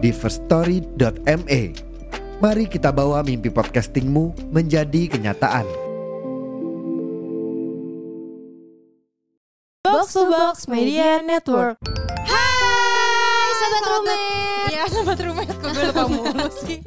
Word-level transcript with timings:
di 0.00 0.10
firststory.me. 0.10 1.62
Mari 2.40 2.64
kita 2.72 2.88
bawa 2.88 3.20
mimpi 3.20 3.52
podcastingmu 3.52 4.48
menjadi 4.48 5.12
kenyataan. 5.12 5.68
Box 9.84 10.16
to 10.16 10.24
Box 10.24 10.64
Media 10.64 11.20
Network. 11.20 11.76
Hai 12.24 13.48
Sobat 13.60 13.84
Roommate 13.84 14.24
Iya, 14.70 14.84
sobat 14.88 15.18
roommate 15.20 15.52
kok 15.60 15.70
gue 15.76 15.84
lupa 15.92 16.04
mulu 16.08 16.48
sih. 16.64 16.80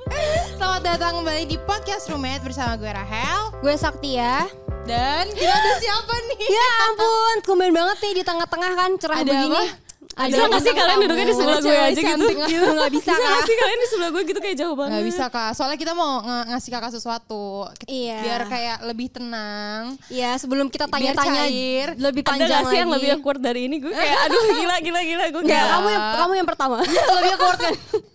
Selamat 0.58 0.82
datang 0.82 1.22
kembali 1.22 1.46
di 1.46 1.58
podcast 1.62 2.10
roommate 2.10 2.42
bersama 2.42 2.74
gue 2.80 2.90
Rahel 2.90 3.54
Gue 3.62 3.76
Saktia 3.78 4.50
dan 4.84 5.30
kita 5.32 5.54
ada 5.54 5.72
siapa 5.78 6.14
nih? 6.28 6.38
Ya 6.50 6.68
ampun, 6.90 7.36
tumben 7.46 7.72
banget 7.72 7.98
nih 8.04 8.14
di 8.20 8.24
tengah-tengah 8.26 8.72
kan 8.74 8.92
cerah 8.98 9.18
Ada 9.22 9.30
begini 9.30 9.54
apa? 9.54 9.83
Bisa 10.14 10.46
gak 10.46 10.62
sih 10.62 10.74
kalian 10.74 10.98
duduknya 11.02 11.26
di 11.26 11.34
sebelah 11.34 11.60
gue 11.60 11.74
aja 11.76 12.02
gitu? 12.06 12.26
Gitu. 12.46 12.68
Gak 12.70 12.92
bisa 12.92 13.10
Bisa 13.10 13.14
kak. 13.16 13.34
gak 13.34 13.44
sih 13.44 13.56
kalian 13.56 13.80
di 13.80 13.88
sebelah 13.90 14.10
gue 14.10 14.24
gitu 14.24 14.40
kayak 14.40 14.58
jauh 14.58 14.76
banget? 14.78 14.94
Gak 14.94 15.06
bisa 15.10 15.24
kak, 15.28 15.52
soalnya 15.54 15.78
kita 15.78 15.94
mau 15.94 16.22
ng- 16.22 16.48
ngasih 16.50 16.70
kakak 16.70 16.92
sesuatu. 16.94 17.46
Iya. 17.86 18.18
Biar 18.22 18.42
kayak 18.46 18.78
lebih 18.86 19.08
tenang. 19.10 19.98
Iya 20.08 20.38
sebelum 20.38 20.70
kita 20.70 20.86
tanya-tanya 20.86 21.44
lebih 21.96 22.22
Ada 22.22 22.30
panjang 22.30 22.50
gak 22.52 22.70
sih 22.70 22.78
yang 22.78 22.92
lebih 22.92 23.10
awkward 23.16 23.42
dari 23.42 23.66
ini? 23.66 23.82
Gue 23.82 23.90
kayak 23.90 24.18
aduh 24.24 24.42
gila 24.54 24.76
gila 24.80 25.02
gila. 25.02 25.26
Gue 25.32 25.44
kayak 25.44 25.66
kamu 25.72 25.88
yang 25.90 26.04
kamu 26.14 26.32
yang 26.36 26.48
pertama. 26.48 26.76
Lebih 27.18 27.32
awkward 27.34 27.60
kan 27.60 27.76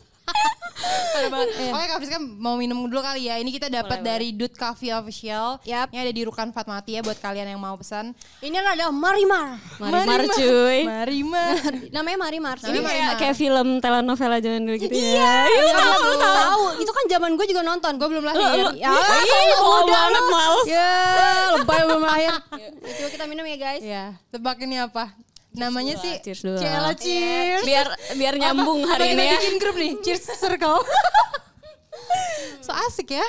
Parah 0.79 1.29
banget. 1.29 1.49
Oke 1.69 1.85
Kak 1.85 1.99
Friska 1.99 2.19
mau 2.21 2.55
minum 2.55 2.79
dulu 2.81 3.01
kali 3.01 3.27
ya 3.27 3.35
Ini 3.37 3.51
kita 3.51 3.67
dapat 3.67 3.99
dari 4.01 4.31
Dut 4.31 4.55
Coffee 4.55 4.89
Official 4.91 5.59
Yap. 5.65 5.91
Ini 5.91 5.99
ada 6.01 6.13
di 6.13 6.23
Rukan 6.23 6.49
Fatmati 6.49 6.95
ya 6.95 7.03
buat 7.03 7.19
kalian 7.19 7.49
yang 7.49 7.59
mau 7.59 7.75
pesan 7.75 8.15
Ini 8.39 8.55
ada 8.57 8.87
Marimar 8.89 9.59
Marimar 9.77 10.23
cuy 10.31 10.87
Marimar 10.87 11.59
Namanya 11.97 12.19
Marimar 12.21 12.57
Ini 12.57 12.71
Namanya 12.71 12.85
kayak, 12.85 13.03
Marimar. 13.03 13.19
kayak 13.19 13.35
film 13.37 13.69
telenovela 13.79 14.39
zaman 14.39 14.63
dulu 14.63 14.77
gitu 14.79 14.95
Iya, 14.95 15.11
ya 15.11 15.33
iya, 15.45 15.61
Iya 15.61 15.73
tahu 15.75 15.91
lu 15.91 16.07
lu 16.07 16.17
tahu 16.17 16.35
tahu. 16.39 16.63
Itu 16.79 16.93
kan 16.93 17.05
zaman 17.09 17.31
gue 17.35 17.47
juga 17.49 17.63
nonton. 17.65 17.93
Gue 17.95 18.09
belum 18.09 18.25
lahir 18.25 18.47
Ya, 18.77 18.93
Ih, 18.95 19.03
kamu 19.03 19.57
mau 19.59 19.75
udah 19.83 19.99
banget 19.99 20.23
lu. 20.23 20.31
males 20.31 20.67
Ya, 20.69 20.91
lebay 21.53 21.81
belum 21.83 22.03
lahir. 22.05 22.33
Coba 22.99 23.09
kita 23.11 23.25
minum 23.27 23.45
ya 23.45 23.57
guys. 23.57 23.83
Ya, 23.83 24.05
tebak 24.29 24.57
ini 24.61 24.79
apa? 24.79 25.11
Namanya 25.59 25.95
dulu 25.99 26.05
sih 26.07 26.13
lah, 26.15 26.23
cheers 26.23 26.41
dulu 26.41 26.59
Ciela 26.63 26.81
lah. 26.81 26.95
cheers. 26.95 27.63
Biar 27.67 27.87
biar 28.15 28.35
nyambung 28.39 28.81
Apa 28.87 28.91
hari 28.95 29.19
ini 29.19 29.25
ya 29.27 29.37
bikin 29.37 29.55
grup 29.59 29.77
nih, 29.77 29.93
cheers 30.01 30.23
circle. 30.25 30.79
so 32.65 32.71
asik 32.87 33.13
ya. 33.13 33.27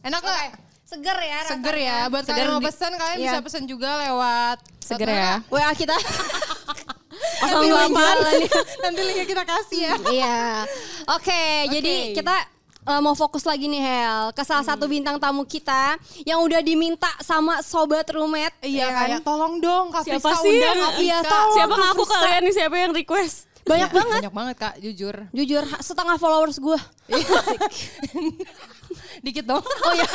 Enak 0.00 0.24
nggak? 0.24 0.56
Seger 0.86 1.18
ya 1.18 1.38
rasanya. 1.42 1.50
Seger 1.52 1.76
ya. 1.76 1.98
Buat 2.08 2.24
Seger 2.24 2.46
kalian 2.46 2.54
mau 2.54 2.62
pesan, 2.62 2.92
kalian 2.94 3.18
Iya. 3.18 3.24
bisa 3.28 3.38
pesan 3.42 3.62
juga 3.66 3.90
lewat 4.06 4.58
Seger 4.80 5.08
ya 5.10 5.34
WA 5.50 5.70
kita. 5.74 5.96
Nanti 8.84 9.00
linknya 9.02 9.26
kita 9.26 9.42
kasih 9.44 9.80
ya. 9.82 9.94
Iya. 10.08 10.38
Oke, 11.10 11.42
jadi 11.74 12.14
kita 12.14 12.34
uh, 12.86 13.00
mau 13.00 13.12
fokus 13.12 13.42
lagi 13.42 13.66
nih 13.66 13.78
Hel 13.78 14.30
ke 14.30 14.40
salah 14.40 14.62
Hmm. 14.62 14.72
satu 14.72 14.86
bintang 14.86 15.18
tamu 15.18 15.42
kita 15.42 15.98
yang 16.22 16.40
udah 16.40 16.58
diminta 16.58 17.10
sama 17.20 17.60
sobat 17.60 18.06
roommate. 18.08 18.54
Iya 18.62 18.78
ya 18.80 18.86
kan? 18.88 19.00
kayak 19.04 19.22
tolong 19.22 19.54
dong 19.58 19.86
Kak 19.90 20.02
Siapa 20.02 20.22
Friska 20.22 20.42
sih 20.42 20.50
undang 20.54 20.76
Kak. 20.80 20.92
Iya, 20.96 21.18
tolong. 21.22 21.54
Siapa 21.54 21.74
ngaku 21.76 22.04
kalian 22.04 22.40
nih 22.42 22.54
siapa 22.54 22.76
yang 22.76 22.92
request? 22.92 23.36
Banyak 23.66 23.90
banget. 23.90 24.20
Banyak 24.22 24.34
banget 24.34 24.56
Kak, 24.56 24.74
jujur. 24.78 25.14
Jujur 25.30 25.62
setengah 25.80 26.16
followers 26.16 26.56
gue. 26.56 26.78
Dikit 29.18 29.42
dong. 29.44 29.58
Oh 29.58 29.92
ya, 29.92 30.06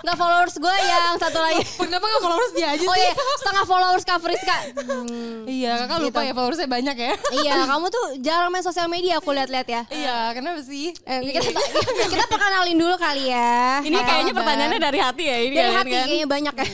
nggak 0.00 0.16
followers 0.16 0.54
gue 0.56 0.74
yang 0.80 1.14
satu 1.14 1.36
lagi. 1.36 1.60
Kenapa 1.78 2.04
gak 2.06 2.22
followers 2.22 2.52
dia 2.52 2.68
aja 2.70 2.80
Oh 2.82 2.94
sih? 2.94 3.02
iya, 3.02 3.12
setengah 3.36 3.64
followers 3.64 4.04
Kak 4.04 4.18
Friska. 4.18 4.56
Hmm, 4.80 5.44
Iya, 5.44 5.84
kakak 5.84 5.98
lupa 6.00 6.18
Gitu. 6.18 6.28
ya 6.28 6.34
followersnya 6.34 6.68
banyak 6.70 6.96
ya. 6.96 7.12
iya, 7.36 7.54
kamu 7.64 7.86
tuh 7.88 8.04
jarang 8.18 8.48
main 8.48 8.62
sosial 8.62 8.86
media 8.86 9.18
aku 9.18 9.30
lihat-lihat 9.30 9.66
ya. 9.66 9.82
Iya, 9.86 10.16
kenapa 10.32 10.60
sih? 10.60 10.96
Eh, 10.98 11.20
kita, 11.30 11.60
kita 12.12 12.24
perkenalin 12.26 12.74
dulu 12.74 12.94
kali 12.96 13.28
ya. 13.28 13.80
Ini 13.80 13.98
kayaknya 13.98 14.32
pertanyaannya 14.32 14.80
dari 14.80 14.98
hati 14.98 15.24
ya 15.24 15.36
ini 15.38 15.52
Dari 15.52 15.60
kalian 15.62 15.76
hati 15.76 15.90
kan? 15.90 16.04
kayaknya 16.06 16.26
banyak 16.26 16.54
ya. 16.56 16.68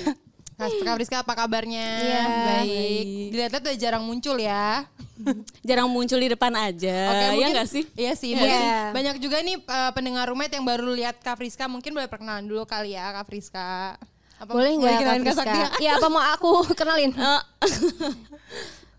Kak 0.61 0.95
Friska 0.95 1.17
apa 1.21 1.33
kabarnya? 1.35 1.87
Iya. 1.99 2.25
Baik. 2.47 3.05
Dilihat-lihat 3.31 3.65
udah 3.65 3.77
jarang 3.77 4.03
muncul 4.03 4.37
ya. 4.37 4.85
Jarang 5.69 5.85
muncul 5.87 6.17
di 6.17 6.29
depan 6.29 6.49
aja 6.55 6.97
Ya 7.13 7.29
mungkin- 7.31 7.53
gak 7.55 7.69
sih? 7.69 7.85
Iya 7.93 8.13
sih. 8.15 8.33
Mungkin 8.33 8.57
Iya. 8.57 8.89
Banyak 8.91 9.17
juga 9.19 9.37
nih 9.39 9.57
uh, 9.59 9.93
pendengar 9.93 10.25
roommate 10.25 10.53
yang 10.53 10.65
baru 10.65 10.89
lihat 10.91 11.17
Kak 11.19 11.37
Friska. 11.37 11.65
Mungkin 11.65 11.93
boleh 11.93 12.09
perkenalan 12.09 12.43
dulu 12.43 12.65
kali 12.65 12.93
ya 12.93 13.13
Kak 13.13 13.25
Friska. 13.25 14.01
Apa, 14.37 14.51
Boleh 14.51 14.73
nggak 14.75 14.97
Kak 14.99 15.17
Friska? 15.21 15.55
Iya, 15.77 15.97
apa 15.97 16.09
mau 16.09 16.25
aku 16.25 16.65
kenalin? 16.79 17.13
Eh, 17.13 17.41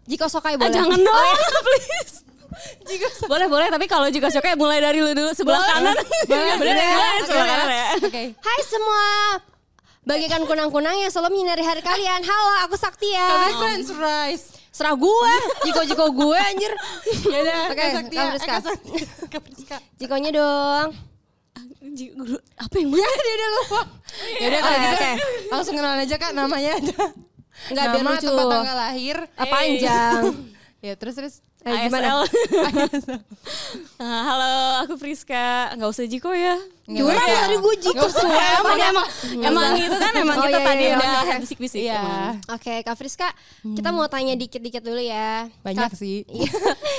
Jiko 0.06 0.26
Sokai 0.28 0.54
ah, 0.54 0.58
boleh. 0.60 0.70
jangan 0.72 0.98
dong 0.98 1.38
please 1.64 2.16
boleh 3.24 3.48
boleh 3.48 3.68
tapi 3.72 3.88
kalau 3.88 4.12
juga 4.12 4.28
suka 4.28 4.54
mulai 4.54 4.78
dari 4.78 5.00
lu 5.00 5.10
dulu 5.10 5.32
sebelah 5.32 5.64
kanan 5.64 5.96
Boleh, 5.96 6.06
Boleh, 6.30 6.54
boleh 6.60 6.74
ya. 6.76 6.92
boleh, 6.92 7.10
Oke, 7.16 7.24
sebelah 7.24 7.42
ya. 7.42 7.50
kanan 7.50 7.70
ya 7.72 7.86
Oke. 8.04 8.24
Hai 8.36 8.60
semua. 8.62 9.06
Bagikan 10.02 10.42
kunang-kunang 10.44 10.98
yang 10.98 11.14
selalu 11.14 11.38
menyinari 11.38 11.62
hari 11.62 11.80
kalian. 11.80 12.22
Halo, 12.22 12.66
aku 12.66 12.74
Saktia. 12.76 13.22
Kami 13.22 13.54
French 13.56 13.90
fries. 13.92 14.44
Serah 14.72 14.96
gue, 14.96 15.34
jiko-jiko 15.62 16.10
gue 16.10 16.40
anjir. 16.40 16.74
Ya 17.28 17.38
udah, 17.40 17.58
Oke, 17.70 17.76
Kak 17.78 17.90
Saktia. 17.94 18.22
Kak 18.34 18.62
Eh. 18.66 19.06
Kak 19.32 19.42
Friska. 19.44 19.78
Jikonya 20.00 20.32
dong. 20.32 20.90
Guru- 22.16 22.42
apa 22.56 22.76
yang 22.78 22.90
mana 22.90 23.04
Dia 23.20 23.36
udah 23.36 23.50
lupa. 23.54 23.82
Ya 24.32 24.46
udah 24.48 24.60
kalau 24.60 24.78
gitu 24.80 25.06
langsung 25.52 25.74
kenalan 25.76 26.00
aja 26.00 26.16
Kak 26.18 26.32
namanya 26.32 26.72
aja. 26.74 26.98
Enggak 27.68 27.86
biar 27.86 28.00
Nama, 28.00 28.10
lucu. 28.10 28.26
tempat 28.26 28.46
tanggal 28.48 28.78
lahir. 28.80 29.18
Ah, 29.38 29.46
panjang. 29.46 30.22
Ya 30.82 30.98
terus 30.98 31.14
terus. 31.14 31.46
Eh, 31.62 31.78
gimana? 31.86 32.08
ASL 32.12 32.20
Ah, 34.02 34.22
halo 34.26 34.50
aku 34.82 34.94
Friska 34.98 35.78
nggak 35.78 35.90
usah 35.90 36.06
Jiko 36.06 36.34
ya 36.34 36.58
Curang 36.84 37.14
Nggak 37.14 37.38
tadi 37.40 37.56
gue 37.56 37.76
jiko 37.80 38.06
semua. 38.10 38.42
emang 38.58 38.78
emang 38.82 39.08
emang 39.40 39.72
itu 39.78 39.94
kan 39.96 40.12
emang 40.12 40.36
Oh, 40.36 40.44
kita 40.44 40.58
iya, 40.58 40.66
tadi 40.66 40.84
iya, 40.84 40.96
udah 40.98 41.10
oke. 41.14 41.34
bisik-bisik 41.40 41.80
Iya. 41.80 42.02
Oke, 42.50 42.74
Kak 42.82 42.96
Friska, 42.96 43.30
kita 43.64 43.90
mau 43.90 44.10
tanya 44.10 44.34
dikit-dikit 44.34 44.82
dulu 44.82 45.00
ya. 45.00 45.48
Banyak 45.62 45.88
Kak- 45.88 45.96
sih. 45.96 46.26
Iya. 46.34 46.52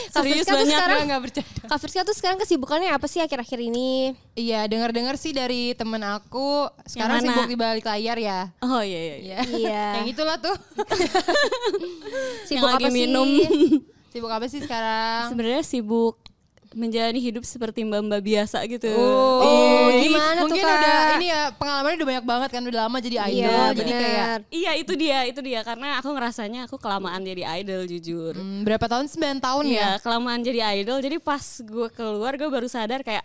Kak 0.08 0.22
Serius 0.22 0.46
Friska 0.46 0.48
tuh 0.48 0.56
banyak, 0.56 0.70
sekarang, 0.72 0.96
Enggak 0.96 1.04
enggak 1.04 1.20
bercanda. 1.20 1.62
Kak 1.66 1.78
Friska 1.78 2.00
tuh 2.04 2.14
sekarang 2.14 2.38
kesibukannya 2.38 2.88
apa 2.88 3.04
sih 3.04 3.20
akhir-akhir 3.20 3.58
ini? 3.60 4.14
Iya, 4.32 4.64
dengar-dengar 4.64 5.18
sih 5.18 5.34
dari 5.34 5.74
temen 5.74 6.00
aku 6.00 6.70
sekarang 6.86 7.20
mana? 7.20 7.26
sibuk 7.28 7.46
di 7.46 7.56
balik 7.58 7.84
layar 7.84 8.16
ya. 8.16 8.40
oh 8.62 8.80
iya 8.80 8.96
iya, 9.02 9.16
iya. 9.18 9.38
Iya. 9.42 9.58
Iya. 9.58 9.84
Yang 9.98 10.08
itulah 10.14 10.36
tuh. 10.38 10.56
Sibuk 12.46 12.70
lagi 12.70 12.86
apa 12.86 12.94
minum. 12.94 13.28
Sibuk 14.12 14.28
apa 14.28 14.44
sih 14.44 14.60
sekarang? 14.60 15.26
sebenarnya 15.26 15.62
sibuk 15.62 16.20
menjalani 16.70 17.16
hidup 17.18 17.44
seperti 17.44 17.80
mbak-mbak 17.82 18.20
biasa 18.22 18.64
gitu 18.66 18.88
Oh, 18.88 19.44
Iya. 19.90 20.00
gimana 20.02 20.30
tuh, 20.34 20.44
Mungkin 20.46 20.62
Kak? 20.62 20.72
udah 20.74 20.96
ini 21.14 21.26
ya 21.28 21.42
pengalamannya 21.52 21.96
udah 21.96 22.08
banyak 22.08 22.24
banget 22.26 22.48
kan 22.50 22.62
udah 22.62 22.80
lama 22.82 22.98
jadi 22.98 23.16
idol. 23.22 23.44
Iya, 23.44 23.64
jadi 23.74 23.92
kayak 23.94 24.26
Iya 24.50 24.72
itu 24.74 24.92
dia 24.94 25.18
itu 25.26 25.40
dia 25.42 25.60
karena 25.62 25.88
aku 25.94 26.08
ngerasanya 26.10 26.60
aku 26.64 26.76
kelamaan 26.76 27.20
jadi 27.22 27.44
idol 27.58 27.84
jujur. 27.86 28.32
hmm, 28.34 28.64
berapa 28.64 28.84
tahun? 28.86 29.04
9 29.06 29.20
tahun 29.38 29.64
ya. 29.66 29.72
Iya 29.72 29.90
kelamaan 29.98 30.40
jadi 30.40 30.60
idol 30.78 30.98
jadi 30.98 31.16
pas 31.18 31.44
gue 31.58 31.88
keluar 31.90 32.32
gue 32.34 32.48
baru 32.48 32.64
sadar 32.66 33.00
kayak 33.00 33.24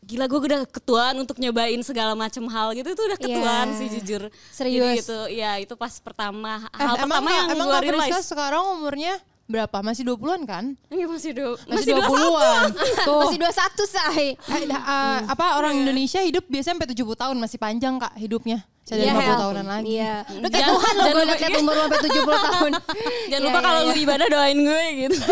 gila 0.00 0.24
gue 0.24 0.38
udah 0.40 0.62
ketuaan 0.64 1.18
untuk 1.18 1.34
nyobain 1.36 1.82
segala 1.82 2.14
macam 2.14 2.46
hal 2.46 2.70
gitu 2.72 2.86
itu 2.88 3.02
udah 3.04 3.18
ketuaan 3.20 3.66
Iya. 3.68 3.76
sih 3.76 3.88
jujur. 3.92 4.22
Serius? 4.48 4.78
Jadi 4.78 4.98
gitu 5.02 5.18
ya 5.34 5.58
itu 5.58 5.74
pas 5.74 5.90
pertama 5.96 6.62
Eh, 6.68 6.78
hal 6.80 6.94
emang 6.96 7.10
pertama 7.10 7.26
Kak- 7.26 7.34
yang 7.36 7.46
emang 7.52 7.66
gue 7.68 7.80
realize. 7.84 8.22
sekarang 8.24 8.62
umurnya 8.72 9.18
berapa? 9.46 9.78
Masih 9.80 10.02
20-an 10.04 10.42
kan? 10.42 10.64
Ini 10.86 11.06
masih 11.06 11.30
do, 11.32 11.54
Masih 11.64 11.94
20-an. 11.94 12.70
Tuh. 13.02 13.20
Masih 13.24 13.38
21 13.38 13.86
say. 13.86 14.34
Eh, 14.34 14.62
eh, 14.64 15.18
apa 15.24 15.56
orang 15.56 15.74
Indonesia 15.76 16.18
hidup 16.18 16.44
biasanya 16.44 16.76
sampai 16.76 16.88
70 16.88 17.14
tahun 17.16 17.36
masih 17.36 17.56
panjang 17.56 17.94
Kak 17.96 18.14
hidupnya. 18.16 18.66
Saya 18.82 19.02
Iya, 19.02 19.12
50 19.12 19.22
Hel. 19.24 19.38
tahunan 19.40 19.66
lagi. 19.66 19.86
Iya. 19.92 20.14
Lu 20.32 20.46
kayak 20.46 20.52
Jangan- 20.52 20.70
Tuhan 20.72 20.92
loh 20.92 21.04
gue 21.06 21.24
lupa- 21.24 21.40
liat 21.40 21.58
umur 21.58 21.74
sampai 21.76 21.98
70 22.00 22.14
tahun. 22.46 22.70
Jangan 22.72 23.26
Iya, 23.26 23.38
lupa 23.42 23.50
iya, 23.52 23.64
kalau 23.64 23.80
iya. 23.80 23.86
lu 23.86 23.94
ibadah 23.96 24.26
doain 24.28 24.58
gue 24.60 24.84
gitu. 25.00 25.16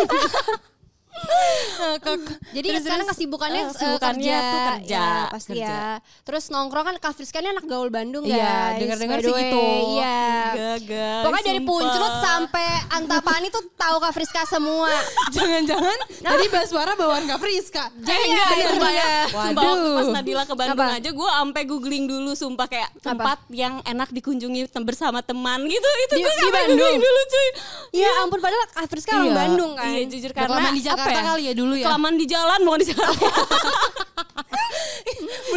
Eh, 1.15 1.97
Jadi 2.57 2.69
sekarang 2.77 3.07
kesibukannya 3.07 3.63
eh, 3.63 3.69
kesibukannya 3.71 4.21
kerja, 4.21 4.39
tuh 4.45 4.61
kerja, 4.69 4.99
ya, 4.99 5.13
pasti 5.29 5.51
kerja. 5.53 5.65
ya. 5.65 5.89
Terus 6.23 6.45
nongkrong 6.49 6.85
kan 6.85 6.97
Kak 6.99 7.15
Friska 7.15 7.39
ini 7.39 7.51
anak 7.51 7.65
gaul 7.65 7.89
Bandung 7.89 8.25
Iya, 8.25 8.35
guys. 8.37 8.79
dengar-dengar 8.79 9.19
by 9.19 9.23
the 9.23 9.29
sih 9.29 9.39
gitu. 9.41 9.65
Iya. 9.95 10.23
Gagal. 10.55 11.21
Pokoknya 11.23 11.45
dari 11.47 11.61
Punclut 11.63 12.15
sampai 12.21 12.67
Antapani 12.91 13.47
tuh 13.49 13.63
tahu 13.75 13.97
Kak 13.99 14.13
Friska 14.13 14.43
semua. 14.45 14.91
Jangan-jangan 15.35 15.99
tadi 16.19 16.45
Baswara 16.49 16.93
bawaan 16.95 17.25
Kak 17.25 17.39
Friska. 17.39 17.85
Iya, 17.97 18.15
enggak 18.21 18.49
itu 18.53 18.67
sumpah 18.69 18.93
ya. 18.93 19.05
Sumpah 19.29 19.63
waktu 19.65 19.89
pas 19.91 20.09
Nabila 20.13 20.43
ke 20.45 20.55
Bandung 20.55 20.79
Apa? 20.81 20.99
aja 20.99 21.11
gue 21.11 21.31
sampai 21.33 21.63
googling 21.65 22.05
dulu 22.05 22.31
sumpah 22.35 22.67
kayak 22.67 22.91
tempat 23.01 23.39
yang 23.51 23.79
enak 23.83 24.11
dikunjungi 24.11 24.61
bersama 24.81 25.21
teman 25.21 25.63
gitu. 25.65 25.89
Itu 26.05 26.15
Di- 26.15 26.23
gue 26.23 26.35
di 26.35 26.51
Bandung? 26.51 26.95
dulu 26.97 27.21
cuy. 27.25 27.49
Ya 27.95 28.11
ampun 28.21 28.39
padahal 28.39 28.63
Kak 28.69 28.87
Friska 28.87 29.13
orang 29.15 29.27
Iya. 29.27 29.37
Bandung 29.37 29.73
kan. 29.75 29.89
Iya 29.89 30.03
jujur 30.07 30.31
karena 30.31 30.69
di 30.69 30.83
Jakarta 30.83 31.04
apa 31.11 31.21
kali 31.35 31.43
ya 31.51 31.53
dulu 31.53 31.75
ya. 31.77 31.85
Kelamaan 31.89 32.17
di 32.17 32.27
jalan 32.27 32.61
mau 32.65 32.77
di 32.81 32.87
Jakarta. 32.89 33.29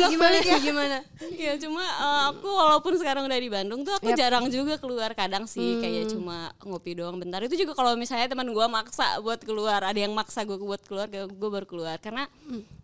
gimana 0.08 0.38
gimana? 0.62 0.98
Iya 1.20 1.54
cuma 1.62 1.84
eh, 1.84 2.22
aku 2.34 2.48
walaupun 2.48 2.94
sekarang 2.98 3.28
udah 3.28 3.40
di 3.40 3.50
Bandung 3.52 3.82
tuh 3.84 3.94
aku 3.96 4.12
Yap. 4.14 4.18
jarang 4.18 4.46
juga 4.50 4.80
keluar 4.80 5.12
kadang 5.14 5.46
sih 5.46 5.82
kayak 5.84 6.14
cuma 6.14 6.52
ngopi 6.64 6.98
doang 6.98 7.18
bentar 7.20 7.44
itu 7.44 7.56
juga 7.60 7.76
kalau 7.78 7.94
misalnya 8.00 8.30
teman 8.30 8.50
gua 8.52 8.70
maksa 8.72 9.20
buat 9.22 9.42
keluar 9.44 9.84
ada 9.84 10.00
yang 10.00 10.14
maksa 10.16 10.44
gue 10.48 10.58
buat 10.58 10.82
keluar 10.86 11.08
gue 11.12 11.28
baru 11.28 11.68
keluar 11.68 11.98
karena 12.00 12.26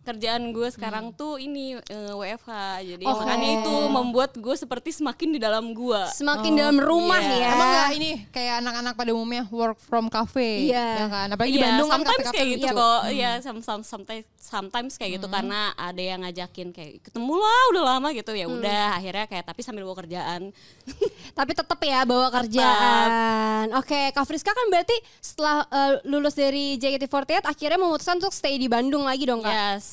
kerjaan 0.04 0.52
gue 0.52 0.68
sekarang 0.68 1.12
tuh 1.12 1.36
ini 1.38 1.80
eh, 1.80 2.12
WFH 2.12 2.52
jadi 2.86 3.04
Oh. 3.04 3.16
makanya 3.18 3.50
itu 3.58 3.74
membuat 3.88 4.32
gue 4.34 4.52
seperti 4.54 4.92
semakin 4.92 5.30
di 5.30 5.40
dalam 5.40 5.72
gua 5.72 6.06
Semakin 6.10 6.52
dalam 6.54 6.78
rumah 6.78 7.20
iya. 7.20 7.40
ya. 7.40 7.50
Emang 7.52 7.70
gak 7.70 7.92
ini 7.94 8.10
kayak 8.30 8.54
anak-anak 8.60 8.94
pada 8.94 9.12
umumnya 9.12 9.44
work 9.50 9.80
from 9.80 10.08
cafe 10.08 10.68
Iya. 10.68 10.88
ya 10.98 11.08
kan? 11.08 11.28
Apalagi 11.30 11.52
di 11.52 11.58
Iya, 11.58 11.66
Bandung 11.70 11.88
kan 11.88 11.96
sometimes 11.98 12.18
kafe-kafe 12.20 12.36
kayak 12.36 12.50
gitu 12.54 12.66
lucu. 12.66 12.76
kok. 12.78 13.02
Iya, 13.10 13.32
some- 13.40 13.64
some- 13.64 13.86
sometimes 13.86 14.26
sometimes 14.38 14.94
kayak 14.94 15.12
gitu 15.16 15.28
karena 15.28 15.60
ada 15.74 15.98
yang 16.00 16.20
ngajakin 16.22 16.68
kayak 16.70 17.00
ketemu 17.02 17.34
lah 17.34 17.62
udah 17.72 17.84
lama 17.88 18.08
gitu 18.12 18.32
ya 18.32 18.46
udah 18.46 18.86
akhirnya 18.94 19.26
kayak 19.26 19.46
tapi 19.46 19.62
sambil 19.62 19.84
bawa 19.84 19.98
kerjaan. 19.98 20.52
Tapi 21.34 21.52
tetap 21.52 21.80
ya 21.80 22.04
bawa 22.04 22.28
kerjaan. 22.30 23.74
Oke, 23.74 24.12
Kak 24.12 24.24
Friska 24.24 24.52
kan 24.52 24.68
berarti 24.68 24.94
setelah 25.20 25.66
eh, 25.66 25.94
lulus 26.04 26.34
dari 26.34 26.76
JKT48 26.76 27.42
akhirnya 27.44 27.80
memutuskan 27.80 28.18
untuk 28.18 28.30
stay 28.32 28.56
di 28.56 28.68
Bandung 28.68 29.04
lagi 29.04 29.24
dong, 29.24 29.40
Kak. 29.40 29.50
yes. 29.50 29.86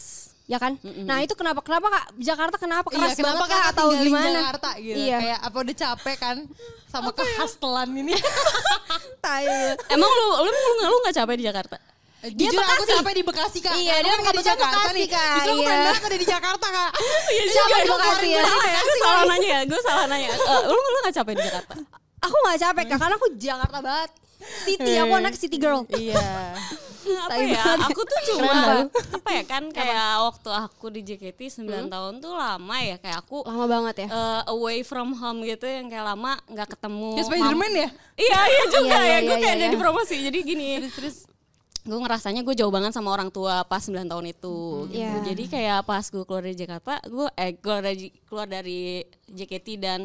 Ya 0.50 0.58
kan? 0.58 0.74
Nah, 0.82 1.22
itu 1.22 1.38
kenapa? 1.38 1.62
Kenapa 1.62 1.86
Kak 1.86 2.04
Jakarta 2.18 2.56
kenapa 2.58 2.90
keras 2.90 3.14
Iya, 3.14 3.22
kenapa 3.22 3.46
banget 3.46 3.54
Kak 3.54 3.64
atau 3.70 3.86
gimana? 3.94 4.26
Jakarta 4.34 4.70
gitu? 4.82 4.98
Iya. 4.98 5.18
Kayak 5.22 5.38
apa 5.46 5.56
udah 5.62 5.76
capek 5.78 6.16
kan 6.18 6.36
sama 6.90 7.10
kehastelan 7.14 7.88
ini? 7.94 8.14
Tai. 9.24 9.46
Emang 9.94 10.10
lu 10.10 10.26
lu 10.42 10.50
lu, 10.50 10.72
lu 10.90 10.96
gak 11.06 11.14
capek 11.22 11.34
di 11.38 11.44
Jakarta? 11.46 11.78
Dia 12.20 12.50
Jujur 12.50 12.60
aku 12.60 12.84
capek 12.84 13.12
di 13.16 13.22
Bekasi 13.24 13.58
kak. 13.62 13.72
Iya, 13.80 13.94
dia 14.04 14.10
kan 14.12 14.18
nggak 14.20 14.36
di 14.36 14.44
Jakarta 14.44 14.76
Bekasi, 14.76 14.92
nih. 14.92 15.06
Kak. 15.08 15.30
Justru 15.30 15.50
aku 15.50 15.56
Iya. 15.56 15.68
pengen 15.70 15.86
banget 15.88 16.02
ada 16.04 16.16
di 16.18 16.26
Jakarta 16.28 16.66
kak. 16.68 16.90
Iya 17.32 17.42
Siapa 17.48 17.76
di 17.78 17.88
Bekasi 17.88 18.28
ya? 18.28 18.42
Salah 18.42 18.66
ya, 18.66 18.80
gue 18.82 18.96
salah 18.98 19.22
nanya 19.24 19.48
ya, 19.48 19.60
gue 19.64 19.80
salah 19.80 20.04
nanya. 20.10 20.28
Eh, 20.34 20.60
lu 20.66 20.76
lu 20.76 20.98
gak 21.00 21.14
capek 21.16 21.32
di 21.32 21.42
Jakarta? 21.46 21.74
Aku 22.20 22.36
gak 22.44 22.58
capek 22.58 22.84
Kak, 22.90 22.98
karena 22.98 23.14
aku 23.16 23.28
Jakarta 23.38 23.78
banget. 23.80 24.10
City, 24.66 24.92
aku 24.98 25.12
anak 25.14 25.34
city 25.38 25.56
girl. 25.56 25.86
Iya. 25.94 26.18
apa 27.12 27.30
Tai 27.30 27.42
ya 27.42 27.60
banget. 27.60 27.78
aku 27.86 28.00
tuh 28.02 28.20
cuma 28.28 28.52
apa 28.90 29.30
ya 29.30 29.42
kan 29.44 29.62
kayak 29.68 30.06
waktu 30.22 30.50
aku 30.50 30.86
di 30.88 31.00
JKT 31.02 31.40
9 31.60 31.86
tahun 31.86 32.12
tuh 32.18 32.32
lama 32.32 32.76
ya 32.78 32.96
kayak 32.96 33.18
aku 33.20 33.42
Lama 33.42 33.64
banget 33.66 33.94
ya. 34.02 34.08
eh, 34.08 34.42
away 34.48 34.80
from 34.80 35.12
home 35.12 35.42
gitu 35.42 35.64
yang 35.64 35.86
kayak 35.86 36.06
lama 36.06 36.38
nggak 36.46 36.68
ketemu 36.70 37.08
Ya 37.12 37.22
Spiderman 37.22 37.72
ya? 37.72 37.88
Iya 38.14 38.40
iya 38.46 38.64
juga 38.68 38.88
Iya, 38.90 39.00
iya, 39.00 39.10
ya, 39.10 39.18
gue 39.20 39.30
iya, 39.30 39.40
kayak 39.40 39.56
iya, 39.56 39.62
jadi 39.62 39.74
iya. 39.74 39.80
promosi. 39.80 40.16
Jadi 40.20 40.38
gini, 40.42 40.68
terus 40.88 41.16
gue 41.80 41.96
ngerasanya 41.96 42.40
gue 42.40 42.52
jauh 42.52 42.68
banget 42.68 42.92
sama 42.92 43.08
orang 43.08 43.28
tua 43.28 43.64
pas 43.64 43.80
9 43.80 43.96
tahun 44.04 44.26
itu 44.28 44.56
gitu. 44.86 44.98
Iya. 45.00 45.24
Jadi 45.24 45.44
kayak 45.46 45.80
pas 45.82 46.04
gue 46.04 46.22
keluar 46.22 46.42
dari 46.42 46.52
Jakarta, 46.54 47.00
gue 47.02 47.26
eh 47.34 47.56
keluar 47.56 47.80
dari 47.80 48.06
keluar 48.24 48.44
dari 48.44 49.00
JKT 49.26 49.68
dan 49.76 50.00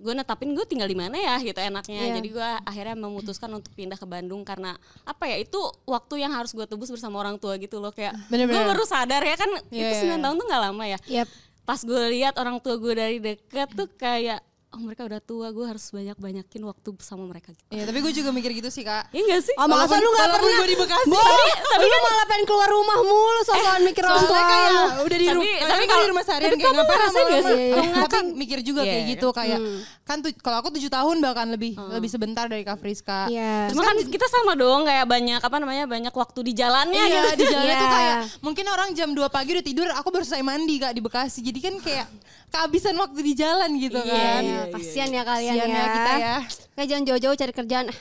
gue 0.00 0.16
netapin 0.16 0.56
gue 0.56 0.64
tinggal 0.64 0.88
di 0.88 0.96
mana 0.96 1.12
ya 1.14 1.36
gitu 1.38 1.60
enaknya. 1.60 2.00
Iya. 2.08 2.12
Jadi 2.16 2.28
gue 2.32 2.48
akhirnya 2.64 2.96
memutuskan 2.96 3.52
untuk 3.52 3.68
pindah 3.76 4.00
ke 4.00 4.06
Bandung 4.08 4.42
karena 4.42 4.72
apa 5.04 5.28
ya 5.28 5.36
itu 5.36 5.60
waktu 5.84 6.24
yang 6.24 6.32
harus 6.32 6.56
gue 6.56 6.64
tebus 6.64 6.88
bersama 6.88 7.20
orang 7.20 7.36
tua 7.36 7.60
gitu 7.60 7.76
loh 7.78 7.92
kayak 7.92 8.16
gue 8.32 8.48
baru 8.48 8.84
sadar 8.88 9.20
ya 9.20 9.36
kan 9.36 9.50
Iya, 9.68 9.92
itu 9.92 10.08
iya, 10.08 10.16
9 10.16 10.24
tahun 10.24 10.34
tuh 10.40 10.46
nggak 10.48 10.62
lama 10.72 10.84
ya 10.88 10.98
Yap. 11.06 11.28
pas 11.68 11.80
gue 11.84 12.02
lihat 12.16 12.34
orang 12.40 12.56
tua 12.58 12.74
gue 12.80 12.92
dari 12.96 13.18
dekat 13.20 13.68
tuh 13.76 13.86
kayak 13.94 14.40
oh 14.70 14.78
mereka 14.78 15.02
udah 15.02 15.18
tua 15.18 15.50
gue 15.50 15.62
harus 15.62 15.82
banyak 15.88 16.14
banyakin 16.14 16.62
waktu 16.62 16.88
sama 17.00 17.24
mereka 17.24 17.50
gitu 17.50 17.66
Iya, 17.68 17.84
tapi 17.84 17.98
gue 17.98 18.12
juga 18.12 18.30
mikir 18.30 18.50
gitu 18.52 18.68
sih 18.68 18.80
kak. 18.80 19.10
Iya 19.10 19.22
gak 19.28 19.42
sih? 19.42 19.54
Oh, 19.54 19.66
masa 19.66 19.96
lu 19.96 20.06
gak 20.08 20.30
pernah? 20.30 20.56
gue 20.56 20.68
di 20.68 20.78
Bekasi. 20.78 21.06
Bo, 21.06 21.18
tapi 21.66 21.84
lu 21.84 21.98
malah 22.00 22.24
pengen 22.24 22.44
keluar 22.44 22.68
rumah 22.68 22.98
mulu 23.00 23.40
sosokan 23.42 23.82
mikir 23.82 24.02
orang 24.04 24.24
tua 24.24 24.40
kayak 24.40 24.68
lu. 24.68 24.84
udah 25.00 25.18
di 25.18 25.26
Tapi- 25.26 25.36
rumah, 25.36 25.50
tapi 25.50 25.66
tapi 25.66 25.84
kalau- 25.84 26.00
di 26.00 26.08
rumah 26.08 26.24
seharian 26.24 26.44
tapi 26.44 26.56
kayak 26.56 26.66
kamu 26.66 26.78
ngapain 26.78 26.98
ngerasain 27.00 27.26
gak 27.26 27.42
sih? 27.42 27.58
Aku 27.96 28.06
tapi 28.08 28.28
mikir 28.32 28.58
juga 28.60 28.80
kayak 28.84 28.94
Iya. 29.00 29.10
gitu 29.10 29.28
kayak 29.30 29.58
kan 30.00 30.16
tuh 30.18 30.30
kalau 30.36 30.56
aku 30.58 30.68
tujuh 30.72 30.90
tahun 30.90 31.16
bahkan 31.18 31.46
lebih 31.48 31.72
lebih 31.90 32.08
sebentar 32.08 32.46
dari 32.46 32.62
Kak 32.62 32.78
Friska. 32.78 33.26
Iya. 33.26 33.70
Cuma 33.70 33.82
kan 33.84 33.94
kita 33.96 34.26
sama 34.26 34.54
dong 34.54 34.82
kayak 34.84 35.02
banyak 35.04 35.40
apa 35.40 35.56
namanya 35.56 35.84
banyak 35.84 36.10
waktu 36.12 36.40
di 36.44 36.52
jalannya 36.52 36.98
Iya 37.00 37.10
gitu. 37.28 37.28
di 37.36 37.44
jalan 37.48 37.66
Iya. 37.66 37.76
tuh 37.76 37.88
kayak 37.88 38.14
mungkin 38.40 38.64
orang 38.66 38.88
jam 38.92 39.10
2 39.10 39.26
pagi 39.28 39.50
udah 39.52 39.64
tidur, 39.64 39.86
aku 39.90 40.08
baru 40.08 40.22
selesai 40.22 40.42
mandi 40.42 40.78
kak 40.78 40.92
di 40.92 41.00
Bekasi. 41.00 41.38
Jadi 41.40 41.58
kan 41.58 41.74
kayak 41.76 42.06
kehabisan 42.48 42.94
waktu 42.96 43.20
di 43.20 43.32
jalan 43.32 43.70
gitu 43.76 43.98
Iya, 44.00 44.10
kan. 44.10 44.42
Iya, 44.66 44.72
kasihan 44.74 45.10
ya 45.12 45.22
kalian 45.24 45.54
ya. 45.54 45.64
ya 45.64 45.84
kita 45.88 46.12
ya. 46.18 46.36
Kayak 46.76 46.88
jangan 46.90 47.04
jauh-jauh 47.08 47.36
cari 47.36 47.52
kerjaan. 47.54 47.86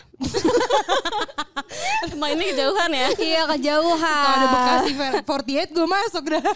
Mainnya 2.19 2.45
kejauhan 2.51 2.91
ya. 2.91 3.07
iya, 3.21 3.41
kejauhan. 3.55 4.25
Kalau 4.25 4.35
ada 4.35 4.47
Bekasi 4.51 4.91
48 5.23 5.75
gue 5.75 5.87
masuk 5.87 6.23
dah. 6.27 6.43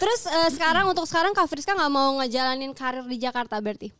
Terus 0.00 0.20
eh, 0.26 0.50
sekarang 0.54 0.90
untuk 0.90 1.06
sekarang 1.06 1.32
Kak 1.36 1.46
Friska 1.50 1.76
nggak 1.76 1.92
mau 1.92 2.18
ngejalanin 2.22 2.72
karir 2.74 3.04
di 3.06 3.18
Jakarta 3.20 3.60
berarti? 3.62 3.92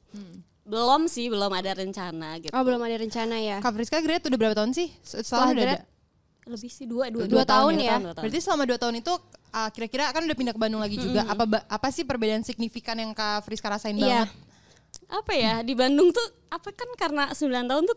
Belum 0.63 1.11
sih, 1.11 1.27
belum 1.27 1.53
ada 1.53 1.75
rencana 1.75 2.39
gitu. 2.39 2.55
Oh 2.55 2.63
belum 2.63 2.81
ada 2.83 2.97
rencana 2.97 3.37
ya? 3.39 3.59
Kak 3.61 3.75
Friska 3.75 3.99
grade 4.01 4.25
udah 4.27 4.39
berapa 4.39 4.55
tahun 4.57 4.73
sih? 4.73 4.89
Setelah 5.03 5.53
udah 5.53 5.65
grade. 5.67 5.85
Lebih 6.45 6.69
sih 6.69 6.85
dua, 6.85 7.07
dua, 7.07 7.25
Dua 7.25 7.45
tahun 7.45 7.75
ya? 7.77 7.97
dua 7.97 8.13
tahun. 8.13 8.23
Berarti 8.23 8.39
selama 8.41 8.63
2 8.65 8.75
tahun 8.77 8.95
itu 8.99 9.13
ah, 9.51 9.69
kira-kira 9.69 10.11
kan 10.11 10.23
udah 10.23 10.35
pindah 10.35 10.53
ke 10.53 10.61
Bandung 10.61 10.81
lagi 10.81 10.97
juga. 10.97 11.23
Apa 11.25 11.45
ba- 11.45 11.67
apa 11.67 11.89
sih 11.89 12.03
perbedaan 12.03 12.41
signifikan 12.41 12.95
yang 12.95 13.11
Kak 13.11 13.43
Friska 13.43 13.69
rasain 13.69 13.95
Iya. 13.95 14.27
banget? 14.27 14.31
apa 15.09 15.33
ya 15.33 15.61
di 15.61 15.73
Bandung 15.73 16.09
tuh 16.09 16.25
apa 16.49 16.69
kan 16.69 16.89
karena 16.95 17.29
9 17.31 17.41
tahun 17.65 17.85
tuh 17.85 17.97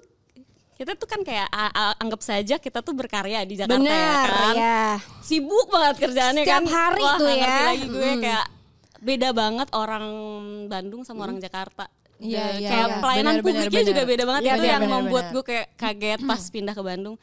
kita 0.74 0.92
tuh 0.94 1.04
kan 1.06 1.22
kayak 1.22 1.48
a- 1.50 1.72
a- 1.74 1.96
anggap 1.98 2.20
saja 2.20 2.56
kita 2.56 2.80
tuh 2.80 2.92
berkarya 2.92 3.44
di 3.44 3.56
Jakarta 3.56 3.80
ya 3.80 3.84
Benar, 3.84 4.28
kan. 4.30 4.54
ya. 4.54 4.84
Sibuk 5.22 5.68
banget 5.70 5.96
kerjaannya 6.02 6.44
Setiap 6.44 6.56
kan. 6.58 6.66
hari 6.70 7.02
Wah, 7.02 7.16
tuh 7.16 7.28
ya. 7.30 7.56
lagi 7.66 7.86
gue 7.86 8.10
kayak 8.22 8.46
beda 8.98 9.30
banget 9.32 9.68
orang 9.74 10.06
Bandung 10.68 11.02
sama 11.02 11.24
orang 11.24 11.40
Jakarta. 11.40 11.88
Iya, 12.16 12.36
Dan 12.52 12.56
iya, 12.58 12.70
kayak 12.70 12.88
iya. 12.88 12.98
pelayanan 13.00 13.34
benar, 13.34 13.44
publiknya 13.46 13.72
benar. 13.74 13.90
juga 13.90 14.02
beda 14.06 14.24
banget 14.26 14.42
Iya, 14.42 14.48
itu 14.50 14.56
benar, 14.58 14.72
yang 14.72 14.82
benar, 14.82 14.96
membuat 14.98 15.26
gue 15.32 15.44
kayak 15.46 15.68
kaget 15.74 16.20
pas 16.22 16.42
pindah 16.54 16.74
ke 16.74 16.84
Bandung. 16.86 17.16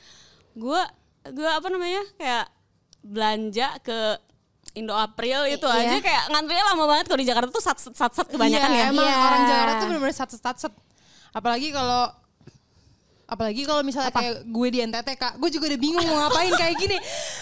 Gue 0.54 0.80
gue 1.24 1.46
apa 1.46 1.68
namanya 1.68 2.02
kayak 2.14 2.46
belanja 3.00 3.68
ke 3.80 3.98
Indo 4.72 4.90
April 4.92 5.44
itu 5.46 5.62
Iya. 5.62 5.84
aja 5.84 5.96
kayak 6.00 6.22
ngantrinya 6.30 6.64
lama 6.72 6.84
banget 6.88 7.04
kalau 7.06 7.20
di 7.20 7.28
Jakarta 7.28 7.50
tuh 7.50 7.60
sat 7.60 7.76
sat 7.76 7.92
sat, 7.92 8.12
sat 8.14 8.26
kebanyakan 8.26 8.70
Iya, 8.70 8.78
ya. 8.78 8.84
Emang 8.88 9.04
Iya. 9.04 9.18
orang 9.20 9.42
Jakarta 9.44 9.72
tuh 9.74 9.86
benar-benar 9.86 10.16
sat 10.16 10.30
sat 10.32 10.56
sat. 10.56 10.72
Apalagi 11.30 11.68
kalau 11.70 12.08
apalagi 13.32 13.64
kalau 13.64 13.80
misalnya 13.80 14.10
kayak 14.10 14.44
gue 14.44 14.68
di 14.68 14.78
NTT 14.82 15.08
kak, 15.14 15.32
gue 15.36 15.48
juga 15.50 15.64
udah 15.66 15.80
bingung 15.80 16.04
mau 16.04 16.16
ngapain 16.22 16.52
kayak 16.52 16.74
gini. 16.76 16.96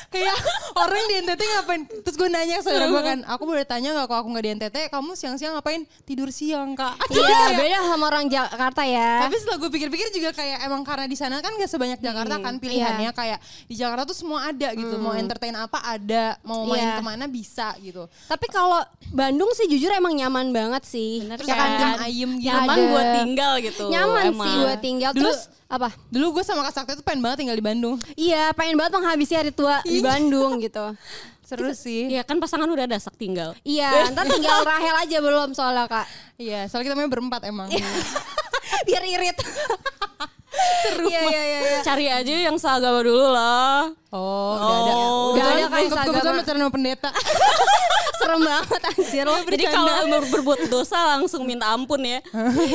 Kayak 0.09 0.37
orang 0.75 1.05
di 1.05 1.15
NTT 1.21 1.41
ngapain? 1.43 1.83
Terus 1.87 2.17
gue 2.17 2.29
nanya 2.29 2.57
ke 2.57 2.63
saudara 2.63 2.87
gue 2.87 3.03
kan, 3.05 3.19
aku 3.27 3.43
boleh 3.45 3.63
tanya 3.63 3.91
nggak 3.93 4.07
kalau 4.07 4.21
aku 4.21 4.29
nggak 4.31 4.45
di 4.45 4.51
NTT, 4.57 4.77
kamu 4.89 5.11
siang-siang 5.13 5.53
ngapain? 5.53 5.83
Tidur 6.03 6.31
siang 6.31 6.73
kak. 6.73 6.95
Iya, 7.11 7.53
beda 7.53 7.79
sama 7.85 8.05
orang 8.09 8.27
Jakarta 8.27 8.83
ya. 8.83 9.23
Tapi 9.23 9.35
setelah 9.37 9.59
gue 9.59 9.71
pikir-pikir 9.71 10.09
juga 10.11 10.31
kayak 10.33 10.65
emang 10.65 10.83
karena 10.83 11.05
di 11.05 11.15
sana 11.15 11.39
kan 11.39 11.53
gak 11.53 11.69
sebanyak 11.69 11.99
Jakarta 11.99 12.39
kan 12.39 12.57
pilihannya 12.57 13.11
kayak 13.11 13.39
di 13.67 13.75
Jakarta 13.75 14.03
tuh 14.05 14.17
semua 14.17 14.47
ada 14.47 14.73
gitu. 14.73 14.95
Mau 14.97 15.13
entertain 15.13 15.53
apa 15.53 15.79
ada, 15.81 16.39
mau 16.43 16.65
main 16.65 16.81
Iya. 16.83 16.97
ke 16.97 17.03
mana 17.03 17.25
bisa 17.27 17.75
gitu. 17.79 18.07
Tapi 18.25 18.47
kalau 18.49 18.81
Bandung 19.11 19.51
sih 19.53 19.67
jujur 19.67 19.91
emang 19.91 20.13
nyaman 20.13 20.51
banget 20.51 20.83
sih. 20.83 21.23
Bener 21.23 21.37
Terus 21.37 21.51
kan? 21.51 21.61
adem 21.69 21.93
ayem 22.01 22.31
gitu. 22.37 22.47
nyaman 22.49 22.79
buat 22.89 23.07
tinggal 23.17 23.53
gitu. 23.61 23.85
Nyaman 23.89 24.25
emang. 24.29 24.47
sih 24.47 24.55
buat 24.57 24.79
tinggal. 24.81 25.11
Dulu- 25.13 25.27
Terus 25.27 25.41
apa? 25.71 25.95
Dulu 26.11 26.35
gue 26.35 26.45
sama 26.45 26.67
Kak 26.67 26.75
Sakti 26.75 26.99
tuh 26.99 27.07
pengen 27.07 27.23
banget 27.23 27.47
tinggal 27.47 27.55
di 27.55 27.63
Bandung. 27.63 27.97
Iya, 28.19 28.51
pengen 28.53 28.75
banget 28.75 28.99
menghabisi 28.99 29.39
hari 29.39 29.55
tua 29.55 29.79
di 29.87 30.03
Bandung 30.03 30.59
gitu. 30.59 30.99
Seru 31.47 31.71
sih. 31.75 32.11
Iya 32.11 32.23
kan 32.23 32.39
pasangan 32.39 32.67
udah 32.67 32.87
ada 32.87 32.99
sak 32.99 33.15
tinggal. 33.15 33.55
Iya, 33.63 34.11
ntar 34.11 34.27
tinggal 34.27 34.63
Rahel 34.63 34.97
aja 34.99 35.19
belum 35.19 35.51
soalnya 35.51 35.87
kak. 35.87 36.07
Iya, 36.39 36.67
soalnya 36.67 36.91
kita 36.91 36.97
main 36.99 37.11
berempat 37.11 37.47
emang. 37.47 37.71
Biar 38.87 39.03
irit. 39.03 39.39
Seru. 40.83 41.07
Iya, 41.07 41.23
iya, 41.27 41.43
iya. 41.43 41.61
iya. 41.63 41.81
Cari 41.83 42.07
aja 42.07 42.35
yang 42.51 42.57
seagama 42.59 43.03
dulu 43.03 43.31
lah. 43.31 43.91
Oh, 44.11 44.55
udah 44.59 44.75
ada. 44.75 44.93
Oh. 44.95 45.27
Udah 45.35 45.45
ada 45.47 45.67
kayak 45.71 45.91
Kebetulan 45.91 46.07
seagama. 46.07 46.39
pacaran 46.43 46.61
sama 46.63 46.73
pendeta. 46.75 47.11
Serem 48.21 48.41
banget 48.45 48.83
anjir. 48.85 49.27
Jadi 49.27 49.65
kalau 49.67 49.95
ber- 50.07 50.31
berbuat 50.31 50.61
dosa 50.69 50.99
langsung 51.17 51.43
minta 51.43 51.67
ampun 51.71 52.03
ya. 52.05 52.19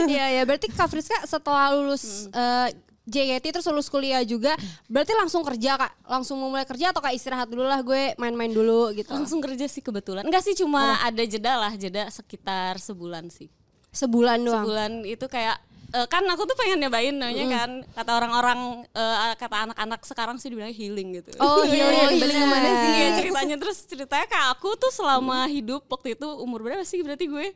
Iya, 0.03 0.25
iya. 0.35 0.41
Berarti 0.43 0.67
Kak 0.67 0.89
Friska 0.89 1.15
setelah 1.23 1.71
lulus 1.71 2.27
eh, 2.33 2.75
JKT 3.05 3.45
terus 3.53 3.65
lulus 3.69 3.85
kuliah 3.85 4.25
juga, 4.25 4.57
berarti 4.89 5.13
langsung 5.13 5.45
kerja 5.45 5.77
kak, 5.77 5.93
langsung 6.09 6.41
mau 6.41 6.49
mulai 6.49 6.65
kerja 6.65 6.89
atau 6.89 6.99
kak 6.99 7.13
istirahat 7.13 7.45
dulu 7.45 7.61
lah 7.61 7.79
gue 7.79 8.17
main-main 8.17 8.49
dulu 8.49 8.89
gitu. 8.91 9.13
Langsung 9.13 9.39
kerja 9.39 9.69
sih 9.69 9.79
kebetulan. 9.79 10.25
Enggak 10.25 10.41
sih 10.41 10.57
cuma 10.57 10.97
ada 10.99 11.21
jeda 11.21 11.53
lah, 11.55 11.73
jeda 11.77 12.09
sekitar 12.09 12.81
sebulan 12.81 13.29
sih. 13.29 13.45
Sebulan 13.93 14.41
doang. 14.41 14.65
Sebulan 14.65 14.91
itu 15.05 15.25
kayak 15.29 15.61
eh, 15.93 16.07
kan 16.09 16.25
aku 16.25 16.49
tuh 16.49 16.57
pengen 16.57 16.81
nyobain 16.81 17.13
namanya 17.13 17.45
kan 17.47 17.69
kata 17.93 18.11
orang-orang 18.17 18.59
eh, 18.89 19.33
kata 19.37 19.55
anak-anak 19.69 20.01
sekarang 20.01 20.35
sih 20.41 20.49
dibilang 20.49 20.73
healing 20.73 21.21
gitu. 21.21 21.29
Oh 21.37 21.61
iya, 21.61 21.85
iya, 21.93 22.09
healing 22.09 22.41
ke 22.41 22.47
mana 22.49 22.69
sih? 22.73 22.89
Iya 22.89 23.07
ceritanya 23.21 23.55
terus 23.61 23.77
ceritanya 23.85 24.25
kayak 24.25 24.47
aku 24.57 24.73
tuh 24.75 24.89
selama 24.89 25.45
hidup 25.45 25.85
waktu 25.87 26.17
itu 26.17 26.27
umur 26.41 26.65
berapa 26.65 26.81
sih 26.81 27.05
berarti 27.05 27.29
gue? 27.29 27.53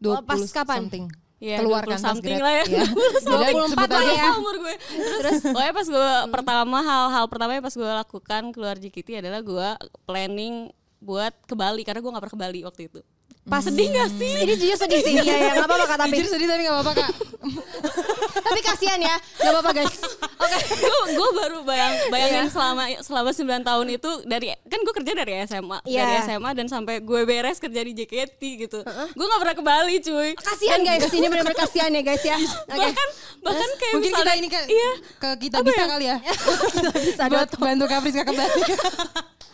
20 0.00 0.08
Oh, 0.08 0.24
pas 0.24 0.40
kapan? 0.50 0.88
something. 0.88 1.06
Ya, 1.36 1.60
Keluar 1.60 1.84
20 1.84 1.92
kan 1.92 2.00
something 2.00 2.40
lah 2.40 2.52
ya. 2.54 2.64
grad. 2.64 2.88
20 2.96 2.96
Jadi 2.96 3.20
something. 3.20 3.68
sebut 3.68 3.88
24 3.92 3.92
lah 3.92 4.04
ya. 4.08 4.30
umur 4.40 4.54
gue. 4.56 4.74
Terus 5.20 5.36
pokoknya 5.52 5.72
pas 5.76 5.86
gue 5.92 6.10
pertama 6.32 6.78
hal-hal 6.80 7.24
pertama 7.28 7.50
yang 7.52 7.64
pas 7.64 7.76
gue 7.76 7.90
lakukan 7.92 8.42
keluar 8.56 8.76
JKT 8.80 9.20
adalah 9.20 9.40
gue 9.44 9.68
planning 10.08 10.72
buat 10.96 11.36
ke 11.44 11.52
Bali 11.52 11.84
karena 11.84 12.00
gue 12.00 12.08
gak 12.08 12.22
pernah 12.24 12.34
ke 12.34 12.40
Bali 12.40 12.60
waktu 12.64 12.82
itu. 12.88 13.00
Pas 13.46 13.62
sedih 13.62 13.94
gak 13.94 14.10
sih? 14.18 14.32
Ini 14.42 14.54
jujur 14.58 14.74
sedih 14.76 15.00
sih. 15.00 15.14
Iya, 15.22 15.34
ya, 15.38 15.50
gak 15.54 15.66
apa-apa 15.66 15.86
kak 15.86 15.98
tapi. 16.02 16.14
Jujur 16.18 16.30
sedih 16.34 16.48
tapi 16.50 16.60
gak 16.66 16.74
apa-apa 16.74 16.92
kak. 16.98 17.10
tapi 18.46 18.60
kasihan 18.60 18.98
ya, 18.98 19.14
gak 19.38 19.50
apa-apa 19.54 19.70
guys. 19.72 19.96
Oke. 20.36 20.58
gue 20.82 21.00
gue 21.14 21.28
baru 21.32 21.58
bayang 21.62 21.94
bayangin 22.10 22.46
selama 22.50 22.90
selama 23.00 23.30
9 23.30 23.62
tahun 23.62 23.86
itu 23.88 24.10
dari 24.26 24.50
kan 24.66 24.78
gue 24.82 24.94
kerja 24.94 25.12
dari 25.14 25.32
SMA 25.46 25.78
Iya. 25.86 26.02
dari 26.02 26.14
SMA 26.26 26.50
dan 26.52 26.66
sampai 26.66 27.00
gue 27.00 27.20
beres 27.24 27.56
kerja 27.56 27.80
di 27.80 27.92
JKT 27.94 28.40
gitu 28.66 28.78
gue 28.84 29.26
nggak 29.26 29.40
pernah 29.40 29.56
ke 29.56 29.64
Bali 29.64 29.96
cuy 29.98 30.30
Kasihan 30.36 30.80
guys, 30.82 31.08
ini 31.08 31.26
benar-benar 31.26 31.56
kasihan 31.56 31.88
ya 31.88 32.02
guys 32.02 32.22
ya. 32.22 32.36
Oke. 32.36 32.68
bahkan 32.68 33.08
bahkan 33.40 33.70
kayak 33.78 33.94
Mungkin 33.96 34.10
misalnya 34.10 34.34
kita 34.34 34.40
ini 34.42 34.48
ke, 34.50 34.60
iya 34.68 34.90
ke 35.16 35.28
kita 35.40 35.56
bisa 35.62 35.82
kali 35.86 36.04
ya. 36.06 36.16
kita 36.20 36.92
bisa 37.00 37.22
buat 37.30 37.48
bantu 37.56 37.84
Kak 37.86 37.98
Friska 38.02 38.22
ke 38.26 38.32
Bali. 38.34 38.62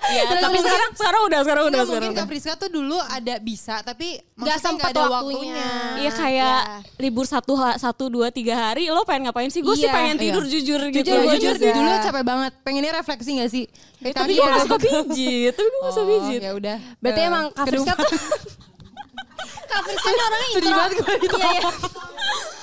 Iya 0.05 0.23
tapi 0.37 0.59
sekarang 0.59 0.91
sekarang 0.93 1.23
udah 1.23 1.41
sekarang 1.41 1.63
udah 1.63 1.71
Nggak, 1.73 1.87
sekarang 1.87 2.03
mungkin 2.03 2.11
udah. 2.13 2.19
Kak 2.19 2.29
Friska 2.29 2.53
tuh 2.57 2.71
dulu 2.71 2.99
ada 2.99 3.35
bisa 3.39 3.75
tapi 3.81 4.09
Nggak 4.35 4.59
sempet 4.59 4.91
ada 4.91 5.03
waktunya. 5.09 5.71
Iya 5.97 6.11
kayak 6.11 6.61
libur 6.97 7.23
satu 7.25 7.53
satu 7.77 8.05
dua 8.09 8.29
tiga 8.29 8.59
hari 8.61 8.89
lo 8.89 9.03
pengen 9.03 9.27
ngapain 9.27 9.47
sih? 9.47 9.61
Gue 9.61 9.75
sih 9.75 9.85
Iya. 9.85 9.95
pengen 9.95 10.17
tidur 10.17 10.43
jujur 10.45 10.81
gitu. 10.89 11.07
Jujur, 11.07 11.23
jujur 11.31 11.55
juga. 11.55 11.71
dulu 11.73 11.91
capek 12.03 12.25
banget. 12.25 12.53
Pengennya 12.61 12.93
refleksi 12.97 13.31
gak 13.37 13.49
sih? 13.49 13.65
Kayak 14.01 14.15
Tapi 14.17 14.33
gue 14.33 14.43
ada- 14.43 14.53
gak 14.53 14.63
suka 14.65 14.77
pijit. 14.81 15.53
Tapi 15.53 15.69
gue 15.69 15.81
gak 15.81 15.93
suka 15.93 16.03
Oh, 16.03 16.11
pijit. 16.11 16.41
Ya 16.41 16.53
udah. 16.53 16.77
Berarti 16.99 17.21
Eh, 17.21 17.29
emang 17.29 17.45
Kak 17.49 17.65
Friska 17.65 17.93
tuh 17.95 18.09
Kak 19.71 19.81
Friska 19.83 20.09
orangnya 20.11 20.49
intro. 20.51 20.71
banget 20.73 20.93
gue 20.93 21.15
Iya, 21.33 21.51
iya. 21.53 21.71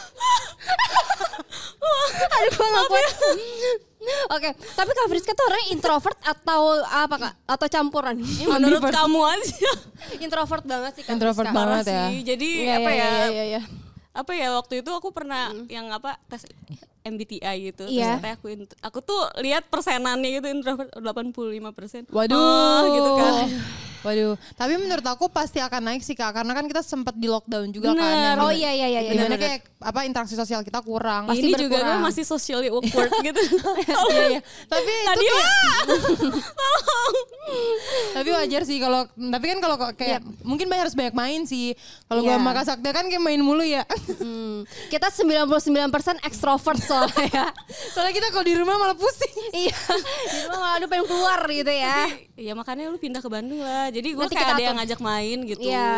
Aduh 2.30 2.52
gue 2.52 2.68
gak 2.68 2.86
kuat. 2.88 3.14
Oke, 4.32 4.50
tapi 4.74 4.92
Kak 4.96 5.08
Friska 5.12 5.32
tuh 5.36 5.46
orangnya 5.46 5.68
introvert 5.70 6.18
atau 6.24 6.62
apa 6.82 7.16
kak? 7.20 7.34
Atau 7.46 7.68
campuran? 7.68 8.16
Ini 8.24 8.48
menurut 8.48 8.80
Ambivert. 8.80 8.96
kamu 8.96 9.22
aja. 9.28 9.72
introvert 10.18 10.64
banget 10.64 10.92
sih 10.96 11.04
Kak 11.04 11.14
Introvert 11.14 11.46
Friska. 11.46 11.60
banget 11.60 11.84
ya. 11.86 12.04
sih. 12.08 12.16
Jadi 12.24 12.50
Iya, 12.64 12.76
apa 12.80 12.90
iya, 12.90 12.98
ya? 12.98 13.10
Iya, 13.10 13.28
iya, 13.30 13.44
iya. 13.46 13.62
Apa 14.10 14.32
ya 14.34 14.48
waktu 14.56 14.82
itu 14.82 14.92
aku 14.96 15.12
pernah 15.12 15.52
yang 15.68 15.92
apa 15.92 16.18
tes 16.26 16.48
MBTI 17.04 17.56
gitu. 17.70 17.86
Iya. 17.86 18.18
Terus 18.18 18.34
aku 18.40 18.46
aku 18.82 19.00
tuh 19.04 19.22
lihat 19.44 19.68
persenannya 19.68 20.30
gitu 20.32 20.48
introvert 20.48 20.90
85 20.96 21.78
persen. 21.78 22.02
Waduh. 22.10 22.40
Oh, 22.40 22.82
gitu 22.90 23.12
kan. 23.20 23.34
Waduh. 24.00 24.36
Tapi 24.54 24.74
menurut 24.76 25.04
aku 25.04 25.28
pasti 25.28 25.58
akan 25.58 25.82
naik 25.86 26.02
sih 26.02 26.14
kak. 26.14 26.32
Karena 26.32 26.52
kan 26.52 26.66
kita 26.66 26.80
sempat 26.80 27.14
di 27.14 27.28
lockdown 27.28 27.70
juga 27.70 27.92
kan. 27.92 28.00
Bener. 28.00 28.36
yang 28.36 28.40
Oh 28.40 28.52
iya 28.52 28.72
iya 28.72 28.88
iya. 28.90 29.00
iya. 29.02 29.12
Di 29.12 29.18
mana 29.18 29.36
bener. 29.36 29.42
kayak 29.42 29.60
apa 29.80 30.00
interaksi 30.04 30.34
sosial 30.34 30.62
kita 30.62 30.80
kurang. 30.80 31.28
Pasti 31.28 31.42
Ini 31.42 31.52
juga 31.56 31.68
gue 31.70 31.84
berkurang. 31.84 32.02
masih 32.02 32.24
socially 32.24 32.70
awkward 32.70 33.12
gitu. 33.28 33.42
Iya, 34.10 34.24
iya. 34.30 34.42
Tapi 34.66 34.90
itu 34.90 35.06
Tadi 35.06 35.26
kayak, 35.26 35.38
wah. 35.40 35.82
tapi 38.14 38.30
wajar 38.30 38.62
sih 38.62 38.78
kalau 38.78 39.02
tapi 39.10 39.46
kan 39.48 39.58
kalau 39.58 39.76
kayak 39.96 40.22
mungkin 40.46 40.70
banyak 40.70 40.84
harus 40.86 40.96
banyak 40.96 41.16
main 41.16 41.42
sih. 41.44 41.74
Kalau 42.06 42.22
gua 42.22 42.38
Iya. 42.38 42.42
sama 42.42 42.52
kan 42.94 43.06
kayak 43.10 43.24
main 43.24 43.42
mulu 43.42 43.66
ya. 43.66 43.82
Hmm, 44.22 44.62
kita 44.90 45.10
99% 45.10 45.50
ekstrovert 46.22 46.78
soalnya 46.80 47.26
ya. 47.26 47.46
Soalnya 47.92 48.14
kita 48.14 48.28
kalau 48.30 48.46
di 48.46 48.54
rumah 48.54 48.76
malah 48.78 48.94
pusing. 48.94 49.34
iya. 49.56 49.74
Di 50.30 50.38
rumah 50.46 50.60
malah 50.60 50.78
aduh 50.78 50.88
pengen 50.88 51.06
keluar 51.06 51.42
gitu 51.46 51.74
ya. 51.74 52.06
Ya 52.38 52.54
makanya 52.54 52.88
lu 52.88 52.98
pindah 52.98 53.20
ke 53.20 53.28
Bandung 53.28 53.60
lah. 53.60 53.89
Jadi 53.90 54.10
gue 54.16 54.26
kayak 54.30 54.50
ada 54.56 54.64
yang 54.64 54.78
ngajak 54.80 55.00
main 55.02 55.38
gitu. 55.46 55.62
Iya. 55.66 55.90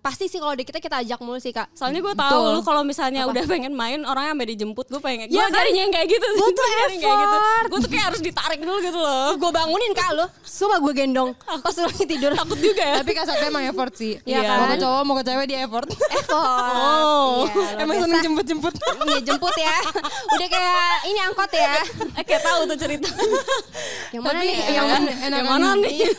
Pasti 0.00 0.24
sih 0.26 0.38
kalau 0.38 0.54
di 0.54 0.64
kita 0.64 0.78
kita 0.78 0.96
ajak 1.02 1.18
mulu 1.20 1.38
sih 1.38 1.52
kak. 1.52 1.68
Soalnya 1.74 2.00
gue 2.00 2.14
tahu 2.14 2.40
lu 2.56 2.60
kalau 2.62 2.82
misalnya 2.82 3.26
udah 3.26 3.44
pengen 3.46 3.74
main 3.74 4.00
orangnya 4.06 4.32
sampai 4.34 4.48
dijemput 4.54 4.86
gue 4.88 5.00
pengen. 5.02 5.26
Ya 5.28 5.34
gue 5.34 5.42
kan? 5.44 5.52
nyarinya 5.54 5.80
yang 5.86 5.92
kayak 5.92 6.08
gitu. 6.10 6.26
Gua 6.38 6.48
tuh 6.50 6.64
kayak 6.70 6.88
gitu. 6.96 7.06
effort. 7.10 7.66
Gue 7.70 7.78
tuh 7.84 7.90
kayak 7.90 8.04
harus 8.12 8.20
ditarik 8.22 8.60
dulu 8.62 8.78
gitu 8.80 8.98
loh. 8.98 9.28
Gue 9.36 9.50
bangunin 9.50 9.92
kak 9.92 10.10
lo. 10.14 10.26
Sumpah 10.46 10.78
gue 10.80 10.92
gendong. 10.94 11.30
Pas 11.64 11.74
lu 11.76 11.84
lagi 11.86 12.04
tidur. 12.06 12.32
Takut 12.34 12.58
juga 12.58 12.82
ya. 12.82 12.94
tapi 13.02 13.10
Kak 13.12 13.26
emang 13.46 13.64
effort 13.66 13.92
sih. 13.98 14.14
Iya 14.22 14.40
Mau 14.56 14.66
ke 14.70 14.76
kan? 14.76 14.78
cowok 14.80 15.02
mau 15.04 15.14
ke 15.18 15.24
cewek 15.26 15.46
dia 15.50 15.58
effort. 15.66 15.88
Effort. 15.90 16.38
Oh. 16.80 17.44
Iya, 17.44 17.54
luar 17.54 17.82
emang 17.82 17.96
seneng 18.06 18.22
jemput-jemput. 18.22 18.74
Iya 18.80 19.18
jemput 19.26 19.54
ya. 19.58 19.76
Udah 20.38 20.48
kayak 20.48 20.90
ini 21.10 21.20
angkot 21.26 21.50
ya. 21.52 21.72
Eh, 22.16 22.24
kayak 22.24 22.42
tahu 22.46 22.60
tuh 22.70 22.78
cerita. 22.78 23.10
Yang 24.14 24.22
mana 24.22 24.40
nih? 24.40 24.56
yang 24.70 24.86
mana? 25.46 25.68
nih? 25.76 25.92
Iya. 26.00 26.10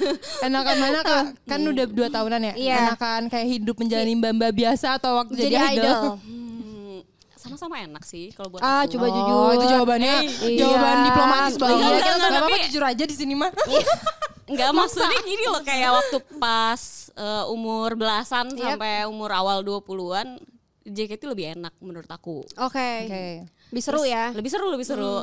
enakan 0.48 0.76
mana 0.78 1.00
kak? 1.02 1.21
Kan 1.44 1.60
udah 1.64 1.86
dua 1.86 2.08
tahunan 2.08 2.42
ya. 2.42 2.54
Iya. 2.56 2.78
Enakan 2.88 3.22
kayak 3.28 3.48
hidup 3.50 3.76
menjalani 3.76 4.14
mbak-mbak 4.16 4.52
biasa 4.54 4.88
atau 4.96 5.12
waktu 5.18 5.34
jadi, 5.36 5.54
Jadi 5.54 5.66
idol. 5.74 5.84
idol. 5.84 6.04
Hmm, 6.20 6.98
sama-sama 7.34 7.76
enak 7.78 8.04
sih 8.04 8.30
kalau 8.32 8.50
buat 8.50 8.62
Ah, 8.62 8.82
aku. 8.82 8.94
coba 8.94 9.06
Oh, 9.06 9.12
jujur. 9.12 9.50
itu 9.54 9.66
jawabannya 9.70 10.16
Iya. 10.44 10.58
jawaban 10.60 10.98
diplomatis 11.04 11.56
banget. 11.56 11.74
Iya, 11.74 11.82
Iya, 11.82 11.98
kita 11.98 12.10
enggak, 12.12 12.30
apa-apa 12.32 12.48
tapi- 12.48 12.66
jujur 12.66 12.84
aja 12.86 13.04
di 13.04 13.16
sini 13.16 13.34
mah. 13.34 13.52
Enggak 14.52 14.72
maksudnya 14.74 15.20
gini 15.24 15.46
loh 15.46 15.62
kayak 15.62 15.92
waktu 15.94 16.18
pas 16.36 16.82
eh, 17.14 17.46
umur 17.48 17.96
belasan 17.96 18.52
Yap. 18.52 18.76
sampai 18.76 19.04
umur 19.06 19.32
awal 19.32 19.62
20-an 19.62 20.40
JKT 20.82 21.24
lebih 21.26 21.56
enak 21.56 21.72
menurut 21.78 22.08
aku. 22.08 22.44
Oke. 22.58 22.90
Oke. 23.06 23.26
Lebih 23.72 23.80
seru 23.82 24.00
Terus 24.00 24.12
ya. 24.12 24.26
Lebih 24.34 24.52
seru, 24.52 24.68
lebih 24.68 24.84
seru. 24.84 25.16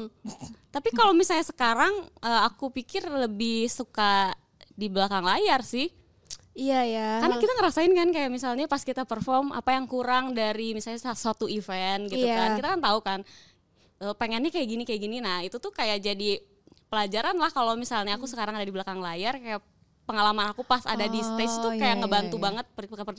Tapi 0.70 0.88
kalau 0.90 1.12
misalnya 1.12 1.44
sekarang 1.44 1.92
eh, 2.18 2.40
aku 2.42 2.70
pikir 2.70 3.04
lebih 3.04 3.68
suka 3.68 4.32
di 4.78 4.86
belakang 4.86 5.26
layar 5.26 5.66
sih. 5.66 5.90
Iya 6.54 6.82
ya. 6.82 7.10
Karena 7.18 7.36
kita 7.38 7.52
ngerasain 7.54 7.90
kan 7.90 8.08
kayak 8.10 8.30
misalnya 8.30 8.66
pas 8.66 8.82
kita 8.82 9.02
perform 9.02 9.50
apa 9.50 9.74
yang 9.74 9.86
kurang 9.86 10.34
dari 10.34 10.74
misalnya 10.74 10.98
sa- 10.98 11.18
suatu 11.18 11.46
event 11.46 12.06
gitu 12.06 12.22
Iya. 12.22 12.34
kan. 12.34 12.50
Kita 12.58 12.68
kan 12.74 12.80
tahu 12.82 12.98
kan 13.02 13.20
eh, 13.98 14.14
pengennya 14.14 14.50
kayak 14.50 14.68
gini 14.70 14.82
kayak 14.86 15.00
gini. 15.02 15.18
Nah, 15.18 15.42
itu 15.42 15.58
tuh 15.58 15.74
kayak 15.74 15.98
jadi 15.98 16.38
pelajaran 16.86 17.34
lah 17.34 17.50
kalau 17.50 17.74
misalnya 17.74 18.14
aku 18.14 18.30
sekarang 18.30 18.54
ada 18.54 18.62
di 18.62 18.70
belakang 18.70 19.02
layar 19.02 19.36
kayak 19.36 19.58
pengalaman 20.08 20.48
aku 20.48 20.64
pas 20.64 20.80
ada 20.88 21.04
di 21.04 21.20
stage 21.20 21.52
tuh 21.60 21.68
Oh, 21.68 21.76
kayak 21.76 21.98
iya, 21.98 22.00
ngebantu 22.00 22.36
iya, 22.38 22.40
iya. 22.40 22.46
banget 22.48 22.66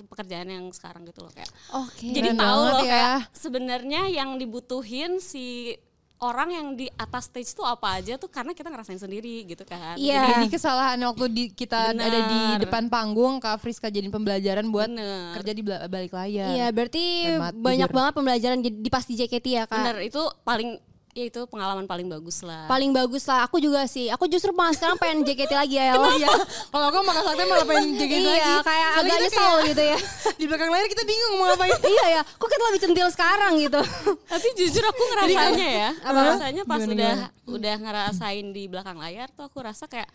pekerjaan 0.10 0.48
yang 0.50 0.66
sekarang 0.74 1.06
gitu 1.06 1.22
loh 1.22 1.30
kayak. 1.30 1.52
Oke. 1.78 2.10
Jadi 2.12 2.30
tahu 2.34 2.62
loh 2.66 2.82
ya. 2.82 2.88
kayak 2.90 3.18
sebenarnya 3.30 4.02
yang 4.10 4.40
dibutuhin 4.40 5.22
si 5.22 5.78
orang 6.20 6.50
yang 6.52 6.68
di 6.76 6.92
atas 7.00 7.32
stage 7.32 7.56
tuh 7.56 7.64
apa 7.64 8.00
aja 8.00 8.20
tuh 8.20 8.28
karena 8.28 8.52
kita 8.52 8.68
ngerasain 8.68 9.00
sendiri 9.00 9.48
gitu 9.48 9.64
kan. 9.64 9.96
Iya. 9.96 10.36
Jadi 10.36 10.52
kesalahan 10.52 11.00
waktu 11.00 11.26
di 11.32 11.44
kita 11.52 11.96
Benar. 11.96 12.06
ada 12.12 12.20
di 12.28 12.42
depan 12.68 12.92
panggung 12.92 13.40
Kak 13.40 13.64
Friska 13.64 13.88
jadiin 13.88 14.12
pembelajaran 14.12 14.68
buat 14.68 14.92
Bener. 14.92 15.40
kerja 15.40 15.52
di 15.56 15.64
balik 15.64 16.12
layar. 16.12 16.52
Iya, 16.52 16.68
berarti 16.76 17.04
Hemat, 17.36 17.56
banyak 17.56 17.90
jujur. 17.90 17.96
banget 17.96 18.14
pembelajaran 18.20 18.60
di, 18.60 18.70
di 18.84 18.90
pas 18.92 19.04
di 19.08 19.16
JKT 19.16 19.48
ya 19.48 19.64
kak. 19.64 19.80
Bener 19.80 19.98
itu 20.04 20.22
paling 20.44 20.76
ya 21.18 21.26
itu 21.26 21.42
pengalaman 21.50 21.90
paling 21.90 22.06
bagus 22.06 22.46
lah. 22.46 22.70
Paling 22.70 22.92
bagus 22.94 23.26
lah. 23.26 23.44
Aku 23.50 23.58
juga 23.58 23.84
sih. 23.90 24.08
Aku 24.14 24.30
justru 24.30 24.54
malah 24.54 24.72
sekarang 24.72 24.96
pengen 24.96 25.26
JKT 25.26 25.52
lagi 25.58 25.76
ya. 25.76 25.98
El. 25.98 26.06
Iya. 26.22 26.30
Kalau 26.70 26.86
aku 26.90 26.98
Kak 27.02 27.24
Sakti 27.26 27.44
malah 27.50 27.66
pengen 27.66 27.86
jaga 28.00 28.18
lagi. 28.18 28.30
Iya, 28.30 28.56
kayak 28.62 28.90
Soalnya 28.90 29.10
agak 29.10 29.18
nyesel 29.26 29.42
kayak 29.50 29.70
gitu 29.70 29.84
ya. 29.84 29.98
Di 30.40 30.46
belakang 30.46 30.70
layar 30.70 30.88
kita 30.88 31.04
bingung 31.04 31.34
mau 31.36 31.46
ngapain. 31.50 31.76
iya 31.98 32.06
ya, 32.20 32.22
kok 32.24 32.48
kita 32.48 32.64
lebih 32.70 32.82
centil 32.82 33.08
sekarang 33.12 33.52
gitu. 33.58 33.82
Tapi 34.30 34.48
jujur 34.56 34.84
aku 34.86 35.02
ngerasanya 35.16 35.70
ya, 35.70 35.90
Apa? 36.06 36.14
ngerasanya 36.14 36.64
pas 36.64 36.80
Gimana, 36.80 36.94
udah 36.96 37.14
udah 37.50 37.76
ngerasain 37.82 38.46
di 38.54 38.64
belakang 38.70 38.98
layar 39.02 39.28
tuh 39.34 39.50
aku 39.50 39.58
rasa 39.66 39.90
kayak 39.90 40.08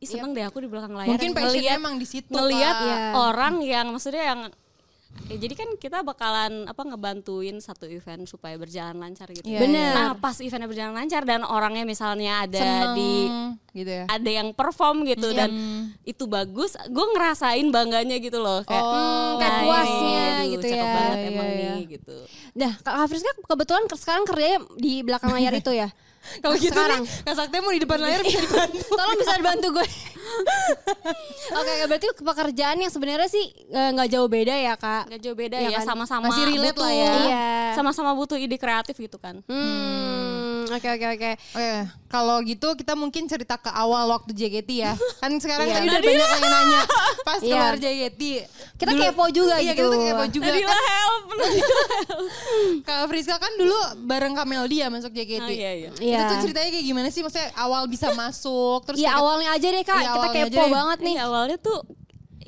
Ih, 0.00 0.08
seneng 0.08 0.32
deh 0.32 0.44
aku 0.48 0.64
di 0.64 0.68
belakang 0.68 0.96
layar 0.96 1.12
Mungkin 1.12 1.36
passionnya 1.36 1.76
emang 1.76 2.00
di 2.00 2.06
situ, 2.08 2.32
ngeliat. 2.32 2.76
Iya. 2.80 2.96
orang 3.20 3.60
yang 3.60 3.92
maksudnya 3.92 4.24
yang 4.32 4.40
ya 5.26 5.36
jadi 5.36 5.54
kan 5.54 5.68
kita 5.76 6.02
bakalan 6.02 6.66
apa 6.66 6.82
ngebantuin 6.82 7.54
satu 7.56 7.86
event 7.86 8.26
supaya 8.26 8.54
berjalan 8.54 8.98
lancar 8.98 9.30
gitu. 9.30 9.44
Iya, 9.44 9.60
Bener. 9.60 9.92
Nah 9.92 10.10
pas 10.16 10.34
eventnya 10.36 10.66
berjalan 10.66 10.90
lancar 10.92 11.22
dan 11.22 11.42
orangnya 11.42 11.84
misalnya 11.84 12.42
ada 12.42 12.58
Seneng, 12.58 12.94
di 12.94 13.14
gitu 13.72 13.90
ya. 13.92 14.04
ada 14.06 14.26
yang 14.28 14.50
perform 14.50 15.06
gitu 15.06 15.30
dan 15.30 15.50
itu 16.02 16.26
bagus, 16.26 16.74
gue 16.80 17.06
ngerasain 17.12 17.62
bangganya 17.68 18.18
gitu 18.18 18.38
loh 18.38 18.62
kayak 18.64 18.82
Hmm, 18.82 19.38
kayak 19.38 19.52
"Nah, 19.52 19.62
puasnya 19.62 20.24
gitu 20.48 20.64
cakep 20.64 20.82
ya. 20.82 20.90
banget 20.92 21.16
Iya, 21.16 21.28
emang 21.28 21.48
iya. 21.48 21.70
nih 21.70 21.82
gitu. 21.88 22.16
Nah, 22.60 22.72
Kak 22.78 22.94
Hafiz 22.98 23.20
kan 23.20 23.36
kebetulan 23.42 23.84
ke- 23.84 23.96
sekarang 23.96 24.24
kerjanya 24.24 24.60
di 24.76 25.00
belakang 25.00 25.32
layar 25.32 25.54
itu 25.54 25.72
ya. 25.72 25.88
Kalau 26.44 26.52
gitu 26.54 26.68
sekarang. 26.70 27.00
nih, 27.00 27.24
Kak 27.24 27.34
Sakti 27.34 27.56
mau 27.58 27.72
di 27.72 27.80
depan 27.80 27.96
layar 28.04 28.20
bisa 28.20 28.36
dibantu. 28.38 28.84
Tolong 28.98 29.16
bisa 29.16 29.32
dibantu 29.34 29.66
gue. 29.72 29.86
Oke, 31.50 31.72
berarti 31.86 32.06
pekerjaan 32.14 32.76
yang 32.78 32.92
sebenarnya 32.92 33.26
sih 33.26 33.40
eh, 33.66 33.90
nggak 33.90 34.08
jauh 34.10 34.28
beda 34.28 34.52
ya 34.52 34.76
kak. 34.76 35.08
Gak 35.08 35.20
jauh 35.20 35.34
beda 35.34 35.56
Iya 35.58 35.70
ya, 35.70 35.78
kan? 35.80 35.86
sama-sama 35.88 36.28
Masih 36.28 36.44
relate 36.46 36.70
butuh, 36.70 36.84
lah 36.84 36.92
ya. 36.92 37.12
Iya. 37.18 37.44
Sama-sama 37.72 38.10
butuh 38.12 38.36
ide 38.36 38.54
kreatif 38.54 38.94
gitu 38.94 39.16
kan. 39.16 39.40
Hmm, 39.42 40.68
Oke 40.68 40.86
oke 40.86 41.06
oke. 41.10 41.30
Oke, 41.50 41.70
kalau 42.06 42.36
gitu 42.42 42.68
kita 42.74 42.92
mungkin 42.94 43.26
cerita 43.26 43.56
ke 43.56 43.72
awal 43.72 44.06
waktu 44.12 44.30
JKT 44.30 44.70
ya. 44.76 44.92
Kan 45.18 45.34
sekarang 45.36 45.66
Iya. 45.66 45.74
tadi 45.74 45.88
udah 45.88 46.00
banyak 46.00 46.28
yang 46.30 46.42
nanya 46.46 46.80
pas 47.24 47.40
Iya. 47.40 47.50
keluar 47.50 47.74
JKT. 47.76 48.22
Kita 48.76 48.90
kepo 48.92 49.24
juga 49.30 49.56
iya, 49.56 49.72
gitu. 49.72 49.88
kita 49.88 49.88
tuh 49.88 50.00
kepo 50.04 50.24
juga. 50.30 50.46
Nadila 50.46 50.68
Kan, 50.68 50.84
help. 50.86 51.24
Kak 52.86 53.06
Friska 53.10 53.36
kan 53.36 53.52
dulu 53.56 53.76
bareng 54.06 54.34
Kak 54.34 54.46
Melody 54.46 54.82
ya 54.82 54.88
masuk 54.88 55.12
JKT. 55.12 55.42
Oh, 55.44 55.50
iya, 55.50 55.70
iya. 55.76 55.90
Iya. 55.98 56.18
Itu 56.18 56.24
tuh 56.26 56.36
ceritanya 56.48 56.70
kayak 56.72 56.86
gimana 56.86 57.08
sih? 57.12 57.20
Maksudnya 57.24 57.48
awal 57.56 57.82
bisa 57.86 58.12
masuk 58.14 58.80
terus 58.86 58.98
Iya 58.98 59.10
awalnya 59.18 59.50
aja 59.54 59.68
deh 59.70 59.84
kak, 59.84 60.00
Iya, 60.00 60.10
kita 60.12 60.28
kepo 60.50 60.64
banget 60.70 60.98
nih. 61.04 61.14
Iya, 61.16 61.22
awalnya 61.26 61.56
tuh 61.60 61.78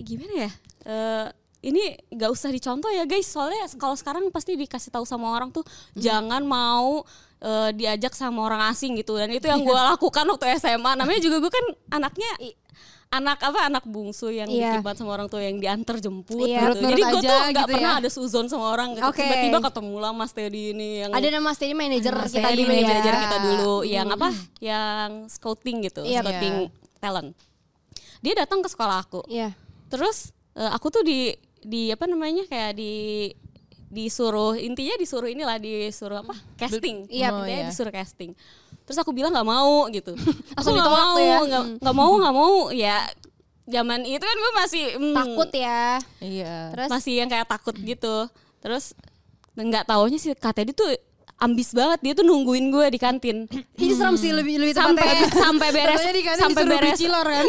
gimana 0.02 0.34
ya? 0.48 0.50
Eh, 0.82 1.26
ini 1.62 1.94
gak 2.10 2.30
usah 2.34 2.50
dicontoh 2.50 2.90
ya 2.90 3.04
guys. 3.06 3.26
Soalnya 3.30 3.70
kalau 3.78 3.94
sekarang 3.94 4.26
pasti 4.34 4.58
dikasih 4.58 4.90
tahu 4.90 5.06
sama 5.06 5.30
orang 5.30 5.54
tuh 5.54 5.62
jangan 5.94 6.42
mau 6.42 7.06
eh, 7.42 7.70
diajak 7.74 8.14
sama 8.14 8.42
orang 8.46 8.70
asing 8.74 8.98
gitu. 8.98 9.14
Dan 9.14 9.30
itu 9.30 9.46
yang 9.46 9.62
gue 9.62 9.80
lakukan 9.94 10.26
waktu 10.26 10.58
SMA. 10.58 10.98
Namanya 10.98 11.20
juga 11.22 11.38
gue 11.38 11.52
kan 11.52 11.66
anaknya 12.02 12.30
anak 13.12 13.38
apa 13.38 13.68
anak 13.68 13.84
bungsu 13.84 14.32
yang 14.32 14.48
dikit 14.48 14.80
banget 14.80 14.98
sama 14.98 15.12
orang 15.12 15.28
tua 15.28 15.38
yang 15.38 15.56
diantar 15.56 16.00
jemput 16.00 16.42
Iya. 16.42 16.72
gitu. 16.72 16.80
Jadi 16.82 17.02
gue 17.02 17.10
aja 17.12 17.20
tuh 17.20 17.40
nggak 17.44 17.52
gitu 17.60 17.70
pernah 17.70 17.92
ya. 17.92 18.00
ada 18.00 18.08
suzon 18.08 18.46
sama 18.48 18.66
orang. 18.66 18.96
gitu. 18.96 19.04
Oke. 19.04 19.20
Tiba-tiba 19.20 19.58
ketemu 19.62 19.94
lah 19.98 20.10
Mas 20.10 20.32
Teddy 20.32 20.72
ini 20.72 20.88
yang 20.98 21.10
Ada 21.12 21.28
nama 21.30 21.50
steady 21.52 21.74
manager 21.74 22.12
Mas 22.14 22.32
kita 22.32 22.40
Teddy 22.42 22.56
dulu 22.58 22.72
ya. 22.72 22.80
manajer 22.82 23.14
kita 23.14 23.36
dulu 23.38 23.74
yang 23.84 24.08
apa? 24.08 24.28
Yang 24.58 25.10
scouting 25.30 25.76
gitu, 25.84 26.00
Iya. 26.02 26.20
scouting 26.20 26.56
talent. 26.98 27.28
Dia 28.18 28.34
datang 28.34 28.58
ke 28.58 28.68
sekolah 28.68 28.96
aku. 28.98 29.20
Iya. 29.26 29.52
Terus 29.86 30.32
eh, 30.54 30.70
aku 30.70 30.88
tuh 30.88 31.02
di 31.02 31.36
di 31.60 31.88
apa 31.88 32.04
namanya 32.06 32.42
kayak 32.44 32.72
di 32.74 33.28
disuruh 33.86 34.56
intinya 34.56 34.96
disuruh 34.96 35.28
inilah 35.28 35.60
disuruh 35.60 36.18
apa 36.18 36.32
casting 36.56 37.04
Iya, 37.06 37.28
Intinya 37.28 37.58
iya. 37.58 37.68
disuruh 37.68 37.92
casting 37.92 38.32
terus 38.86 38.98
aku 38.98 39.10
bilang 39.14 39.32
nggak 39.32 39.48
mau 39.48 39.86
gitu. 39.90 40.12
Aku 40.58 40.68
nggak 40.74 40.92
mau 40.92 41.16
ya. 41.18 41.38
nggak 41.46 41.64
nggak 41.80 41.96
mau 41.96 42.12
nggak 42.18 42.34
mau. 42.34 42.56
Ya 42.74 42.96
zaman 43.66 44.04
itu 44.04 44.22
kan 44.22 44.36
gue 44.36 44.52
masih 44.58 44.84
hmm, 44.98 45.14
Takut 45.16 45.50
ya. 45.54 45.84
Iya. 46.18 46.56
Terus? 46.74 46.88
Masih 46.90 47.12
yang 47.22 47.28
kayak 47.30 47.46
takut 47.48 47.74
gitu. 47.78 48.26
Terus 48.62 48.94
nggak 49.54 49.84
taunya 49.84 50.18
si 50.18 50.30
KTD 50.34 50.74
tuh 50.74 50.90
ambis 51.42 51.74
banget. 51.74 51.98
Dia 52.02 52.12
tuh 52.14 52.24
nungguin 52.26 52.70
gue 52.70 52.86
di 52.90 52.98
kantin. 52.98 53.50
Ini 53.80 53.92
serem 53.98 54.14
sih 54.14 54.30
lebih 54.30 54.62
lebih 54.62 54.74
sampai 54.78 55.02
tepatnya. 55.02 55.42
sampai 55.42 55.68
beres 55.74 56.00
sampai 56.38 56.62
beres. 56.66 56.94
bicilor 56.94 57.26
kan. 57.26 57.44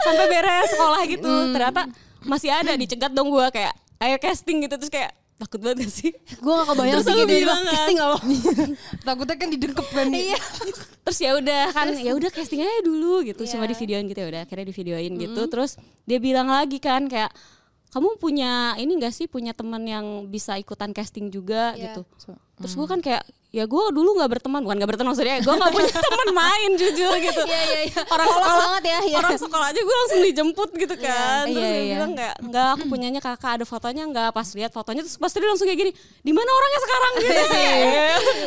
sampai 0.00 0.26
beres 0.28 0.68
sekolah 0.72 1.02
gitu. 1.08 1.32
Ternyata 1.52 1.82
masih 2.24 2.50
ada 2.52 2.72
dicegat 2.76 3.12
dong 3.12 3.28
gue 3.28 3.46
kayak 3.52 3.76
ayo 4.00 4.16
casting 4.16 4.64
gitu. 4.64 4.80
Terus 4.80 4.92
kayak 4.92 5.19
takut 5.40 5.56
banget 5.58 5.78
gak 5.82 5.92
sih 5.94 6.12
Gue 6.36 6.52
gak 6.52 6.68
kebayang 6.68 7.00
sih 7.00 7.10
dia 7.10 7.24
bilang 7.24 7.58
kan. 7.58 7.72
casting 7.72 7.96
gak 7.96 8.08
lo? 8.08 8.18
Takutnya 9.08 9.34
kan 9.34 9.48
didengkep 9.48 9.86
kan. 9.88 10.06
Iya. 10.06 10.38
terus 11.00 11.18
ya 11.18 11.30
udah 11.34 11.62
kan 11.70 11.88
ya 11.96 12.12
udah 12.12 12.28
casting 12.28 12.60
aja 12.60 12.82
dulu 12.82 13.24
gitu 13.24 13.42
cuma 13.48 13.64
di 13.64 13.74
videoin 13.74 14.04
gitu 14.04 14.20
ya 14.20 14.28
udah 14.28 14.40
akhirnya 14.44 14.66
di 14.66 14.74
videoin 14.74 15.12
gitu 15.16 15.40
terus 15.48 15.74
dia 16.04 16.18
bilang 16.18 16.46
lagi 16.46 16.76
kan 16.76 17.08
kayak 17.08 17.32
kamu 17.88 18.14
punya 18.16 18.52
ini 18.76 18.94
gak 18.96 19.10
sih 19.10 19.26
punya 19.26 19.50
teman 19.50 19.82
yang 19.82 20.06
bisa 20.26 20.54
ikutan 20.54 20.92
casting 20.92 21.26
juga 21.26 21.72
Iya. 21.72 21.96
gitu 21.96 22.02
terus 22.54 22.72
gue 22.72 22.86
kan 22.86 23.00
kayak 23.00 23.24
ya 23.50 23.66
gue 23.66 23.84
dulu 23.90 24.14
nggak 24.14 24.30
berteman 24.30 24.62
bukan 24.62 24.78
nggak 24.78 24.90
berteman 24.94 25.10
maksudnya 25.10 25.42
gue 25.42 25.50
nggak 25.50 25.72
punya 25.74 25.90
teman 26.06 26.28
main 26.30 26.70
jujur 26.78 27.14
gitu 27.18 27.42
Iya 27.42 27.60
iya 27.66 27.80
iya. 27.82 28.00
orang 28.06 28.26
Polos 28.26 28.38
sekolah 28.38 28.56
banget 28.62 28.82
ya. 28.86 28.98
iya. 29.02 29.16
orang 29.18 29.34
sekolah 29.36 29.66
aja 29.66 29.80
gue 29.82 29.96
langsung 29.98 30.20
dijemput 30.22 30.70
gitu 30.78 30.94
kan 30.96 31.44
terus 31.44 31.58
Iya, 31.58 31.66
dia 31.66 31.82
iya. 31.82 31.94
bilang 31.98 32.12
kayak 32.14 32.34
enggak 32.40 32.68
aku 32.72 32.84
punyanya 32.86 33.18
kakak 33.18 33.52
ada 33.58 33.64
fotonya 33.66 34.02
enggak 34.06 34.30
pas 34.30 34.46
lihat 34.54 34.70
fotonya 34.70 35.02
terus 35.02 35.18
pasti 35.18 35.42
dia 35.42 35.50
langsung 35.50 35.66
kayak 35.66 35.80
gini 35.82 35.92
di 36.22 36.30
mana 36.30 36.46
orangnya 36.48 36.80
sekarang 36.80 37.12
gitu 37.18 37.42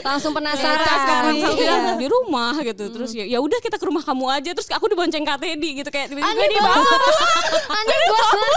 Langsung 0.04 0.32
penasaran. 0.32 0.80
Terus 0.80 1.02
sekarang 1.04 1.34
Iya. 1.36 1.52
bilang 1.54 1.84
di 2.00 2.08
rumah 2.08 2.54
gitu 2.60 2.84
terus 2.88 3.12
ya 3.12 3.26
ya 3.26 3.40
udah 3.40 3.60
kita 3.60 3.76
ke 3.76 3.84
rumah 3.84 4.02
kamu 4.02 4.26
aja 4.32 4.50
terus 4.56 4.72
aku 4.72 4.88
dibonceng 4.88 5.24
Kak 5.24 5.36
Teddy 5.38 5.84
gitu 5.84 5.90
kayak 5.92 6.16
tiba-tiba 6.16 6.44
di 6.48 6.58
bawah 6.58 6.80
Aneh 7.76 8.00
banget. 8.08 8.54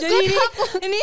Jadi 0.00 0.16
ini, 0.18 0.36
ini 0.82 1.00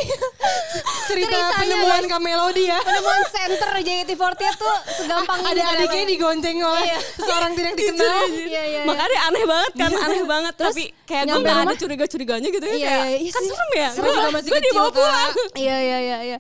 cerita 1.06 1.38
penemuan 1.56 2.04
Melody 2.20 2.64
ya. 2.68 2.80
Penemuan 2.82 3.22
center 3.30 3.70
JKT48 4.02 4.42
tuh 4.56 4.76
segampang 4.96 5.40
ini. 5.42 5.50
Ada 5.50 5.64
adiknya 5.76 6.04
digonceng 6.08 6.58
oleh 6.58 6.84
Iya. 6.86 7.00
seorang 7.18 7.52
tidak 7.54 7.74
dikenal. 7.80 8.22
Iya 8.26 8.46
iya. 8.46 8.62
iya. 8.66 8.82
makanya 8.84 9.20
aneh 9.26 9.44
banget 9.46 9.72
kan 9.76 9.92
aneh 9.94 10.24
banget 10.24 10.54
tapi 10.56 10.84
kayak 11.04 11.24
gue 11.26 11.40
nggak 11.40 11.58
ada 11.62 11.76
curiga-curiganya 11.76 12.50
gitu 12.50 12.66
ya 12.66 12.72
Iya, 12.72 12.88
kayak 12.90 13.06
iya, 13.06 13.18
iya 13.20 13.32
kan 13.32 13.44
serem 13.44 13.70
ya 13.72 13.90
Serem 13.92 14.10
juga 14.10 14.30
masih 14.32 14.50
gue 14.50 14.58
kecil, 14.58 14.72
dibawa 14.72 14.90
pulang 14.90 15.32
Iya 15.54 15.78
iya 15.78 15.98
iya 16.00 16.18
iya. 16.26 16.38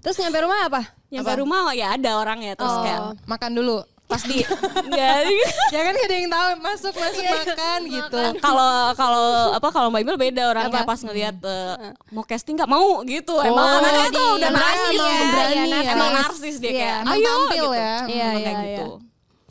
Terus 0.00 0.16
nyampe 0.18 0.38
rumah 0.40 0.58
apa? 0.62 0.80
nyampe 1.10 1.32
rumah 1.36 1.60
ya 1.72 1.86
ada 1.92 2.10
orangnya 2.16 2.52
terus 2.54 2.70
Oh. 2.70 2.82
kayak 2.82 3.00
Makan 3.24 3.50
dulu. 3.52 3.78
Pas 4.10 4.20
di 4.20 4.42
nggak 4.42 5.16
Ya 5.74 5.80
kan 5.80 5.94
ada 5.94 6.12
yang 6.12 6.28
tahu 6.28 6.48
masuk 6.58 6.90
masuk 6.92 7.22
Iya. 7.22 7.32
makan 7.32 7.80
gitu. 7.86 8.20
kalau 8.38 8.72
kalau 8.92 9.26
apa 9.52 9.68
kalau 9.70 9.88
Mbak 9.88 10.02
Imel 10.02 10.18
beda 10.18 10.42
orangnya 10.46 10.82
Apa? 10.82 10.88
pas 10.88 11.00
ngelihat 11.00 11.36
eh, 11.38 11.74
mau 12.08 12.24
casting 12.24 12.54
nggak 12.54 12.66
mau 12.68 13.00
gitu 13.04 13.38
emang 13.38 13.62
Oh, 13.62 13.78
anaknya 13.78 14.06
di- 14.06 14.16
tuh 14.16 14.28
udah 14.34 14.48
emang 14.48 14.58
berani 14.58 14.74
narsis 14.74 14.98
ya, 14.98 15.06
ya, 15.06 15.26
berani 15.30 15.54
iya, 15.54 15.62
ya. 15.62 15.70
narsis. 15.70 15.92
emang 15.92 16.10
narsis 16.12 16.54
dia 16.56 16.66
Iya. 16.66 16.74
kayak 16.76 16.98
Emang 16.98 17.14
ayo 17.14 17.24
tampil 17.24 17.54
gitu. 17.54 17.70
ya. 17.70 17.80
Iya 17.80 17.94
Emang 17.96 18.10
iya 18.34 18.44
kayak 18.44 18.58
iya. 18.58 18.66
gitu 18.66 18.88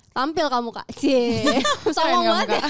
Tampil 0.09 0.45
kamu 0.45 0.69
kak. 0.73 0.87
Cie. 0.91 1.23
Sombong 1.95 2.23
banget 2.27 2.47
ya. 2.51 2.63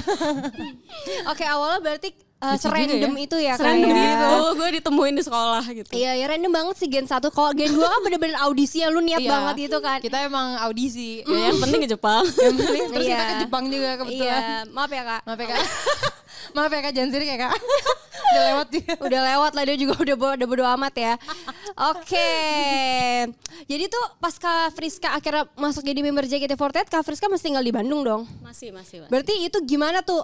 Oke 1.32 1.42
awalnya 1.42 1.80
berarti 1.80 2.08
uh, 2.40 2.50
Lucu 2.50 2.62
serandom 2.62 3.12
ya. 3.12 3.20
itu 3.20 3.36
ya 3.38 3.54
Serandom 3.54 3.88
ya? 3.88 4.02
gitu 4.02 4.28
gue 4.54 4.68
ditemuin 4.76 5.14
di 5.14 5.22
sekolah 5.22 5.64
gitu 5.66 5.90
Iya 5.92 6.12
ya 6.14 6.24
random 6.26 6.48
banget 6.50 6.74
sih 6.76 6.88
Gen 6.88 7.04
1 7.04 7.20
Kalau 7.28 7.50
Gen 7.52 7.70
2 7.70 7.78
kan 7.78 8.00
bener-bener 8.00 8.36
audisi 8.40 8.80
yang 8.80 8.90
lu 8.90 9.00
niat 9.00 9.20
Iya. 9.20 9.30
banget 9.30 9.54
gitu 9.64 9.78
kan 9.78 9.98
Kita 9.98 10.18
emang 10.22 10.56
audisi. 10.58 11.20
ya, 11.22 11.38
yang 11.46 11.58
penting 11.58 11.80
ke 11.80 11.88
Jepang 11.90 12.24
Yang 12.26 12.54
penting 12.58 12.82
terus 12.90 13.04
Iya. 13.04 13.14
kita 13.14 13.24
ke 13.26 13.36
Jepang 13.40 13.64
juga 13.66 13.90
kebetulan. 13.96 14.42
Iya 14.42 14.68
maaf 14.70 14.90
ya 14.90 15.02
kak 15.04 15.20
Maaf 15.22 15.38
ya 15.38 15.46
kak. 15.48 15.60
Maaf 16.50 16.68
ya 16.68 16.80
kak 16.80 16.92
jangan 16.92 17.10
sirik 17.10 17.28
ya 17.28 17.38
kak. 17.38 17.52
Udah 18.30 18.42
lewat 18.46 18.66
juga. 18.70 18.92
Udah 19.00 19.20
lewat 19.24 19.52
lah 19.52 19.64
dia 19.64 19.76
juga 19.76 19.94
udah 19.96 20.14
bo- 20.14 20.36
udah 20.36 20.46
bodo 20.46 20.64
amat 20.70 20.94
ya 20.94 21.12
Oke 21.90 22.30
Jadi 23.64 23.84
tuh 23.86 24.04
pas 24.16 24.30
Kak 24.32 24.70
Friska 24.72 25.08
akhirnya 25.10 25.50
masuk 25.54 25.82
jadi 25.82 25.98
member 25.98 26.24
JKT48 26.24 26.86
Kak 26.86 27.02
Friska 27.02 27.26
masih 27.26 27.50
tinggal 27.50 27.64
di 27.64 27.72
Bandung 27.72 28.02
dong 28.02 28.22
masih 28.40 28.70
masih 28.70 29.02
Mas. 29.02 29.10
Berarti 29.10 29.34
itu 29.40 29.58
gimana 29.64 30.00
tuh 30.00 30.22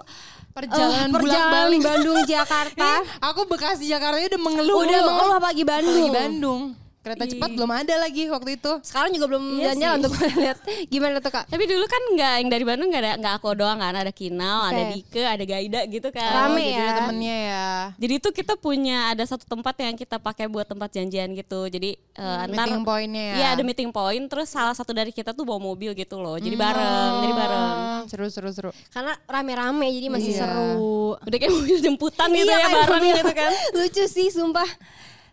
Perjalanan 0.51 1.09
eh, 1.09 1.13
perjalanan 1.13 1.51
bolak-balik. 1.69 1.79
Bandung 1.83 2.19
Jakarta 2.23 2.89
Aku 3.27 3.45
Bekasi 3.45 3.85
Jakarta 3.85 4.17
udah 4.17 4.41
mengeluh. 4.41 4.77
Udah 4.79 4.99
mengeluh 5.03 5.35
apalagi 5.35 5.63
Bandung 5.63 5.93
Apalagi 5.97 6.15
Bandung. 6.15 6.61
Kereta 7.07 7.23
cepat 7.25 7.49
belum 7.49 7.71
ada 7.71 7.95
lagi 7.97 8.23
waktu 8.27 8.49
itu. 8.53 8.71
Sekarang 8.81 9.09
juga 9.09 9.25
belum 9.27 9.43
Iya 9.55 9.71
jalan-jalan 9.73 9.97
gue 10.03 10.29
lihat 10.37 10.57
Gimana 10.91 11.17
tuh 11.17 11.31
Kak? 11.31 11.45
tapi 11.47 11.63
dulu 11.65 11.85
kan 11.85 12.01
nggak 12.09 12.33
yang 12.37 12.49
dari 12.49 12.63
Bandung 12.63 12.87
nggak 12.87 13.01
ada 13.01 13.13
nggak 13.15 13.33
aku 13.35 13.47
doang 13.53 13.77
kan 13.77 13.93
ada 13.93 14.09
Kinal 14.09 14.59
ada 14.67 14.81
Oke. 14.83 14.93
Dike 14.97 15.21
ada 15.23 15.43
Gaida 15.43 15.81
gitu 15.85 16.07
kan 16.09 16.31
Rame 16.45 16.59
jadi 16.61 16.73
ya. 16.73 16.83
ada 16.83 16.93
temennya 16.99 17.35
ya. 17.37 17.67
jadi 17.95 18.13
itu 18.15 18.29
kita 18.31 18.53
punya 18.55 18.97
ada 19.09 19.23
satu 19.23 19.43
tempat 19.43 19.75
yang 19.77 19.95
kita 19.95 20.17
pakai 20.17 20.45
buat 20.45 20.65
tempat 20.65 20.89
janjian 20.91 21.31
gitu 21.31 21.67
jadi 21.67 21.95
eh, 21.95 22.43
antar 22.43 22.67
Meeting 22.67 22.83
pointnya 22.83 23.23
ya. 23.23 23.33
Iya 23.33 23.47
ada 23.49 23.63
meeting 23.63 23.89
point 23.89 24.25
terus 24.25 24.47
salah 24.47 24.73
satu 24.73 24.91
dari 24.91 25.09
kita 25.09 25.31
tuh 25.31 25.43
bawa 25.43 25.63
mobil 25.63 25.93
gitu 25.93 26.17
loh 26.17 26.35
jadi 26.35 26.53
bareng 26.53 27.11
jadi 27.21 27.33
bareng 27.33 27.65
Hmm, 27.97 28.05
Seru 28.05 28.27
seru 28.27 28.49
seru. 28.49 28.71
Karena 28.87 29.15
rame-rame 29.21 29.87
jadi 29.89 30.07
masih 30.07 30.31
Iya. 30.31 30.41
seru 30.43 30.75
udah 31.17 31.37
kayak 31.37 31.53
mobil 31.53 31.77
jemputan 31.79 32.27
gitu 32.29 32.45
Iya, 32.45 32.57
ya 32.57 32.67
bareng 32.67 32.89
mobil. 32.95 33.15
gitu 33.15 33.31
kan 33.33 33.51
Lucu 33.77 34.03
sih 34.05 34.27
sumpah 34.29 34.69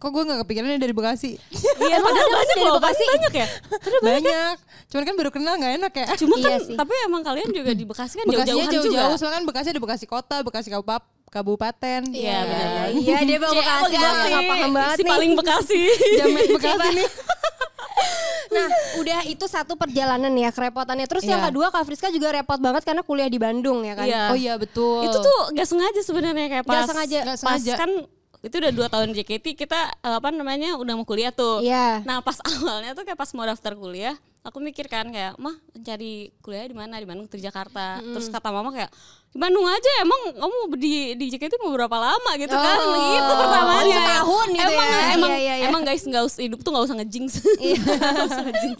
Kok 0.05 0.11
gue 0.11 0.23
gak 0.27 0.40
kepikirannya 0.43 0.77
dari 0.77 0.93
Bekasi? 0.93 1.40
iya 1.81 1.97
padahal 1.97 2.12
ada 2.21 2.35
banyak 2.35 2.49
dari 2.51 2.61
loh 2.62 2.77
Bekasi? 2.77 3.05
banyak 3.09 3.33
ya 3.35 3.47
Banyak. 3.99 4.57
Cuman 4.87 5.03
kan 5.03 5.14
baru 5.17 5.31
kenal 5.31 5.55
gak 5.57 5.73
enak 5.75 5.93
ya. 5.95 6.07
cuma 6.14 6.35
Iya 6.35 6.45
kan 6.47 6.61
sih. 6.62 6.77
tapi 6.77 6.93
emang 7.03 7.23
kalian 7.23 7.49
juga 7.49 7.73
di 7.73 7.85
Bekasi 7.85 8.14
kan 8.14 8.25
jauh-jauhan 8.27 8.69
juga 8.69 8.75
jauh-jauh. 8.85 9.17
Soalnya 9.17 9.37
kan 9.38 9.45
Bekasi 9.47 9.69
ada 9.71 9.81
Bekasi 9.81 10.05
kota, 10.05 10.37
Bekasi 10.40 10.69
kabupaten. 10.69 11.09
Kabupaten. 11.27 12.01
Iya, 12.07 12.38
benar. 12.45 12.87
Iya 12.93 13.17
dia 13.25 13.38
bawa 13.38 13.53
Bekasi, 13.59 13.90
gue 13.90 14.01
gak 14.31 14.45
paham 14.47 14.71
banget 14.71 14.95
si 14.95 15.03
nih 15.03 15.11
paling 15.11 15.33
Bekasi 15.35 15.81
Jamet 16.21 16.47
Bekasi 16.51 16.88
nih. 16.95 17.09
Nah 18.47 18.69
udah 18.97 19.21
itu 19.25 19.45
satu 19.45 19.75
perjalanan 19.75 20.31
ya 20.33 20.51
kerepotannya 20.51 21.07
Terus 21.07 21.25
yang 21.25 21.40
Iya. 21.40 21.49
kedua 21.49 21.67
Kak 21.69 21.83
Friska 21.85 22.07
juga 22.09 22.31
repot 22.31 22.55
banget 22.57 22.83
karena 22.83 23.03
kuliah 23.03 23.27
di 23.27 23.35
Bandung 23.37 23.83
ya 23.83 23.95
kan 23.95 24.07
Iya. 24.07 24.23
Oh 24.31 24.37
iya 24.37 24.55
betul. 24.55 25.03
itu 25.03 25.17
tuh 25.17 25.38
gak 25.51 25.64
sengaja 25.64 26.01
sebenarnya 26.01 26.47
kayak 26.49 26.62
Nggak 26.62 26.71
pas 26.77 26.87
sengaja. 26.87 27.19
Nggak 27.21 27.38
pas 27.40 27.51
sengaja. 27.57 27.75
kan 27.77 27.90
itu 28.44 28.54
udah 28.54 28.72
dua 28.72 28.87
tahun 28.87 29.11
JKT 29.11 29.57
kita 29.57 29.80
eh, 29.98 30.16
apa 30.20 30.28
namanya 30.28 30.76
udah 30.76 30.94
mau 30.94 31.09
kuliah 31.09 31.33
tuh. 31.33 31.64
Iya. 31.64 32.04
nah 32.04 32.20
pas 32.20 32.37
awalnya 32.48 32.92
tuh 32.92 33.02
kayak 33.02 33.16
pas 33.16 33.30
mau 33.33 33.42
daftar 33.42 33.72
kuliah 33.72 34.14
aku 34.44 34.61
mikir 34.61 34.85
kan 34.92 35.09
kayak 35.09 35.40
mah 35.40 35.57
cari 35.80 36.28
kuliah 36.44 36.68
di 36.68 36.76
mana? 36.76 37.00
Di 37.00 37.09
Bandung 37.09 37.24
di 37.24 37.40
Jakarta? 37.40 38.04
Terus 38.04 38.28
kata 38.28 38.52
mama 38.52 38.68
kayak 38.70 38.92
di 39.33 39.40
Bandung 39.40 39.64
aja 39.64 39.90
emang 40.04 40.20
kamu 40.37 40.57
di 40.76 40.92
di 41.16 41.24
JKT 41.33 41.57
mau 41.64 41.72
berapa 41.72 41.96
lama? 41.96 42.30
Gitu 42.37 42.52
kan. 42.52 42.76
Oh. 42.76 42.92
gitu 42.92 43.33
pertamanya 43.40 43.80
Oh, 43.80 44.04
setahun 44.04 44.46
gitu 44.52 44.68
emang 44.68 44.88
ya. 44.92 45.00
emang 45.16 45.30
Iya, 45.33 45.40
iya, 45.40 45.54
iya. 45.57 45.66
emang 45.72 45.83
guys 45.83 46.04
nggak 46.04 46.24
usah 46.28 46.40
hidup 46.44 46.61
tuh 46.61 46.70
nggak 46.76 46.85
usah 46.85 46.96
ngejinx. 47.00 47.30
Nggak 47.64 48.28
usah 48.28 48.44
ngejinx. 48.44 48.78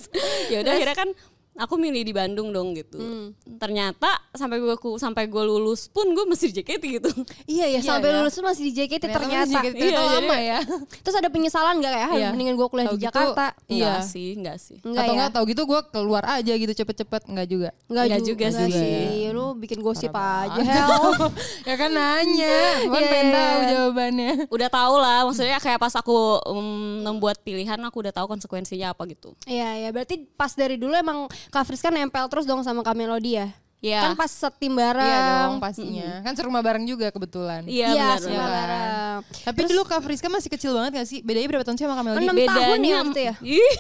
Ya 0.53 0.57
udah 0.61 0.73
akhirnya 0.77 0.97
kan 1.01 1.09
aku 1.57 1.75
milih 1.75 2.03
di 2.03 2.11
Bandung 2.11 2.51
dong 2.51 2.73
gitu. 2.73 2.99
Hmm. 2.99 3.31
Ternyata 3.57 4.11
sampai 4.31 4.59
gue 4.59 4.75
sampai 4.97 5.25
gue 5.25 5.39
lulus 5.41 5.87
pun 5.87 6.07
gue 6.09 6.25
masih 6.25 6.51
di 6.51 6.61
JKT 6.61 6.85
gitu. 6.93 7.11
Iya 7.45 7.67
ya, 7.69 7.79
Iya 7.79 7.81
sampai 7.81 8.11
ya. 8.11 8.17
lulus 8.19 8.33
tuh 8.33 8.43
masih 8.43 8.63
di 8.65 8.73
JKT 8.75 9.03
Ternyata 9.05 9.19
ternyata. 9.21 9.41
masih 9.41 9.57
JKT 9.57 9.77
Iya, 9.77 9.87
itu 9.87 9.95
jadi- 9.95 10.15
lama 10.19 10.37
ya. 10.37 10.59
Terus 11.01 11.17
ada 11.17 11.29
penyesalan 11.29 11.75
gak 11.79 11.93
kayak, 11.93 12.05
"Ah, 12.05 12.17
Iya. 12.17 12.29
mendingan 12.31 12.55
gue 12.55 12.67
kuliah 12.67 12.85
Tahu 12.85 12.95
di 12.95 12.99
gitu, 12.99 13.07
Jakarta. 13.07 13.47
Iya. 13.65 13.85
Enggak 13.87 14.01
sih, 14.05 14.29
enggak 14.35 14.59
sih. 14.59 14.79
Enggak 14.81 14.99
Atau 15.01 15.07
ya? 15.07 15.17
enggak 15.17 15.33
tahu 15.33 15.45
gitu 15.47 15.63
gue 15.65 15.81
keluar 15.89 16.25
aja 16.27 16.53
gitu 16.53 16.73
cepet-cepet 16.75 17.23
enggak 17.29 17.47
juga. 17.47 17.71
Enggak 17.87 18.05
Enggak 18.05 18.21
juga, 18.21 18.47
juga 18.51 18.67
sih. 18.67 19.31
Lu 19.31 19.47
bikin 19.55 19.79
gosip 19.79 20.11
aja, 20.11 20.59
ya 21.69 21.75
kan 21.75 21.91
nanya, 21.91 22.57
kan 22.83 23.01
Iya, 23.01 23.09
pengen 23.09 23.27
iya, 23.27 23.35
tahu 23.35 23.55
iya. 23.57 23.69
jawabannya. 23.71 24.33
Udah 24.49 24.69
tau 24.69 24.95
lah, 24.97 25.19
maksudnya 25.25 25.59
kayak 25.59 25.79
pas 25.79 25.95
aku 25.95 26.17
um, 26.45 26.67
membuat 27.05 27.41
pilihan 27.41 27.79
aku 27.81 28.01
udah 28.01 28.11
tahu 28.11 28.27
konsekuensinya 28.29 28.91
apa 28.91 29.07
gitu. 29.07 29.35
Iya, 29.45 29.79
ya. 29.79 29.89
Berarti 29.91 30.27
pas 30.31 30.51
dari 30.53 30.75
dulu 30.75 30.93
emang 30.93 31.27
Kak 31.49 31.65
Friska 31.65 31.89
nempel 31.89 32.25
terus 32.27 32.45
dong 32.45 32.61
sama 32.61 32.81
Kak 32.81 32.95
Melody 32.95 33.37
ya? 33.37 33.49
Iya. 33.79 34.01
Kan 34.01 34.13
pas 34.15 34.33
setim 34.33 34.73
bareng. 34.73 35.05
Iya 35.05 35.19
dong 35.45 35.55
pastinya. 35.59 36.25
Kan 36.25 36.33
serumah 36.33 36.61
bareng 36.61 36.85
juga 36.85 37.09
kebetulan. 37.09 37.69
Iya, 37.69 37.87
Iya, 37.87 38.01
benar. 38.07 38.17
serumah 38.19 38.33
Iya 38.33 38.41
kan? 38.41 38.57
bareng. 38.57 39.21
Tapi 39.45 39.61
dulu 39.69 39.83
Kak 39.85 40.01
Friska 40.01 40.29
masih 40.29 40.49
kecil 40.49 40.73
banget 40.73 40.91
gak 40.95 41.07
sih? 41.07 41.21
Bedanya 41.21 41.45
berapa 41.47 41.65
tahun 41.65 41.77
sih 41.77 41.85
sama 41.85 41.95
Kak 41.95 42.05
Melody? 42.07 42.25
Enam 42.25 42.37
tahun 42.49 42.79
ya 42.81 42.97
waktu 42.99 43.21
ya? 43.23 43.35
Ih, 43.61 43.73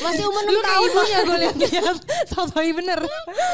Masih 0.00 0.22
umur 0.22 0.42
6 0.42 0.46
Lu 0.46 0.60
kayak 0.60 0.68
tahun. 0.70 0.84
ibunya 0.86 1.18
gue 1.18 1.36
lihat-lihat. 1.38 1.96
Sotoy 2.28 2.68
bener. 2.72 3.00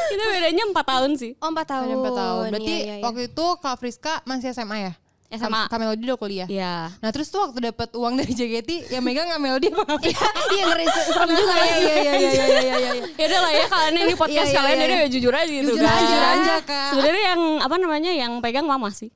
kita 0.09 0.25
bedanya 0.29 0.63
4 0.67 0.83
tahun 0.85 1.11
sih. 1.15 1.33
Oh, 1.39 1.49
4 1.49 1.63
tahun. 1.65 1.85
Ada 1.85 1.95
empat 1.97 2.15
tahun. 2.17 2.47
Berarti 2.51 2.67
Iya, 2.73 2.83
iya, 2.83 2.95
iya. 2.99 3.05
waktu 3.07 3.21
itu 3.29 3.47
Kak 3.57 3.77
Friska 3.79 4.13
masih 4.25 4.51
SMA 4.51 4.79
ya? 4.81 4.93
SMA. 5.29 5.63
Kak 5.67 5.77
Melody 5.77 6.03
udah 6.05 6.17
kuliah. 6.17 6.47
Iya. 6.47 6.95
Nah 6.97 7.11
terus 7.11 7.27
tuh 7.27 7.43
waktu 7.43 7.59
dapat 7.67 7.91
uang 7.93 8.15
dari 8.15 8.31
JKT, 8.31 8.89
yang 8.89 9.03
megang 9.03 9.27
Kak 9.27 9.39
Melody 9.39 9.67
apa 9.69 9.97
Friska? 9.97 10.31
Iya 10.55 10.63
ngeri 10.65 10.87
serem 10.87 11.31
juga 11.31 11.55
ya. 11.55 11.65
Iya 11.67 11.77
iya 11.77 11.95
iya 11.97 12.15
iya 12.15 12.31
iya 12.31 12.45
iya. 12.47 12.75
iya. 12.79 12.93
Ya 13.13 13.25
udah 13.27 13.41
lah 13.41 13.53
ya 13.53 13.65
kalian 13.67 13.95
ini 14.01 14.15
podcast 14.15 14.33
Iya, 14.39 14.45
iya, 14.47 14.57
kalian 14.57 14.73
iya, 14.73 14.83
jadi 14.83 14.95
iya. 14.95 15.03
ya 15.03 15.09
jujur 15.11 15.33
aja 15.33 15.51
gitu 15.51 15.67
Jujur 15.69 15.83
kan. 15.83 15.91
aja. 15.91 16.01
Jujur 16.01 16.23
aja 16.23 16.55
Kak. 16.63 16.89
Sebenarnya 16.95 17.23
yang 17.27 17.41
apa 17.59 17.77
namanya 17.77 18.13
yang 18.13 18.33
pegang 18.39 18.65
mama 18.65 18.89
sih. 18.91 19.11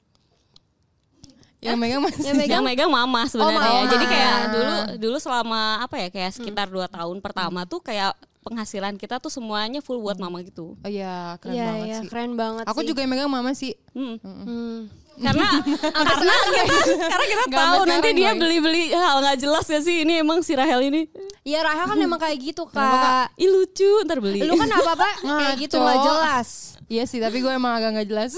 Yang 1.61 1.77
megang 1.77 2.01
masih. 2.01 2.23
Yang 2.25 2.37
megang 2.41 2.53
Yang 2.57 2.65
megang 2.65 2.91
mama 2.91 3.21
sebenarnya. 3.29 3.61
Oh, 3.61 3.75
mama. 3.77 3.91
Jadi 3.93 4.05
kayak 4.09 4.37
dulu 4.49 4.75
dulu 4.97 5.17
selama 5.21 5.61
apa 5.85 5.97
ya 5.97 6.09
kayak 6.09 6.31
sekitar 6.33 6.67
dua 6.67 6.89
tahun 6.89 7.21
pertama 7.21 7.69
tuh 7.69 7.79
kayak 7.79 8.17
penghasilan 8.41 8.97
kita 8.97 9.21
tuh 9.21 9.29
semuanya 9.29 9.85
full 9.85 10.01
buat 10.01 10.17
mama 10.17 10.41
gitu. 10.41 10.73
Oh 10.75 10.89
iya 10.89 11.37
keren 11.37 11.53
Iya 11.53 11.65
banget 11.69 11.85
iya 11.85 11.97
sih. 12.01 12.09
keren 12.09 12.33
banget 12.33 12.65
Aku 12.65 12.81
sih. 12.81 12.89
juga 12.89 13.05
yang 13.05 13.13
megang 13.13 13.29
mama 13.29 13.53
sih. 13.53 13.77
Hmm. 13.93 14.17
Hmm. 14.25 14.89
Karena 15.21 15.49
karena 16.17 16.35
kita, 16.49 16.75
karena 16.97 17.25
kita 17.29 17.45
tahu 17.47 17.81
nanti 17.85 18.09
dia 18.13 18.33
beli-beli 18.33 18.91
hal 18.91 19.21
nggak 19.21 19.39
jelas 19.39 19.69
ya 19.69 19.79
sih 19.79 20.03
ini 20.03 20.19
emang 20.19 20.41
si 20.41 20.57
Rahel 20.57 20.81
ini. 20.83 21.05
Iya 21.41 21.61
Rahel 21.63 21.87
kan 21.87 21.99
emang 21.99 22.17
kayak 22.17 22.39
gitu 22.39 22.65
kak. 22.67 23.33
Ih 23.37 23.49
lucu 23.49 24.05
ntar 24.05 24.19
beli. 24.19 24.41
Lu 24.43 24.57
kan 24.57 24.69
apa 24.69 24.91
apa 24.95 25.09
kayak 25.21 25.57
gitu 25.61 25.77
nggak 25.77 25.99
jelas. 26.01 26.49
Iya 26.91 27.07
sih, 27.07 27.23
tapi 27.23 27.39
gue 27.39 27.49
emang 27.49 27.71
agak 27.71 27.95
nggak 27.95 28.09
jelas. 28.09 28.35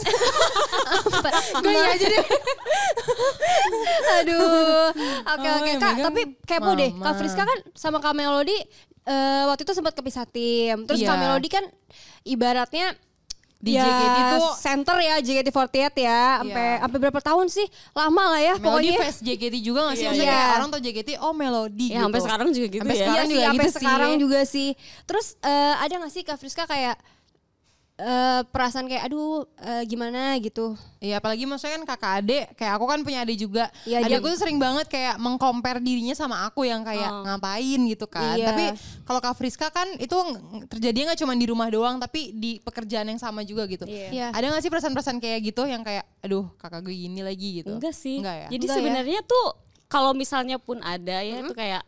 gue 1.65 1.73
iya 1.73 1.89
aja 1.89 2.05
deh. 2.05 2.27
Aduh. 4.21 4.89
Oke 5.25 5.47
Oh, 5.49 5.55
oke 5.57 5.69
yang 5.69 5.81
kak. 5.81 5.95
Tapi 6.03 6.21
kepo 6.45 6.71
deh. 6.77 6.91
mama. 6.93 7.05
Kak 7.09 7.15
Friska 7.17 7.43
kan 7.43 7.59
sama 7.73 7.99
Kak 7.99 8.13
Melody 8.13 8.57
eh, 9.03 9.43
waktu 9.49 9.63
itu 9.65 9.73
sempat 9.73 9.97
kepisah 9.97 10.29
tim. 10.29 10.85
Terus 10.85 11.01
Iya. 11.01 11.09
Kak 11.09 11.19
Melody 11.19 11.49
kan 11.49 11.65
ibaratnya 12.23 12.93
Di 13.63 13.73
ya, 13.73 13.87
JKT 13.87 14.19
tuh- 14.35 14.55
center 14.59 14.97
ya 14.99 15.15
JKT48 15.17 15.71
ya 15.97 16.21
sampai 16.37 16.67
Iya. 16.69 16.83
sampai 16.83 16.99
berapa 16.99 17.21
tahun 17.23 17.47
sih 17.47 17.67
lama 17.93 18.25
lah 18.29 18.41
ya 18.43 18.55
Melody 18.55 18.67
pokoknya 18.91 18.93
fans 18.99 19.19
JKT 19.23 19.55
juga 19.59 19.81
gak 19.85 19.95
sih? 19.95 20.03
Iya, 20.03 20.11
Maksudnya 20.11 20.35
kayak 20.35 20.51
orang 20.53 20.69
tau 20.69 20.81
JKT, 20.83 21.11
oh 21.17 21.33
Melody 21.33 21.87
ya 21.89 22.01
sampai 22.01 22.11
gitu. 22.13 22.27
sekarang 22.27 22.49
juga 22.51 22.67
gitu 22.69 22.83
Sampai 22.83 22.93
ya. 22.93 23.01
sekarang 23.01 23.15
Iya 23.15 23.23
juga 23.23 23.39
sih, 23.39 23.47
sampai 23.47 23.63
gitu 23.63 23.71
sih. 23.71 23.79
sekarang 23.79 24.13
juga 24.19 24.41
sih. 24.45 24.69
Terus 25.05 25.27
eh, 25.41 25.75
ada 25.79 25.95
gak 25.97 26.11
sih 26.11 26.23
Kak 26.23 26.37
Friska 26.37 26.65
kayak 26.65 26.97
eh, 28.01 28.41
perasaan 28.49 28.89
kayak 28.89 29.11
aduh 29.11 29.45
eh, 29.61 29.85
gimana 29.85 30.37
gitu? 30.41 30.75
Iya 31.03 31.19
apalagi 31.19 31.45
maksudnya 31.45 31.77
kan 31.83 31.85
kakak 31.85 32.13
adik, 32.23 32.45
kayak 32.57 32.73
aku 32.79 32.85
kan 32.89 33.01
punya 33.05 33.27
adik 33.27 33.39
juga. 33.39 33.69
Iya, 33.85 34.07
adik 34.07 34.13
iya. 34.13 34.19
aku 34.23 34.29
tuh 34.33 34.41
sering 34.41 34.57
banget 34.57 34.87
kayak 34.89 35.21
mengcompare 35.21 35.83
dirinya 35.83 36.15
sama 36.17 36.47
aku 36.47 36.65
yang 36.65 36.87
kayak 36.87 37.11
Oh. 37.11 37.25
ngapain 37.27 37.81
gitu 37.91 38.07
kan. 38.09 38.39
Iya. 38.39 38.47
Tapi 38.55 38.65
kalau 39.05 39.21
Kak 39.21 39.35
Friska 39.37 39.69
kan 39.69 39.89
itu 39.99 40.17
terjadinya 40.71 41.13
nggak 41.13 41.21
cuma 41.21 41.35
di 41.37 41.47
rumah 41.47 41.69
doang, 41.69 41.97
tapi 42.01 42.33
di 42.33 42.63
pekerjaan 42.63 43.11
yang 43.11 43.21
sama 43.21 43.45
juga 43.45 43.69
gitu. 43.69 43.85
Iya. 43.85 44.33
Ada 44.33 44.55
gak 44.57 44.63
sih 44.65 44.71
perasaan-perasaan 44.73 45.19
kayak 45.21 45.53
gitu 45.53 45.63
yang 45.69 45.83
kayak, 45.85 46.07
aduh 46.25 46.49
kakak 46.57 46.87
gue 46.87 46.95
gini 46.95 47.21
lagi 47.21 47.63
gitu? 47.63 47.77
Enggak 47.77 47.95
sih. 47.95 48.23
Enggak 48.23 48.37
ya? 48.47 48.49
Jadi 48.55 48.65
ya? 48.67 48.75
sebenarnya 48.79 49.21
tuh 49.27 49.47
kalau 49.93 50.17
misalnya 50.17 50.57
pun 50.57 50.81
ada 50.81 51.21
ya 51.21 51.45
itu 51.45 51.53
kayak 51.53 51.85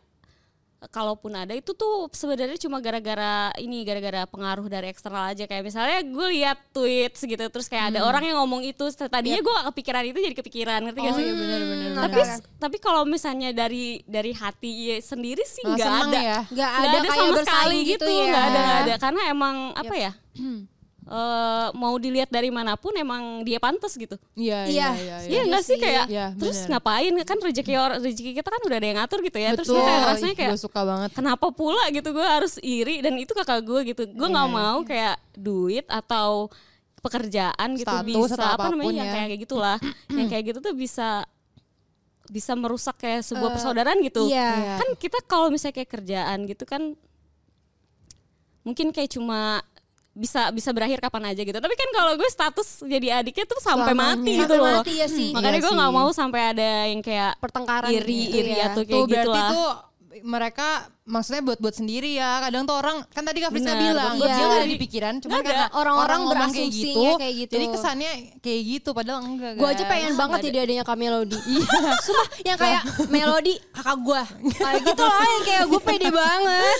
kalaupun 0.85 1.33
ada 1.33 1.51
itu 1.51 1.73
tuh 1.73 2.07
sebenarnya 2.13 2.61
cuma 2.61 2.77
gara-gara 2.77 3.49
ini 3.57 3.81
gara-gara 3.81 4.27
pengaruh 4.29 4.67
dari 4.67 4.93
eksternal 4.93 5.33
aja. 5.33 5.49
Kayak 5.49 5.63
misalnya 5.65 5.99
gue 6.05 6.27
lihat 6.37 6.57
tweets 6.69 7.25
gitu 7.25 7.41
terus 7.49 7.65
kayak 7.65 7.95
ada 7.95 8.05
orang 8.05 8.21
yang 8.21 8.37
ngomong 8.37 8.61
itu 8.61 8.85
tadinya 9.09 9.41
gue 9.41 9.53
gak 9.55 9.67
kepikiran 9.73 10.03
itu 10.05 10.19
jadi 10.21 10.35
kepikiran 10.37 10.79
ngerti 10.85 10.99
gak 11.01 11.09
Oh 11.09 11.17
sih? 11.17 11.25
iya 11.25 11.33
bener-bener. 11.33 11.89
Tapi 11.95 12.19
tapi 12.61 12.77
kalau 12.77 13.01
misalnya 13.03 13.49
dari 13.49 14.03
dari 14.05 14.31
hati 14.31 14.93
ya 14.93 14.97
sendiri 15.01 15.41
sih 15.47 15.63
Malah 15.65 15.73
nggak 15.75 15.87
seneng 15.89 16.09
ada. 16.11 16.19
ya? 16.21 16.39
Nggak 16.45 16.69
nggak 16.69 16.69
ada 16.69 16.85
ada 16.85 16.99
kayak 17.01 17.17
sama 17.17 17.37
sekali 17.41 17.77
gitu 17.81 17.91
gitu 17.91 18.05
ya. 18.11 18.25
nggak 18.29 18.45
ada 18.45 18.59
nggak 18.59 18.79
ada. 18.85 18.93
Karena 19.01 19.21
emang 19.31 19.55
apa 19.73 19.95
ya 19.95 20.11
eh, 21.05 21.67
mau 21.71 21.95
dilihat 21.95 22.27
dari 22.27 22.49
mana 22.49 22.73
pun 22.73 22.89
emang 22.91 23.21
dia 23.41 23.57
pantas 23.57 23.93
gitu 23.93 24.17
Iya, 24.33 24.65
Iya. 24.65 24.89
iya, 24.93 25.15
Iya 25.23 25.41
nggak 25.45 25.63
sih 25.63 25.77
kayak 25.77 26.05
Iya, 26.07 26.25
terus 26.33 26.57
bener. 26.59 26.69
ngapain 26.73 27.13
kan 27.21 27.37
rezeki 27.39 27.73
orang 27.75 27.97
rezeki 27.99 28.31
kita 28.33 28.47
kan 28.47 28.61
udah 28.61 28.75
ada 28.75 28.87
yang 28.87 28.97
ngatur 28.97 29.19
gitu 29.21 29.37
ya 29.37 29.49
terus 29.53 29.67
Betul, 29.67 29.79
kita 29.79 29.93
rasanya 30.03 30.35
kayak 30.35 30.51
gue 30.51 30.61
suka 30.61 30.81
banget. 30.81 31.09
kenapa 31.13 31.47
pula 31.49 31.83
gitu 31.89 32.09
gue 32.09 32.25
harus 32.25 32.53
iri 32.59 32.99
dan 32.99 33.13
itu 33.15 33.31
kakak 33.31 33.61
gue 33.61 33.81
gitu 33.87 34.03
gue 34.07 34.27
nggak 34.27 34.47
Iya. 34.47 34.57
mau 34.57 34.77
kayak 34.81 35.15
duit 35.33 35.85
atau 35.85 36.49
pekerjaan 36.99 37.69
gitu 37.75 37.85
Status 37.85 38.09
bisa 38.09 38.33
atau 38.33 38.49
apa 38.51 38.65
namanya 38.67 38.81
apa 38.81 38.81
pun 38.81 38.93
yang 38.95 39.05
ya. 39.05 39.13
kayak 39.13 39.27
kayak 39.29 39.41
gitulah 39.41 39.77
yang 40.17 40.27
kayak 40.27 40.43
gitu 40.49 40.59
tuh 40.59 40.73
bisa 40.73 41.09
bisa 42.25 42.57
merusak 42.57 42.97
kayak 42.97 43.21
sebuah 43.21 43.53
persaudaraan 43.53 44.01
gitu 44.01 44.25
iya. 44.25 44.81
kan 44.81 44.89
kita 44.97 45.21
kalau 45.29 45.53
misalnya 45.53 45.77
kayak 45.77 45.91
kerjaan 45.93 46.49
gitu 46.49 46.65
kan 46.65 46.97
mungkin 48.65 48.89
kayak 48.89 49.13
cuma 49.13 49.61
bisa 50.15 50.47
bisa 50.49 50.71
berakhir 50.71 51.03
kapan 51.03 51.35
aja 51.35 51.43
gitu 51.43 51.59
tapi 51.59 51.75
kan 51.75 51.89
kalau 51.91 52.15
gue 52.15 52.29
status 52.31 52.87
jadi 52.87 53.19
adiknya 53.19 53.43
tuh 53.43 53.59
sampai 53.59 53.91
Selamanya. 53.91 54.15
mati 54.15 54.31
gitu 54.39 54.53
loh 54.55 54.79
mati 54.79 54.93
ya 54.95 55.07
sih. 55.11 55.29
makanya 55.35 55.51
Iya 55.51 55.63
gue 55.67 55.73
nggak 55.75 55.91
mau 55.91 56.09
sampai 56.15 56.41
ada 56.55 56.69
yang 56.87 57.01
kayak 57.03 57.31
Pertengkaran 57.43 57.91
iri 57.91 58.31
gitu 58.31 58.37
iri 58.39 58.53
ya. 58.55 58.71
atau 58.71 58.81
Tuh 58.81 58.87
kayak 58.87 59.03
gitu 59.03 59.11
berarti 59.11 59.35
lah 59.35 59.49
tuh 59.51 59.69
mereka 60.23 60.87
maksudnya 61.03 61.43
buat-buat 61.43 61.75
sendiri 61.75 62.15
ya. 62.15 62.39
Kadang 62.39 62.63
tuh 62.63 62.79
orang 62.79 63.03
kan 63.11 63.27
tadi 63.27 63.43
Kak 63.43 63.51
Friska 63.51 63.75
bilang 63.75 64.15
buat-buat 64.15 64.31
dia 64.31 64.45
nggak 64.47 64.61
ada 64.63 64.69
di 64.71 64.79
pikiran, 64.79 65.13
ada. 65.19 65.27
karena 65.43 65.65
Orang-orang 65.75 66.19
ngomong 66.23 66.49
kayak 66.49 66.71
berasumsinya 66.71 66.95
gitu, 66.95 67.19
kayak 67.19 67.33
gitu. 67.35 67.51
Jadi 67.51 67.65
kesannya 67.67 68.11
kayak 68.39 68.61
gitu 68.63 68.89
padahal 68.95 69.19
enggak. 69.21 69.51
Gue 69.59 69.67
aja 69.67 69.83
pengen 69.85 70.13
banget 70.15 70.39
jadi 70.47 70.57
adanya 70.63 70.83
Kak 70.87 70.95
Melody. 70.95 71.35
Iya. 71.35 71.67
Sumpah 72.07 72.27
yang 72.47 72.57
kayak 72.57 72.81
Melody 73.11 73.53
kakak 73.75 73.97
gue. 73.99 74.21
Kayak 74.63 74.81
gitu 74.87 75.01
loh 75.03 75.19
yang 75.19 75.43
kayak 75.43 75.63
gue 75.67 75.81
pede 75.83 76.07
banget. 76.09 76.77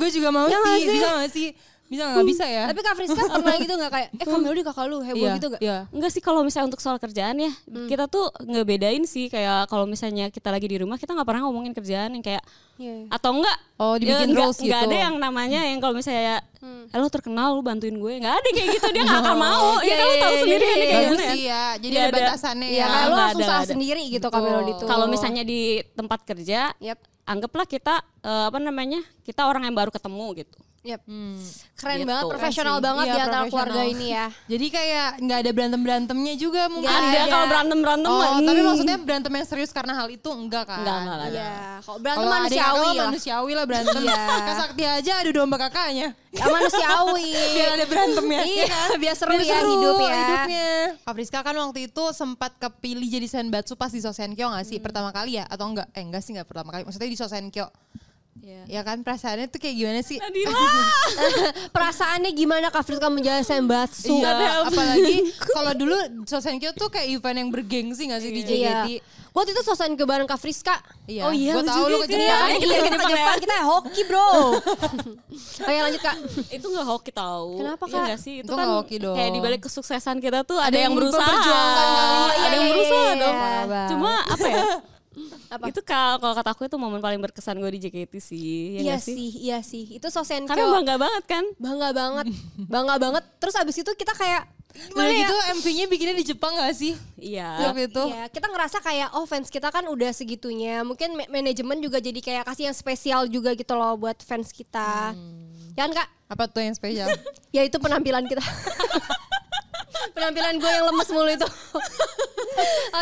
Gue 0.00 0.08
juga 0.08 0.28
mau 0.32 0.46
Ya 0.48 0.58
sih. 0.58 0.72
sih? 0.80 0.88
Bisa 0.88 1.08
gak 1.12 1.30
sih? 1.30 1.48
Bisa 1.88 2.04
nggak 2.04 2.26
bisa 2.26 2.44
ya? 2.44 2.68
Tapi 2.68 2.80
Kak 2.80 2.94
Friska 2.94 3.22
pernah 3.26 3.56
gitu 3.56 3.72
gak 3.74 3.88
kayak, 3.88 4.08
eh 4.12 4.22
Kak 4.22 4.38
Melody 4.38 4.60
kakak 4.60 4.84
lu 4.86 5.00
heboh 5.00 5.24
Iya, 5.24 5.32
gitu 5.34 5.46
gak? 5.48 5.60
Iya. 5.60 5.78
Enggak 5.88 6.10
sih 6.12 6.20
kalau 6.20 6.40
misalnya 6.40 6.68
untuk 6.68 6.78
soal 6.78 6.96
kerjaan 6.96 7.32
ya 7.34 7.48
Hmm. 7.64 7.88
kita 7.88 8.04
tuh 8.06 8.28
ngebedain 8.42 9.00
sih 9.02 9.26
kayak 9.26 9.66
kalau 9.66 9.84
misalnya 9.84 10.28
kita 10.28 10.48
lagi 10.48 10.64
di 10.64 10.76
rumah 10.76 10.94
kita 10.94 11.10
nggak 11.10 11.24
pernah 11.24 11.42
ngomongin 11.44 11.72
kerjaan 11.72 12.12
yang 12.12 12.20
kayak 12.20 12.44
Iya. 12.76 13.08
atau 13.08 13.30
enggak 13.34 13.56
Oh, 13.76 13.94
dibikin 13.94 14.14
ya, 14.14 14.26
enggak, 14.26 14.44
rules 14.44 14.58
enggak 14.58 14.80
gitu. 14.80 14.90
ada 14.90 14.96
yang 15.00 15.14
namanya 15.16 15.60
yang 15.64 15.78
kalau 15.78 15.94
misalnya 15.94 16.38
Hmm. 16.58 16.84
eh, 16.86 16.98
lo 16.98 17.08
terkenal 17.08 17.48
lu 17.52 17.62
bantuin 17.62 17.94
gue 17.94 18.12
nggak 18.18 18.34
ada 18.36 18.48
kayak 18.50 18.68
gitu 18.74 18.86
dia 18.90 19.02
nggak 19.02 19.20
akan 19.24 19.36
mau 19.38 19.68
ya 19.78 19.86
Iya, 19.86 19.94
kan 19.94 20.04
lo 20.04 20.10
iya, 20.10 20.20
tahu 20.20 20.28
iya, 20.30 20.40
sendiri 20.40 20.58
iya, 20.58 20.68
kan 20.68 20.76
iya. 20.76 20.84
kayak 20.84 21.00
gimana 21.00 21.16
ya. 21.18 21.30
sih 21.30 21.42
ya. 21.42 21.64
Jadi 21.74 21.94
ada 21.94 22.04
ada. 22.04 22.18
batasannya 22.20 22.68
ya. 22.68 22.84
nggak 22.84 23.06
usaha 23.08 23.32
nggak 23.32 23.56
ada. 23.56 23.70
sendiri 23.70 24.02
gitu. 24.08 24.26
Melody 24.28 24.72
tuh. 24.74 24.86
kalau 24.86 25.06
misalnya 25.06 25.42
di 25.42 25.60
tempat 25.94 26.20
kerja 26.22 26.60
Yep. 26.76 26.98
anggaplah 27.24 27.64
kita 27.64 27.94
eh, 28.20 28.44
apa 28.46 28.58
namanya 28.58 29.00
kita 29.22 29.42
orang 29.42 29.64
yang 29.64 29.72
baru 29.72 29.88
ketemu 29.88 30.26
gitu 30.38 30.58
Yep. 30.78 31.00
Hmm. 31.04 31.36
Keren 31.74 31.96
Gitu. 31.98 32.06
banget, 32.06 32.24
profesional 32.28 32.76
sih. 32.76 32.84
banget 32.84 33.04
Iya, 33.04 33.12
di 33.12 33.20
antara 33.20 33.44
keluarga 33.46 33.82
ini 33.82 34.06
ya. 34.08 34.26
Jadi 34.46 34.66
kayak 34.68 35.08
nggak 35.18 35.38
ada 35.38 35.50
berantem 35.50 35.80
berantemnya 35.80 36.34
juga 36.34 36.62
mungkin. 36.66 36.86
Nggak 36.86 37.02
ada 37.04 37.18
ada. 37.18 37.28
kalau 37.28 37.46
berantem 37.46 37.78
berantem 37.78 38.08
Oh, 38.08 38.22
tapi 38.38 38.56
hmm. 38.56 38.66
maksudnya 38.66 38.96
berantem 38.96 39.32
yang 39.32 39.44
serius 39.44 39.70
karena 39.70 39.92
hal 39.92 40.06
itu 40.06 40.28
enggak 40.28 40.64
kan? 40.64 40.80
Enggak, 40.80 40.96
enggak 40.96 41.16
ada. 41.18 41.28
Iya, 41.28 41.52
kalau 41.82 41.98
berantem 41.98 42.22
yang 42.22 42.34
manusiawi 42.38 42.86
lah. 42.88 43.04
manusiawi 43.04 43.52
lah 43.52 43.64
berantem. 43.64 44.00
Iya. 44.00 44.22
Kak 44.38 44.54
Sakti 44.56 44.82
aja 44.84 45.12
adu 45.18 45.30
domba 45.34 45.56
kakaknya. 45.58 46.08
Ya, 46.28 46.44
manusiawi. 46.46 47.28
Biar 47.56 47.68
ada 47.74 47.84
berantemnya. 47.84 48.40
Iya, 48.44 48.78
biar 48.96 49.14
seru 49.14 49.30
Biar 49.32 49.42
ya 49.42 49.54
seru 49.58 49.70
hidup 49.74 49.96
ya. 49.98 50.14
hidupnya. 50.14 50.70
Kak 51.02 51.12
Friska 51.12 51.40
kan 51.42 51.54
waktu 51.54 51.80
itu 51.84 52.04
sempat 52.12 52.54
kepilih 52.56 53.08
jadi 53.10 53.26
senbatsu 53.26 53.74
pas 53.74 53.90
di 53.90 53.98
Sosenkyo 53.98 54.46
gak 54.46 54.56
Hmm. 54.56 54.62
sih? 54.64 54.78
Pertama 54.78 55.10
kali 55.10 55.36
ya? 55.36 55.44
Atau 55.44 55.66
enggak? 55.66 55.90
Eh 55.90 56.00
enggak 56.00 56.22
sih 56.22 56.32
enggak 56.32 56.46
pertama 56.46 56.70
kali. 56.70 56.82
Maksudnya 56.82 57.06
di 57.06 57.18
Sosenkyo. 57.18 57.66
Iya. 58.38 58.62
Ya 58.66 58.80
kan 58.82 59.00
perasaannya 59.00 59.46
tuh 59.46 59.58
kayak 59.58 59.76
gimana 59.76 60.00
sih? 60.00 60.16
Nadila. 60.16 60.52
Perasaannya 61.68 62.30
gimana 62.30 62.66
Kak 62.68 62.82
Friska 62.82 63.08
menjadi 63.08 63.40
Sembatsu? 63.40 64.14
Iya, 64.14 64.64
apalagi 64.64 65.16
kalau 65.46 65.72
dulu 65.72 65.96
Sosenkyo 66.24 66.72
tuh 66.72 66.88
kayak 66.88 67.08
event 67.10 67.36
yang 67.38 67.48
bergengsi 67.48 68.06
gak 68.06 68.20
sih 68.20 68.30
di 68.30 68.42
Iya. 68.42 68.84
JKT? 68.84 68.88
Waktu 69.28 69.52
itu 69.52 69.62
suasana 69.62 69.92
ke 69.92 70.02
bareng 70.02 70.24
Kak 70.24 70.36
Friska. 70.36 70.74
Iya. 71.04 71.22
Oh 71.22 71.32
iya, 71.32 71.52
Gua 71.54 71.62
lu 71.62 71.68
tahu 71.68 71.84
lu 71.86 71.96
ke 72.00 72.06
ya. 72.06 72.10
Jepang. 72.10 72.48
Iya, 72.48 72.56
kita 72.58 72.66
Iya, 72.66 72.80
ke 72.80 72.90
Jepang 72.90 73.12
ya. 73.12 73.34
Kita 73.38 73.54
hoki 73.62 74.02
bro. 74.04 74.28
Oke 75.58 75.74
lanjut 75.78 76.00
Kak. 76.00 76.16
itu 76.50 76.66
gak 76.68 76.86
hoki 76.86 77.10
tahu. 77.12 77.50
Kenapa, 77.58 77.84
Iya 77.84 77.92
Kak? 77.92 78.02
nggak 78.04 78.18
sih? 78.18 78.34
Itu, 78.40 78.46
Itu 78.46 78.54
kan 78.54 78.66
hoki 78.74 78.96
dong. 78.98 79.14
kayak 79.14 79.30
dibalik 79.30 79.60
kesuksesan 79.62 80.16
kita 80.18 80.42
tuh 80.42 80.56
ada, 80.56 80.68
Ada 80.68 80.76
yang 80.78 80.90
yang 80.90 80.94
berusaha. 80.96 81.22
Oh, 81.22 81.38
ada 81.38 82.34
iya, 82.34 82.48
yang 82.48 82.58
iya, 82.58 82.72
berusaha 82.72 82.98
iya, 83.04 83.14
dong. 83.16 83.36
iya. 83.36 83.82
Cuma 83.88 84.12
apa 84.24 84.46
ya? 84.46 84.64
Apa? 85.48 85.64
Itu 85.66 85.80
kalau 85.80 86.18
kalau 86.18 86.34
kata 86.34 86.50
aku 86.50 86.62
itu 86.64 86.76
momen 86.76 86.98
paling 86.98 87.18
berkesan 87.18 87.56
gue 87.56 87.70
di 87.70 87.80
JKT 87.80 88.12
sih. 88.16 88.48
Ya 88.76 88.80
Iya 88.84 88.96
sih? 88.98 89.14
sih, 89.14 89.30
iya 89.40 89.58
sih. 89.60 89.84
Itu 89.90 90.06
Sosenkyo. 90.06 90.46
Karena 90.46 90.66
bangga 90.70 90.94
banget 90.96 91.24
kan. 91.26 91.44
bangga 91.56 91.88
banget, 91.90 92.26
bangga 92.72 92.94
banget. 92.96 93.24
Terus 93.38 93.54
abis 93.54 93.76
itu 93.76 93.90
kita 93.92 94.12
kayak 94.12 94.44
gimana 94.68 95.08
ya? 95.08 95.24
gitu 95.24 95.34
MV-nya 95.58 95.84
bikinnya 95.86 96.14
di 96.14 96.24
Jepang 96.24 96.54
gak 96.54 96.70
sih? 96.72 96.92
Iya. 97.16 97.66
Waktu 97.66 97.88
itu. 97.88 98.02
Iya, 98.04 98.22
kita 98.28 98.46
ngerasa 98.46 98.78
kayak 98.78 99.08
oh 99.12 99.24
fans 99.24 99.48
kita 99.48 99.68
kan 99.68 99.82
udah 99.84 100.10
segitunya. 100.10 100.80
Mungkin 100.80 101.14
ma- 101.14 101.30
manajemen 101.32 101.78
juga 101.78 101.98
jadi 101.98 102.16
kayak 102.16 102.44
kasih 102.46 102.68
yang 102.68 102.76
spesial 102.76 103.26
juga 103.26 103.52
gitu 103.52 103.72
loh 103.72 103.96
buat 103.96 104.20
fans 104.20 104.50
kita. 104.50 105.16
Ya 105.72 105.80
kan 105.80 105.92
Kak? 105.92 106.08
Apa 106.28 106.44
tuh 106.46 106.60
yang 106.60 106.72
spesial? 106.72 107.08
Ya 107.48 107.64
itu 107.64 107.74
penampilan 107.76 108.22
kita. 108.24 108.44
penampilan 110.14 110.58
gue 110.58 110.68
yang 110.68 110.84
lemes 110.84 111.08
mulu 111.08 111.26
itu. 111.28 111.48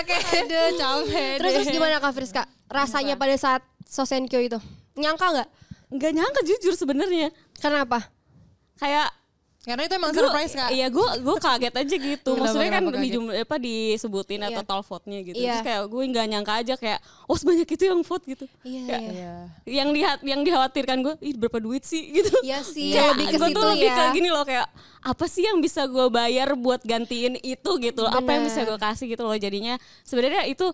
Oke. 0.00 0.16
Aduh 0.16 0.68
capek 0.76 1.40
Terus 1.40 1.52
terus 1.60 1.68
gimana 1.72 1.98
Kak 1.98 2.12
Friska? 2.12 2.42
Rasanya 2.68 3.14
pada 3.16 3.34
saat 3.38 3.62
Sosenkyo 3.86 4.40
itu? 4.42 4.58
Nyangka 4.98 5.26
nggak? 5.32 5.48
Nggak 5.94 6.12
nyangka 6.18 6.40
jujur 6.42 6.74
sebenarnya. 6.74 7.30
Kenapa? 7.58 8.10
Kayak 8.76 9.14
Karena 9.66 9.82
itu 9.82 9.94
emang 9.94 10.12
Gua- 10.14 10.20
surprise 10.22 10.52
kak. 10.54 10.70
Iya 10.70 10.86
gue 10.86 11.08
gue 11.20 11.36
kaget 11.36 11.74
aja 11.74 11.96
gitu. 12.14 12.30
Maksudnya 12.38 12.70
kan 12.70 12.82
di 12.86 13.08
kaget? 13.10 13.42
apa 13.42 13.56
disebutin 13.58 14.40
Iya. 14.40 14.62
atau 14.62 14.78
vote-nya 14.80 15.18
gitu. 15.20 15.34
Iya. 15.36 15.50
Terus 15.52 15.66
kayak 15.66 15.82
gue 15.84 16.02
nggak 16.06 16.26
nyangka 16.28 16.52
aja 16.54 16.74
kayak 16.76 16.98
oh 17.26 17.34
sebanyak 17.34 17.66
itu 17.66 17.84
yang 17.84 18.00
vote 18.00 18.24
gitu. 18.24 18.46
Iya, 18.62 18.82
Kayak, 18.86 19.02
iya. 19.10 19.34
Yang 19.66 19.88
lihat 19.92 20.18
yang 20.22 20.40
dikhawatirkan 20.40 20.98
gue, 21.02 21.14
ih 21.20 21.34
berapa 21.34 21.58
duit 21.58 21.82
sih 21.82 22.02
gitu. 22.16 22.30
Iya 22.40 22.62
sih, 22.62 22.94
Kayak 22.94 23.10
lebih 23.12 23.26
ke 23.26 23.38
situ 23.42 23.52
tuh 23.52 23.66
lebih 23.68 23.90
ya. 23.90 23.96
ke 23.98 24.04
gini 24.14 24.28
loh 24.30 24.44
kayak 24.46 24.66
apa 25.02 25.24
sih 25.26 25.42
yang 25.42 25.58
bisa 25.58 25.82
gue 25.84 26.06
bayar 26.08 26.54
buat 26.54 26.80
gantiin 26.80 27.34
itu 27.36 27.70
gitu 27.76 28.00
loh. 28.00 28.12
Apa 28.12 28.30
yang 28.32 28.46
bisa 28.46 28.62
Bener. 28.62 28.70
gue 28.70 28.78
kasih 28.80 29.06
gitu 29.08 29.22
loh. 29.22 29.34
Jadinya 29.34 29.74
sebenarnya 30.02 30.46
itu 30.46 30.70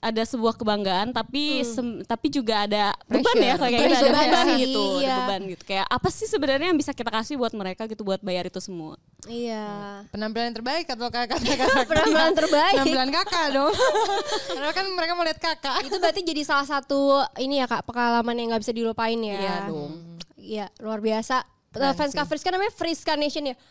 ada 0.00 0.22
sebuah 0.22 0.54
kebanggaan 0.54 1.10
tapi 1.10 1.64
sem- 1.64 2.04
tapi 2.04 2.28
juga 2.28 2.68
ada 2.68 2.92
beban 3.08 3.36
ya 3.36 3.54
kayak 3.56 3.80
gitu 3.80 4.04
ada 4.06 4.12
beban 4.12 4.46
gitu 4.60 4.84
ada 4.84 5.00
iya. 5.02 5.16
beban 5.24 5.42
gitu 5.48 5.62
kayak 5.64 5.86
apa 5.88 6.08
sih 6.12 6.28
sebenarnya 6.28 6.68
yang 6.70 6.78
bisa 6.78 6.92
kita 6.92 7.08
kasih 7.08 7.34
buat 7.40 7.52
mereka 7.56 7.88
gitu 7.88 8.04
buat 8.04 8.20
bayar 8.20 8.46
itu 8.46 8.60
semua 8.60 8.96
Iya. 9.26 10.06
Penampilan 10.14 10.54
terbaik 10.54 10.86
atau 10.86 11.10
kakak 11.14 11.42
kakak 11.42 11.88
Penampilan 11.90 12.30
terbaik. 12.30 12.74
Penampilan 12.78 13.10
kakak 13.10 13.46
dong. 13.58 13.74
Karena 14.54 14.70
kan 14.70 14.86
mereka 14.94 15.12
mau 15.18 15.26
lihat 15.26 15.40
kakak. 15.42 15.82
itu 15.82 15.98
berarti 15.98 16.22
jadi 16.22 16.42
salah 16.46 16.62
satu 16.62 17.26
ini 17.42 17.58
ya 17.58 17.66
kak 17.66 17.82
pengalaman 17.90 18.38
yang 18.38 18.54
nggak 18.54 18.62
bisa 18.62 18.70
dilupain 18.70 19.18
ya. 19.18 19.34
Iya 19.34 19.56
dong. 19.66 19.92
Iya 20.38 20.66
luar 20.78 21.02
biasa. 21.02 21.55
Keren 21.78 21.94
fans. 21.94 22.12
Kak 22.12 22.26
Friska 22.26 22.48
namanya 22.48 22.72
Friska 22.72 23.12
Nation 23.14 23.44
ya. 23.46 23.56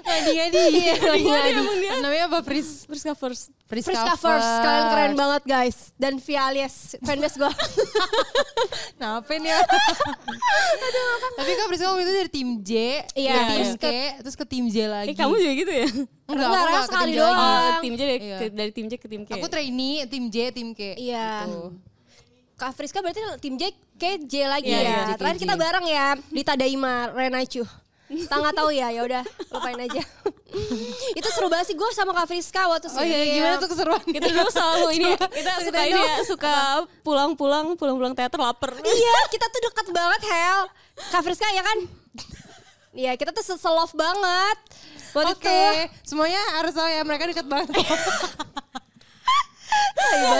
Ngadi 0.00 0.32
ngadi. 0.32 0.58
Iya, 0.74 0.94
ngadi-ngadi. 0.96 1.86
Namanya 2.00 2.24
apa 2.26 2.38
Fris? 2.42 2.82
Friska 2.84 3.12
first 3.12 3.52
Friska 3.68 4.16
first, 4.16 4.48
kalian 4.58 4.84
keren 4.88 5.12
banget 5.14 5.42
guys. 5.44 5.92
Dan 5.94 6.16
Via 6.18 6.48
alias 6.48 6.96
fanbase 6.98 7.36
gue. 7.36 7.52
Nih? 9.38 9.44
ya? 9.46 9.60
Tapi 11.36 11.50
Kak 11.52 11.66
Friska 11.68 11.86
waktu 11.86 12.02
itu 12.02 12.12
dari 12.14 12.30
tim 12.32 12.48
J, 12.58 12.70
Iya, 13.14 13.32
ke 13.34 13.42
tim 13.44 13.60
iya. 13.60 13.72
K, 13.76 13.86
terus 14.24 14.34
ke 14.34 14.44
tim 14.44 14.64
J 14.66 14.76
lagi. 14.88 15.12
Eh 15.12 15.14
kamu 15.14 15.34
juga 15.36 15.52
gitu 15.54 15.72
ya? 15.72 15.86
Enggak, 16.26 16.48
Enggak, 16.48 16.48
enggak 16.58 16.80
ke 16.80 16.88
sekali 16.88 17.04
tim 17.04 17.14
J 17.14 17.20
doang. 17.20 17.36
lagi. 17.38 17.68
Oh, 17.68 17.78
tim 17.78 17.92
J 17.92 18.00
dari, 18.00 18.18
Iya. 18.18 18.38
ke- 18.38 18.52
dari 18.52 18.70
tim 18.72 18.86
J 18.86 18.92
ke 18.96 19.06
tim 19.06 19.22
K. 19.22 19.30
Aku 19.36 19.46
trainee 19.46 19.96
tim 20.08 20.24
J, 20.26 20.36
tim 20.50 20.68
K. 20.72 20.80
Iya. 20.96 21.26
Tuh. 21.44 21.70
Kak 22.58 22.74
Friska 22.74 22.98
berarti 22.98 23.20
tim 23.38 23.54
J 23.54 23.70
ke 23.98 24.22
J 24.22 24.46
lagi 24.46 24.70
Iya, 24.70 24.78
ya. 24.78 24.82
iya, 24.82 24.98
J, 25.04 25.10
K, 25.10 25.18
Terakhir 25.18 25.38
kita 25.42 25.54
bareng 25.54 25.84
ya 25.84 26.06
di 26.16 26.42
Tadaima 26.42 27.10
Renaichu. 27.10 27.66
Kita 28.08 28.34
nggak 28.34 28.56
tahu 28.56 28.72
ya, 28.72 28.88
ya 28.88 29.04
udah 29.04 29.20
lupain 29.52 29.76
aja. 29.76 30.00
itu 31.18 31.28
seru 31.28 31.46
banget 31.46 31.68
sih 31.68 31.76
gue 31.76 31.88
sama 31.92 32.16
Kak 32.16 32.24
Friska 32.24 32.64
waktu 32.64 32.88
Oh 32.88 33.04
iya, 33.04 33.20
gimana 33.28 33.54
tuh 33.60 33.68
keseruan? 33.68 34.00
kita 34.00 34.32
dulu 34.32 34.48
selalu 34.48 34.86
ini 34.96 35.08
ya, 35.12 35.20
kita 35.20 35.52
suka 35.60 35.80
ini 35.84 36.00
ya, 36.00 36.14
suka 36.24 36.54
pulang-pulang, 37.04 37.76
pulang-pulang 37.76 38.16
teater 38.16 38.40
lapar. 38.40 38.72
iya, 38.80 39.16
kita 39.34 39.44
tuh 39.44 39.60
deket 39.60 39.86
banget 39.92 40.20
Hel. 40.24 40.60
Kak 41.10 41.20
Friska 41.20 41.46
ya 41.52 41.60
kan? 41.60 41.78
Iya, 42.96 43.12
kita 43.14 43.30
tuh 43.30 43.44
se-love 43.44 43.92
banget. 43.92 44.58
Oke, 45.12 45.60
itu 45.84 46.08
semuanya 46.08 46.40
harus 46.56 46.72
tahu 46.72 46.88
ya 46.88 47.04
mereka 47.04 47.26
dekat 47.26 47.44
banget. 47.44 47.68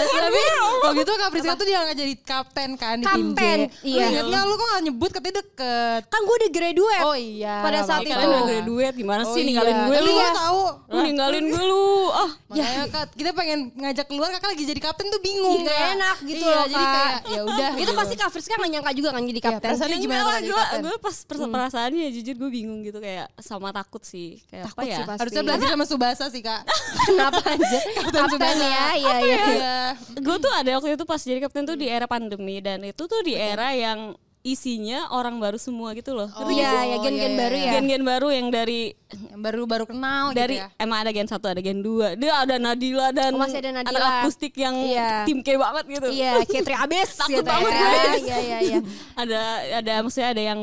Tapi 0.09 0.41
waktu 0.81 1.01
itu 1.01 1.13
Kak 1.13 1.29
Friska 1.29 1.53
tuh 1.53 1.67
diangkat 1.67 1.95
jadi 1.95 2.13
kapten 2.19 2.69
kan 2.73 2.95
di 2.97 3.05
tim 3.05 3.27
J. 3.27 3.29
Kapten, 3.31 3.59
iya. 3.83 4.05
Lu 4.17 4.29
nggak 4.29 4.43
lu 4.43 4.53
kok 4.53 4.67
gak 4.67 4.83
nyebut 4.83 5.09
katanya 5.11 5.35
deket. 5.39 6.01
kan 6.07 6.19
gue 6.21 6.35
udah 6.35 6.49
graduate. 6.49 7.03
Oh 7.03 7.13
iya. 7.13 7.55
Pada 7.61 7.79
saat 7.83 8.01
itu. 8.01 8.09
Kalian 8.09 8.29
udah 8.29 8.43
graduate 8.45 8.95
gimana 8.95 9.21
Oh 9.21 9.29
sih 9.29 9.39
iya. 9.39 9.47
ninggalin 9.47 9.75
gue 9.77 9.95
Tapi 9.95 10.05
lu? 10.05 10.13
gue 10.15 10.29
tahu. 10.33 10.63
Lu 10.87 10.99
ninggalin 11.01 11.43
gue 11.45 11.63
lu. 11.63 11.87
Ah, 12.09 12.31
Makanya 12.49 12.83
Kak, 12.89 13.05
kita 13.13 13.31
pengen 13.31 13.59
ngajak 13.75 14.05
keluar 14.07 14.29
kakak 14.31 14.49
lagi 14.49 14.63
jadi 14.65 14.81
kapten 14.81 15.05
tuh 15.07 15.21
bingung. 15.21 15.61
Nggak 15.61 15.77
Kak. 15.77 15.93
enak 15.93 16.17
gitu 16.23 16.41
Iya, 16.41 16.49
loh 16.49 16.65
Jadi 16.65 16.73
Kak. 16.75 16.89
kayak 16.89 17.17
ya 17.29 17.41
udah. 17.43 17.69
itu 17.71 17.81
gitu. 17.81 17.91
pasti 17.93 18.15
Kak 18.15 18.29
Friska 18.29 18.53
gak 18.55 18.69
nyangka 18.69 18.91
juga 18.91 19.09
kan 19.11 19.21
jadi 19.21 19.31
Iya, 19.35 19.45
kapten. 19.45 19.63
perasaannya 19.63 19.93
Ya 19.93 20.01
gimana 20.01 20.21
lah, 20.21 20.35
jadi 20.35 20.47
gue, 20.47 20.57
kapten? 20.57 20.79
gue 20.81 20.95
pas 20.97 21.15
pers- 21.21 21.49
perasaannya 21.49 22.05
jujur 22.11 22.35
gue 22.37 22.49
bingung 22.49 22.79
gitu 22.81 22.97
kayak 22.97 23.27
sama 23.37 23.69
takut 23.69 24.01
sih. 24.01 24.41
Kayak 24.47 24.65
Takut 24.65 24.81
apa 24.81 24.81
ya? 24.83 24.95
sih 24.95 25.03
pasti. 25.05 25.19
Harusnya 25.21 25.43
belajar 25.43 25.67
sama 25.69 25.85
Subasa 25.85 26.25
sih 26.27 26.41
kak. 26.41 26.61
Kenapa 27.05 27.41
aja? 27.45 27.79
kapten 28.09 28.57
ya, 28.57 28.85
iya 28.95 29.15
iya. 29.21 29.28
Iya. 29.31 29.77
gue 30.15 30.37
tuh 30.37 30.51
ada 30.51 30.69
waktu 30.73 30.89
itu 30.93 31.03
pas 31.03 31.19
jadi 31.19 31.39
kapten 31.39 31.63
tuh 31.63 31.73
di 31.73 31.85
era 31.85 32.05
pandemi 32.05 32.57
dan 32.57 32.81
itu 32.81 33.03
tuh 33.03 33.21
di 33.21 33.33
era 33.33 33.71
yang 33.71 34.13
isinya 34.39 35.11
orang 35.11 35.35
baru 35.35 35.57
semua 35.57 35.91
gitu 35.91 36.13
loh. 36.13 36.31
Ngerti 36.31 36.53
Iya, 36.55 36.71
ya 36.85 36.97
gen-gen 36.97 37.11
iya, 37.27 37.37
baru 37.37 37.53
iya. 37.53 37.65
ya. 37.65 37.71
Gen-gen 37.75 38.03
baru 38.03 38.27
yang 38.31 38.47
dari 38.47 38.81
Yang 39.11 39.39
baru-baru 39.41 39.85
kenal 39.85 40.25
dari 40.31 40.55
gitu 40.55 40.63
ya. 40.63 40.79
emang 40.79 40.97
ada 40.97 41.11
gen 41.11 41.27
satu 41.27 41.45
ada 41.45 41.59
gen 41.59 41.79
dua 41.79 42.15
dia 42.15 42.33
ada 42.39 42.55
Nadila 42.55 43.11
dan 43.11 43.35
Oh, 43.35 43.41
masih 43.41 43.59
ada 43.59 43.71
Nadila. 43.75 43.91
anak 43.91 44.03
akustik 44.23 44.55
yang 44.55 44.79
Iya. 44.79 45.27
tim 45.27 45.39
K 45.39 45.53
banget 45.53 45.85
gitu 45.91 46.07
Iya, 46.09 46.39
Ketri 46.45 46.71
abis 46.73 47.09
Takut 47.17 47.35
gitu 47.35 47.43
banget 47.43 47.71
ya. 47.73 47.89
Iya 48.15 48.37
iya 48.39 48.57
iya. 48.63 48.79
ada 49.13 49.41
ada 49.75 49.93
maksudnya 49.99 50.29
ada 50.31 50.43
yang 50.45 50.61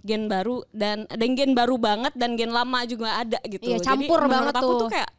gen 0.00 0.24
baru 0.24 0.62
dan 0.70 1.04
ada 1.04 1.18
yang 1.18 1.34
gen 1.34 1.52
baru 1.52 1.74
banget 1.74 2.14
dan 2.14 2.30
gen 2.32 2.48
lama 2.48 2.86
juga 2.86 3.18
ada 3.18 3.42
gitu 3.44 3.66
Iya, 3.66 3.76
Jadi 3.76 3.86
campur 4.06 4.18
menurut 4.20 4.30
banget 4.30 4.54
aku 4.54 4.70
tuh. 4.70 4.78
tuh 4.78 4.88
kayak 4.90 5.10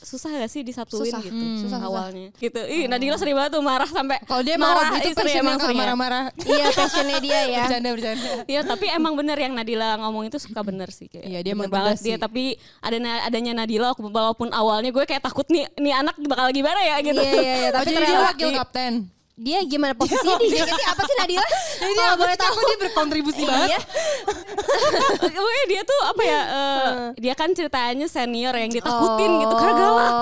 susah 0.00 0.32
gak 0.34 0.48
sih 0.48 0.60
disatuin 0.60 1.06
Susah. 1.06 1.20
gitu 1.20 1.36
Hmm, 1.36 1.56
susah, 1.56 1.76
susah. 1.76 1.80
awalnya 1.82 2.32
gitu 2.34 2.60
ih 2.62 2.88
Nadila 2.88 3.14
sering 3.14 3.36
banget 3.36 3.52
tuh 3.52 3.60
marah 3.60 3.84
sampai 3.86 4.16
Kalau 4.24 4.40
dia 4.40 4.56
marah 4.56 4.96
itu 4.98 5.12
sering, 5.12 5.36
emang 5.38 5.58
sering 5.58 5.76
ya. 5.76 5.82
marah-marah. 5.84 6.24
Iya, 6.50 6.66
passionnya 6.70 7.18
dia 7.18 7.40
ya. 7.46 7.62
Bercanda 7.62 7.88
bercanda. 7.92 8.28
Iya 8.44 8.60
tapi 8.62 8.86
emang 8.88 9.12
bener 9.14 9.36
yang 9.36 9.52
Nadila 9.52 10.00
ngomong 10.00 10.24
itu 10.24 10.36
suka 10.36 10.60
bener 10.60 10.88
sih 10.88 11.06
kayak 11.06 11.22
Iya, 11.22 11.38
dia 11.40 11.52
bener 11.52 11.68
emang 11.68 11.70
banget 11.70 11.94
tegas 11.94 12.02
dia 12.02 12.16
tapi 12.16 12.44
ada 12.80 12.96
adanya 13.22 13.52
Nadila 13.54 13.92
walaupun 13.92 14.48
awalnya 14.50 14.88
gue 14.88 15.04
kayak 15.04 15.20
takut 15.20 15.44
nih 15.46 15.68
nih 15.76 15.94
anak 15.94 16.16
bakal 16.22 16.48
gimana 16.48 16.80
ya 16.80 16.96
gitu 17.00 17.20
Iya 17.20 17.32
iya 17.36 17.54
iya, 17.58 17.68
Oh, 17.70 17.72
tapi 17.76 17.84
jadi 17.86 17.92
dia 17.92 18.06
ternyata 18.08 18.26
wakil 18.26 18.48
kapten. 18.56 18.92
Dia 19.40 19.64
gimana 19.64 19.96
posisinya 20.00 20.36
di 20.36 20.52
JKT 20.52 20.82
apa 20.84 21.02
sih 21.08 21.16
Nadila? 21.16 21.48
Jadi 21.80 21.92
Kalau 21.96 22.12
aku 22.12 22.20
boleh 22.20 22.36
tahu 22.36 22.58
dia 22.60 22.78
berkontribusi 22.84 23.42
banget. 23.48 23.68
Iya. 23.72 23.80
Pokoknya 25.32 25.64
dia 25.66 25.82
tuh 25.82 26.00
apa 26.04 26.22
ya 26.22 26.40
eh, 26.44 26.92
dia 27.16 27.34
kan 27.34 27.48
ceritanya 27.56 28.06
senior 28.06 28.52
yang 28.52 28.68
ditakutin 28.68 29.30
gitu 29.40 29.54
karena 29.56 29.74
galak 29.80 30.12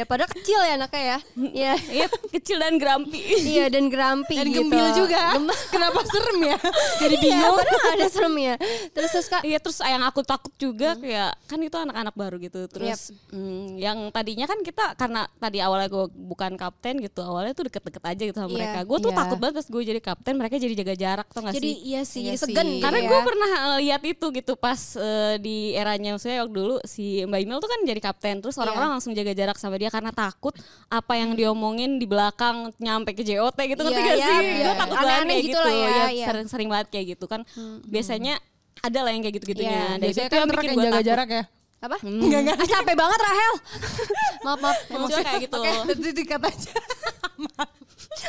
Iya 0.00 0.02
iya, 0.02 0.08
padahal 0.08 0.30
kecil 0.32 0.58
ya 0.58 0.72
anaknya 0.74 1.02
ya. 1.04 1.18
Iya. 1.36 1.72
Iya 1.92 2.06
kecil 2.30 2.56
dan 2.56 2.74
grumpy 2.74 3.20
Iya 3.20 3.64
dan 3.68 3.84
grumpy 3.86 4.32
Dan 4.34 4.46
gitu. 4.48 4.56
gembil 4.64 4.86
juga. 4.96 5.20
Kenapa 5.74 6.00
serem 6.02 6.38
ya? 6.42 6.56
Jadi 6.98 7.14
Iya, 7.18 7.24
bingung. 7.36 7.54
padahal 7.54 7.88
ada 7.92 8.06
seremnya. 8.08 8.54
Terus 8.90 9.10
terus 9.10 9.26
Kak, 9.28 9.42
Iya 9.42 9.58
terus 9.60 9.78
yang 9.78 10.00
aku 10.00 10.20
takut 10.22 10.52
juga 10.56 10.96
kayak 10.96 11.36
kan 11.44 11.58
itu 11.58 11.76
anak-anak 11.76 12.14
baru 12.14 12.36
gitu 12.38 12.64
terus 12.64 13.12
hmm, 13.28 13.76
yang 13.76 14.08
tadinya 14.08 14.46
kan 14.46 14.60
kita 14.60 14.94
karena 14.94 15.28
tadi 15.36 15.58
awalnya 15.58 15.88
gue 15.88 16.04
bukan 16.08 16.54
kapten 16.54 16.96
gitu 16.98 17.20
awalnya 17.20 17.52
tuh 17.52 17.66
deket-deket 17.66 18.00
aja 18.00 18.22
gitu 18.24 18.38
sama 18.38 18.48
Iya, 18.48 18.56
mereka 18.56 18.80
gue 18.82 18.98
tuh 19.00 19.10
iya. 19.10 19.18
takut 19.18 19.36
banget 19.36 19.54
pas 19.56 19.66
gue 19.66 19.82
jadi 19.84 20.00
kapten 20.00 20.34
mereka 20.34 20.54
jadi 20.56 20.74
jaga 20.74 20.94
jarak 20.94 21.26
tau 21.28 21.42
gak 21.42 21.52
jadi 21.52 21.68
sih 21.68 21.76
iya 21.82 22.00
sih, 22.02 22.20
Iya 22.22 22.26
jadi 22.26 22.38
sih. 22.38 22.46
segan 22.48 22.66
gitu 22.70 22.80
karena 22.80 22.98
ya. 22.98 23.08
gue 23.08 23.20
pernah 23.20 23.50
eh, 23.50 23.78
lihat 23.82 24.02
itu 24.06 24.26
gitu 24.30 24.52
pas 24.54 24.80
eh, 24.94 25.34
di 25.36 25.56
eranya 25.74 26.10
maksudnya 26.14 26.38
waktu 26.40 26.54
dulu 26.54 26.74
si 26.84 27.04
Mbak 27.22 27.40
Imel 27.40 27.58
tuh 27.58 27.68
kan 27.68 27.80
jadi 27.82 28.00
kapten 28.00 28.34
terus 28.38 28.54
Iya. 28.54 28.62
orang-orang 28.62 28.90
langsung 28.92 29.12
jaga 29.12 29.32
jarak 29.32 29.56
sama 29.56 29.74
dia 29.74 29.89
karena 29.90 30.10
takut 30.10 30.54
apa 30.86 31.12
yang 31.14 31.34
diomongin 31.34 31.98
di 31.98 32.06
belakang 32.06 32.70
nyampe 32.78 33.12
ke 33.12 33.20
JOT 33.20 33.58
gitu 33.58 33.80
ngerti 33.80 33.98
Iya, 33.98 34.06
gak 34.06 34.16
iya, 34.16 34.26
sih 34.26 34.38
iya. 34.40 34.64
gue 34.64 34.74
takut 34.78 34.96
banget 34.96 35.10
kayak 35.20 35.42
gitu 35.42 35.50
gitu, 35.50 35.58
lah 35.60 35.74
ya, 35.74 35.90
ya, 35.90 36.06
iya. 36.08 36.26
sering 36.30 36.46
sering 36.48 36.68
banget 36.70 36.88
kayak 36.88 37.06
gitu 37.12 37.24
kan 37.26 37.40
biasanya 37.84 38.34
ada 38.80 38.98
lah 39.02 39.10
yang 39.12 39.20
kayak 39.20 39.36
gitu-gitunya 39.36 39.76
Iya, 39.76 40.00
Dan 40.00 40.08
itu 40.08 40.20
kan 40.24 40.38
yang 40.38 40.48
bikin 40.48 40.70
gue 40.70 40.80
jaga 40.80 40.92
takut. 40.96 41.08
jarak 41.10 41.28
ya. 41.28 41.44
Apa? 41.80 41.96
Hmm. 42.00 42.20
Enggak 42.20 42.40
enggak. 42.44 42.56
Ah, 42.56 42.68
capek 42.70 42.94
banget 42.94 43.20
Rahel. 43.20 43.54
maaf 44.44 44.58
maaf. 44.60 44.76
Maksudnya 44.86 45.24
kayak 45.24 45.42
gitu 45.44 45.58
Oke, 45.58 45.70
nanti 45.86 46.08
dikat 46.12 46.42
aja. 46.44 46.72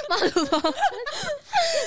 Malu 0.07 0.39
banget. 0.45 0.75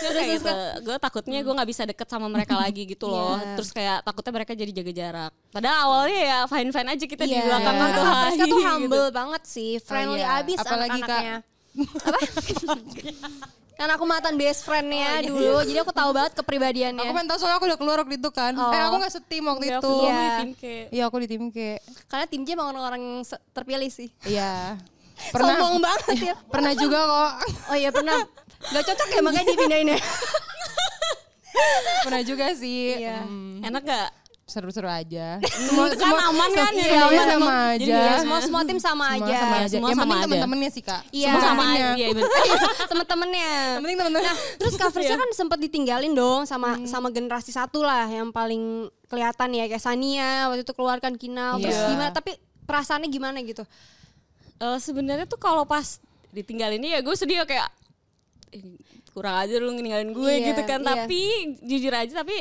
kayak 0.05 0.29
gitu. 0.37 0.53
gue 0.83 0.97
takutnya 0.99 1.39
gue 1.41 1.55
nggak 1.55 1.71
bisa 1.71 1.83
deket 1.85 2.05
sama 2.05 2.27
mereka 2.29 2.55
lagi 2.55 2.85
gitu 2.85 3.07
loh 3.07 3.39
Iya. 3.39 3.55
terus 3.57 3.71
kayak 3.71 4.03
takutnya 4.03 4.33
mereka 4.35 4.53
jadi 4.53 4.73
jaga 4.73 4.93
jarak 4.93 5.33
padahal 5.49 5.79
awalnya 5.89 6.21
ya 6.21 6.39
fine 6.45 6.69
fine 6.69 6.89
aja 6.91 7.05
kita 7.07 7.25
di 7.25 7.33
Iya, 7.33 7.45
belakang 7.47 7.75
gitu 7.77 7.89
Kak 7.95 8.15
Friska 8.21 8.45
tuh 8.45 8.59
Hai, 8.59 8.69
humble 8.69 9.09
banget 9.09 9.43
sih, 9.47 9.71
friendly 9.81 10.21
iya. 10.21 10.43
abis 10.43 10.59
Apalagi, 10.59 11.01
Kak. 11.01 11.09
anak-anaknya. 11.09 11.37
Apa? 12.05 12.19
Kan 13.75 13.91
aku 13.91 14.07
mantan 14.07 14.39
best 14.39 14.63
friendnya 14.63 15.19
dulu, 15.27 15.67
jadi 15.67 15.83
aku 15.83 15.91
tahu 15.91 16.15
banget 16.15 16.39
kepribadiannya. 16.39 17.03
Aku 17.03 17.11
pengen 17.11 17.27
tahu 17.27 17.39
soalnya 17.43 17.59
aku 17.59 17.67
udah 17.67 17.79
keluar 17.79 17.97
waktu 18.07 18.17
itu 18.17 18.31
kan. 18.31 18.55
Oh. 18.55 18.71
Eh 18.71 18.79
aku 18.79 18.95
gak 19.03 19.13
setim 19.13 19.43
waktu 19.51 19.65
Iya, 19.67 19.77
itu. 19.83 19.91
aku 19.91 19.99
Iya. 19.99 20.15
di 20.15 20.31
tim 20.39 20.51
Iya 20.95 21.03
aku 21.11 21.17
di 21.19 21.27
tim 21.27 21.45
K. 21.51 21.59
Karena 22.07 22.25
tim 22.31 22.41
J 22.47 22.49
emang 22.55 22.71
orang-orang 22.71 23.03
terpilih 23.51 23.91
sih. 23.91 24.09
Iya. 24.23 24.79
Sombong 25.35 25.83
banget 25.83 26.17
ya. 26.23 26.35
Pernah 26.55 26.73
juga 26.79 26.99
kok. 27.03 27.31
Oh 27.71 27.77
iya 27.77 27.91
pernah. 27.91 28.19
Gak 28.71 28.85
cocok 28.87 29.09
ya 29.11 29.21
makanya 29.21 29.47
dipindahin 29.51 29.95
ya. 29.95 30.01
Pernah 32.07 32.23
juga 32.23 32.47
sih. 32.55 32.95
Iya. 32.95 33.27
Hmm, 33.27 33.59
enak 33.63 33.83
gak 33.83 34.09
seru-seru 34.45 34.85
aja. 34.85 35.41
kan 36.01 36.13
aman 36.23 36.49
kan 36.51 36.69
Iya, 36.71 36.85
ya 36.85 37.05
iya, 37.09 37.23
sama 37.25 37.33
emang. 37.35 37.57
aja. 37.71 37.81
Jadi 37.81 37.91
Ya, 37.91 38.15
semua 38.21 38.39
semua 38.39 38.61
tim 38.63 38.77
sama 38.77 39.07
Semua 39.09 39.25
aja. 39.25 39.35
sama 39.35 39.55
aja. 39.57 39.69
Semua 39.71 39.89
Yang 39.89 39.97
sama 39.97 40.05
penting 40.05 40.15
aja. 40.15 40.25
teman-temannya 40.29 40.71
sih 40.71 40.83
kak. 40.83 41.03
Iya. 41.11 41.27
semua 41.27 41.43
sama 41.43 41.63
aja 41.67 41.87
iya 41.95 42.07
bener. 42.13 42.25
Temen-temennya. 42.85 43.51
Penting 43.79 43.99
teman-teman. 43.99 44.25
Nah, 44.25 44.37
terus 44.55 44.73
Frisya 44.77 45.17
kan 45.17 45.31
sempat 45.33 45.59
ditinggalin 45.59 46.13
dong 46.13 46.45
sama 46.45 46.77
sama 46.85 47.09
generasi 47.09 47.51
satu 47.51 47.81
lah 47.81 48.05
yang 48.07 48.29
paling 48.31 48.63
kelihatan 49.07 49.49
ya 49.51 49.65
kayak 49.65 49.81
Sania 49.81 50.47
waktu 50.47 50.61
itu 50.61 50.73
keluarkan 50.73 51.15
Kinal 51.15 51.57
terus 51.57 51.73
Iya. 51.75 51.89
gimana 51.89 52.11
tapi 52.11 52.33
perasaannya 52.65 53.09
gimana 53.09 53.41
gitu? 53.41 53.65
Eh, 54.57 54.79
sebenarnya 54.79 55.25
tuh 55.25 55.37
kalau 55.37 55.65
pas 55.65 55.99
ditinggalin 56.31 56.81
ya 56.81 56.99
gue 56.99 57.15
sedih 57.15 57.41
ya 57.41 57.45
kayak 57.45 57.69
"Eh, 58.51 58.77
kurang 59.11 59.39
aja 59.39 59.57
lu 59.57 59.71
ninggalin 59.71 60.11
gue 60.11 60.33
Iya, 60.33 60.47
gitu 60.51 60.63
kan 60.65 60.79
iya. 60.79 60.89
tapi 60.97 61.21
jujur 61.61 61.93
aja 61.93 62.13
tapi 62.17 62.37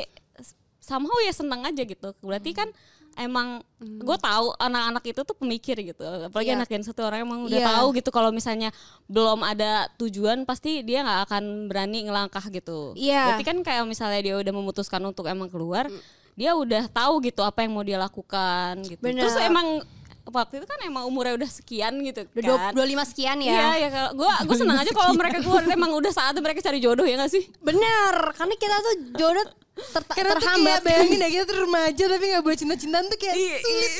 somehow 0.84 1.16
ya 1.24 1.32
seneng 1.32 1.64
aja 1.64 1.80
gitu 1.80 2.12
berarti 2.20 2.52
kan 2.52 2.68
emang 3.14 3.62
gue 3.78 4.16
tahu 4.18 4.52
anak-anak 4.58 5.04
itu 5.06 5.20
tuh 5.22 5.32
pemikir 5.32 5.78
gitu 5.78 6.02
apalagi 6.02 6.50
Iya. 6.50 6.58
anak 6.58 6.68
yang 6.68 6.82
satu 6.82 7.06
orang 7.06 7.22
emang 7.22 7.46
udah 7.46 7.56
Iya. 7.56 7.68
tahu 7.72 7.86
gitu 7.94 8.10
kalau 8.10 8.28
misalnya 8.28 8.68
belum 9.06 9.40
ada 9.40 9.86
tujuan 9.96 10.42
pasti 10.42 10.82
dia 10.82 11.00
nggak 11.00 11.30
akan 11.30 11.44
berani 11.70 12.04
ngelangkah 12.04 12.44
gitu 12.50 12.92
Iya. 12.92 13.32
berarti 13.32 13.44
kan 13.46 13.56
kayak 13.62 13.86
misalnya 13.86 14.20
dia 14.20 14.34
udah 14.36 14.52
memutuskan 14.52 15.00
untuk 15.00 15.24
emang 15.24 15.46
keluar 15.46 15.86
dia 16.34 16.52
udah 16.52 16.90
tahu 16.90 17.22
gitu 17.22 17.40
apa 17.40 17.62
yang 17.62 17.72
mau 17.72 17.86
dia 17.86 17.96
lakukan 17.96 18.82
gitu 18.82 18.98
Bener. 19.00 19.22
terus 19.22 19.38
emang 19.38 19.78
waktu 20.26 20.58
itu 20.58 20.66
kan 20.66 20.80
emang 20.82 21.06
umurnya 21.06 21.38
udah 21.38 21.46
sekian 21.46 21.94
gitu 22.02 22.26
Udah 22.26 22.56
kan 22.58 22.72
25 22.74 23.06
sekian 23.06 23.38
Iya, 23.38 23.54
ya. 23.54 23.68
ya 23.78 23.88
kalau 23.92 24.10
gue 24.18 24.30
gue 24.42 24.56
senang 24.58 24.78
aja 24.80 24.90
kalau 24.90 25.14
mereka 25.14 25.38
keluar 25.38 25.62
emang 25.62 25.94
udah 25.94 26.10
saatnya 26.10 26.42
mereka 26.42 26.66
cari 26.66 26.82
jodoh 26.82 27.06
ya 27.06 27.14
gak 27.14 27.30
sih? 27.30 27.46
Bener, 27.60 28.14
karena 28.34 28.54
kita 28.56 28.76
tuh 28.82 28.94
jodoh 29.14 29.46
ter- 29.74 30.06
Karena 30.08 30.30
tuh 30.30 30.40
terhambat. 30.40 30.70
kayak 30.70 30.82
bayangin 30.84 31.18
ya 31.18 31.28
kita 31.32 31.44
tuh 31.44 31.56
remaja 31.60 32.04
tapi 32.06 32.24
gak 32.28 32.42
boleh 32.42 32.54
cinta-cintaan 32.56 33.04
tuh 33.04 33.16
kayak 33.16 33.34
Iya, 33.34 33.56
sulit. 33.58 33.90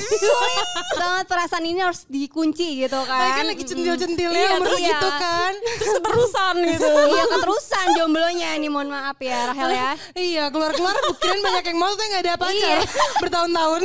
banget 0.97 1.25
perasaan 1.25 1.65
ini 1.65 1.79
harus 1.79 2.01
dikunci 2.05 2.67
gitu 2.79 2.99
kan. 3.01 3.31
kan 3.33 3.45
lagi 3.45 3.63
centil-centilnya 3.63 4.39
Iya, 4.39 4.55
terus 4.57 4.77
segitu 4.77 4.93
ya. 5.05 5.17
kan. 5.17 5.53
Terus 5.59 5.91
keterusan 5.93 6.53
gitu. 6.65 6.87
iya 7.11 7.23
keterusan 7.27 7.85
jomblonya 7.93 8.49
ini 8.53 8.67
mohon 8.67 8.87
maaf 8.87 9.17
ya 9.19 9.39
Rahel 9.45 9.69
ya. 9.69 9.91
Iya 10.31 10.43
keluar-keluar 10.47 10.95
kirain 11.17 11.41
banyak 11.41 11.63
yang 11.65 11.77
mau 11.77 11.89
tapi 11.89 12.03
gak 12.09 12.23
ada 12.23 12.33
pacar 12.35 12.55
Iya. 12.55 12.79
bertahun-tahun. 13.19 13.81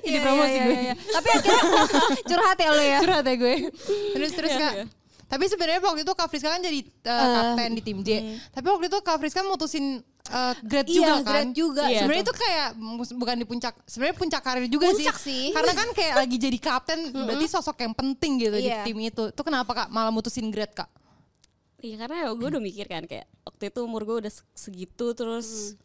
Ini 0.00 0.10
Iya, 0.10 0.20
promosi 0.20 0.50
iya, 0.50 0.64
gue. 0.64 0.72
iya, 0.72 0.82
iya. 0.82 0.94
Tapi 0.96 1.28
akhirnya 1.30 1.62
curhat 2.24 2.58
ya 2.58 2.70
lo 2.72 2.82
ya. 2.82 2.98
Curhat 2.98 3.24
ya 3.24 3.34
gue. 3.36 3.54
Terus 4.10 4.30
terus 4.32 4.50
Iya, 4.50 4.58
kak. 4.58 4.74
Tapi 5.28 5.44
sebenarnya 5.44 5.80
waktu 5.80 6.02
itu 6.02 6.12
Kak 6.12 6.26
Friska 6.26 6.48
kan 6.48 6.58
jadi 6.58 6.80
uh, 7.04 7.28
kapten 7.36 7.70
di 7.72 7.82
tim 7.82 7.98
J. 8.00 8.08
Tapi 8.48 8.66
waktu 8.66 8.86
itu 8.86 8.98
Kak 8.98 9.16
Friska 9.18 9.40
mutusin 9.42 10.00
uh, 10.26 10.54
grade 10.62 10.88
Iya, 10.88 10.96
juga 10.96 11.12
kan. 11.14 11.24
grade 11.28 11.52
juga. 11.52 11.84
Iya. 11.84 11.98
Sebenarnya 12.00 12.24
itu 12.24 12.34
kayak 12.34 12.68
bukan 13.12 13.36
di 13.36 13.46
puncak. 13.46 13.74
Sebenarnya 13.84 14.16
puncak 14.16 14.40
karir 14.40 14.64
juga 14.66 14.88
Puncak 14.88 15.16
sih. 15.18 15.52
Karena 15.52 15.72
kan 15.72 15.88
kayak 15.92 16.14
lagi 16.18 16.36
jadi 16.38 16.58
kapten 16.58 16.98
berarti 17.12 17.46
sosok 17.46 17.76
yang 17.78 17.92
penting 17.92 18.40
gitu 18.40 18.56
Iya. 18.56 18.82
di 18.82 18.88
tim 18.88 18.98
itu. 18.98 19.28
Itu 19.28 19.42
kenapa 19.42 19.70
Kak 19.74 19.88
malah 19.88 20.08
mutusin 20.08 20.48
grade 20.48 20.72
Kak? 20.72 20.88
Iya 21.78 21.94
karena 21.96 22.16
ya 22.24 22.28
gue 22.32 22.48
udah 22.48 22.58
mikir 22.58 22.86
kan 22.88 23.04
kayak 23.04 23.30
waktu 23.44 23.70
itu 23.70 23.80
umur 23.80 24.02
gue 24.02 24.16
udah 24.26 24.32
se- 24.32 24.42
segitu 24.50 25.14
terus 25.14 25.78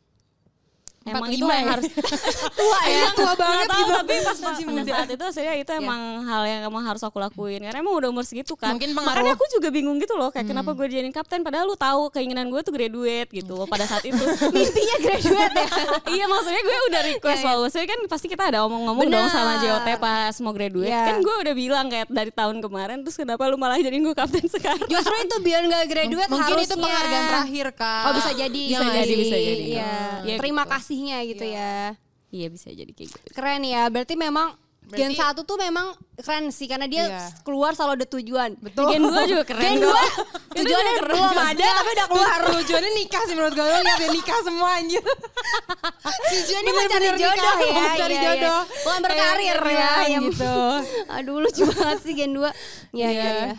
emang 1.04 1.26
45 1.26 1.34
itu 1.34 1.46
yang 1.46 1.52
ya? 1.60 1.72
harus 1.72 1.86
Tua 2.60 2.80
ya, 2.86 3.08
tua 3.12 3.34
banget 3.34 3.68
tahu, 3.68 3.80
gitu. 3.80 3.92
tapi 3.94 4.14
pas 4.20 4.38
pada 4.40 4.82
saat 4.86 5.10
itu 5.10 5.26
saya 5.32 5.52
itu 5.54 5.72
emang 5.74 6.02
hal 6.24 6.42
yang 6.44 6.62
emang 6.66 6.84
harus 6.84 7.02
aku 7.02 7.18
lakuin 7.18 7.60
karena 7.62 7.78
emang 7.78 7.94
udah 7.94 8.10
umur 8.10 8.24
segitu 8.24 8.54
kan 8.54 8.74
Mungkin 8.74 8.92
pengaruh. 8.92 9.20
makanya 9.20 9.34
aku 9.34 9.46
juga 9.50 9.68
bingung 9.68 9.98
gitu 9.98 10.14
loh 10.14 10.30
kayak 10.30 10.46
kenapa 10.46 10.72
gue 10.72 10.86
dijadiin 10.86 11.12
kapten 11.12 11.42
padahal 11.42 11.66
lu 11.66 11.76
tahu 11.76 12.08
keinginan 12.10 12.48
gue 12.48 12.62
tuh 12.62 12.72
graduate 12.72 13.30
gitu 13.30 13.66
pada 13.66 13.84
saat 13.84 14.04
itu 14.04 14.24
Mimpinya 14.56 14.98
graduate 14.98 15.54
ya. 15.54 15.68
iya 16.16 16.26
maksudnya 16.26 16.62
gue 16.62 16.78
udah 16.88 17.02
request 17.06 17.42
loh 17.44 17.58
maksudnya 17.62 17.88
kan 17.88 18.00
pasti 18.06 18.28
kita 18.28 18.44
ada 18.46 18.60
omong-ngomong 18.64 19.04
Benar. 19.04 19.18
dong 19.20 19.28
sama 19.30 19.54
JOT 19.60 19.88
pas 19.98 20.34
mau 20.40 20.52
graduate 20.52 20.86
Iya. 20.86 21.04
kan 21.06 21.18
gue 21.20 21.36
udah 21.42 21.54
bilang 21.54 21.86
kayak 21.88 22.08
dari 22.08 22.30
tahun 22.30 22.60
kemarin 22.60 22.98
terus 23.02 23.16
kenapa 23.16 23.44
lu 23.46 23.56
malah 23.56 23.76
jadiin 23.76 24.02
gue 24.02 24.14
kapten 24.14 24.46
sekarang 24.46 24.86
Justru 24.86 25.16
itu 25.18 25.36
biar 25.40 25.62
nggak 25.64 25.84
graduate 25.86 26.30
Mungkin 26.30 26.44
harusnya. 26.54 26.68
itu 26.68 26.76
penghargaan 26.78 27.24
terakhir 27.26 27.68
Kak. 27.74 28.04
Oh 28.04 28.14
bisa 28.14 28.32
jadi, 28.32 28.62
Iya 28.64 28.78
bisa 28.80 28.94
jadi, 28.94 29.14
bisa 29.16 29.36
jadi. 29.36 29.64
Iya. 29.66 29.94
Iya, 30.24 30.36
Terima 30.38 30.64
gitu. 30.64 30.72
Kasihnya 30.94 31.18
gitu 31.26 31.46
ya. 31.48 31.98
iya 32.30 32.48
bisa 32.50 32.70
jadi 32.70 32.86
kayak 32.88 33.10
gitu 33.10 33.28
Keren 33.32 33.62
ya. 33.64 33.90
Berarti 33.90 34.14
memang 34.16 34.54
Gen 34.84 35.16
Berarti- 35.16 35.40
1 35.40 35.48
tuh 35.48 35.56
memang 35.56 35.88
keren 36.14 36.52
sih 36.52 36.68
karena 36.68 36.86
dia 36.86 37.08
Iya. 37.08 37.32
keluar 37.42 37.72
selalu 37.72 37.94
ada 37.96 38.08
tujuan. 38.12 38.52
Betul. 38.60 38.92
Gen 38.92 39.02
2 39.02 39.32
juga 39.32 39.44
keren 39.48 39.64
Gen 39.64 39.78
kok. 39.80 39.96
2 40.52 40.56
tujuannya 40.60 40.94
belum 41.02 41.34
ada 41.40 41.68
tapi 41.74 41.90
udah 41.90 42.08
keluar. 42.08 42.40
Tujuannya 42.54 42.92
nikah 42.94 43.24
sih 43.24 43.34
menurut 43.34 43.54
gue. 43.56 43.64
Lihat 43.64 43.98
ya 43.98 44.10
nikah 44.12 44.40
semua 44.44 44.70
anjir. 44.76 45.00
Tujuannya 46.36 46.72
mau 46.74 46.86
cari 46.86 47.08
jodoh 47.08 47.32
nikah, 47.32 47.56
ya. 47.56 47.74
mau 47.74 47.90
cari 47.96 48.14
iya, 48.14 48.20
iya. 48.20 48.28
jodoh. 48.28 48.60
Bukan 48.84 49.00
berkarir 49.02 49.60
ya. 49.64 49.92
yang- 50.06 50.24
gitu. 50.28 50.58
Aduh 51.16 51.36
lucu 51.40 51.64
banget 51.66 52.00
sih 52.04 52.14
Gen 52.14 52.32
2. 52.34 52.44
Iya 52.92 53.08
iya 53.08 53.08
iya. 53.10 53.56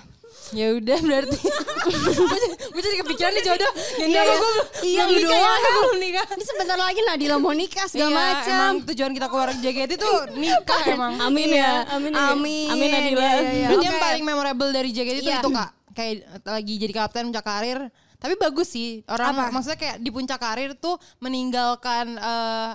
Ya 0.50 0.66
udah 0.72 0.98
berarti. 1.00 1.38
gue 2.74 2.80
jadi 2.82 2.96
kepikiran 3.00 3.32
nih 3.32 3.44
jodoh. 3.44 3.72
Gen 3.96 4.08
Iya, 4.08 4.20
iya. 4.20 4.34
gue 4.34 4.52
Iya, 4.84 5.02
belum 5.06 5.22
nikah 5.24 5.38
ya, 5.38 5.52
belum 5.80 5.98
nikah. 5.98 6.26
Ini 6.30 6.44
sebentar 6.44 6.76
lagi 6.76 7.00
Nadila 7.00 7.36
mau 7.38 7.54
nikah 7.54 7.86
segala 7.86 8.10
Iya, 8.10 8.18
macam. 8.18 8.52
Emang 8.52 8.74
tujuan 8.84 9.12
kita 9.12 9.26
keluar 9.26 9.48
JKT 9.54 9.90
itu 9.94 10.12
nikah 10.34 10.82
emang. 10.86 11.12
Amin 11.18 11.48
Iya. 11.48 11.62
ya, 11.62 11.72
amin. 11.92 12.12
ya. 12.12 12.24
Amin. 12.30 12.68
Amin 12.68 12.88
Nadila. 12.90 13.22
Iya, 13.22 13.32
iya, 13.32 13.52
iya. 13.54 13.68
Oke. 13.70 13.84
yang 13.84 13.96
paling 13.96 14.24
memorable 14.24 14.70
dari 14.70 14.90
JKT 14.90 15.18
itu 15.18 15.26
Iya. 15.26 15.40
itu 15.40 15.48
kak. 15.48 15.70
Kayak 15.94 16.14
lagi 16.42 16.74
jadi 16.76 16.92
kapten 16.92 17.22
puncak 17.30 17.46
karir. 17.46 17.78
Tapi 18.14 18.34
bagus 18.36 18.68
sih. 18.68 19.00
Orang 19.06 19.32
Apa? 19.32 19.48
maksudnya 19.50 19.76
kayak 19.76 19.96
di 19.98 20.10
puncak 20.10 20.38
karir 20.38 20.74
tuh 20.74 20.96
meninggalkan 21.18 22.14
eh, 22.14 22.70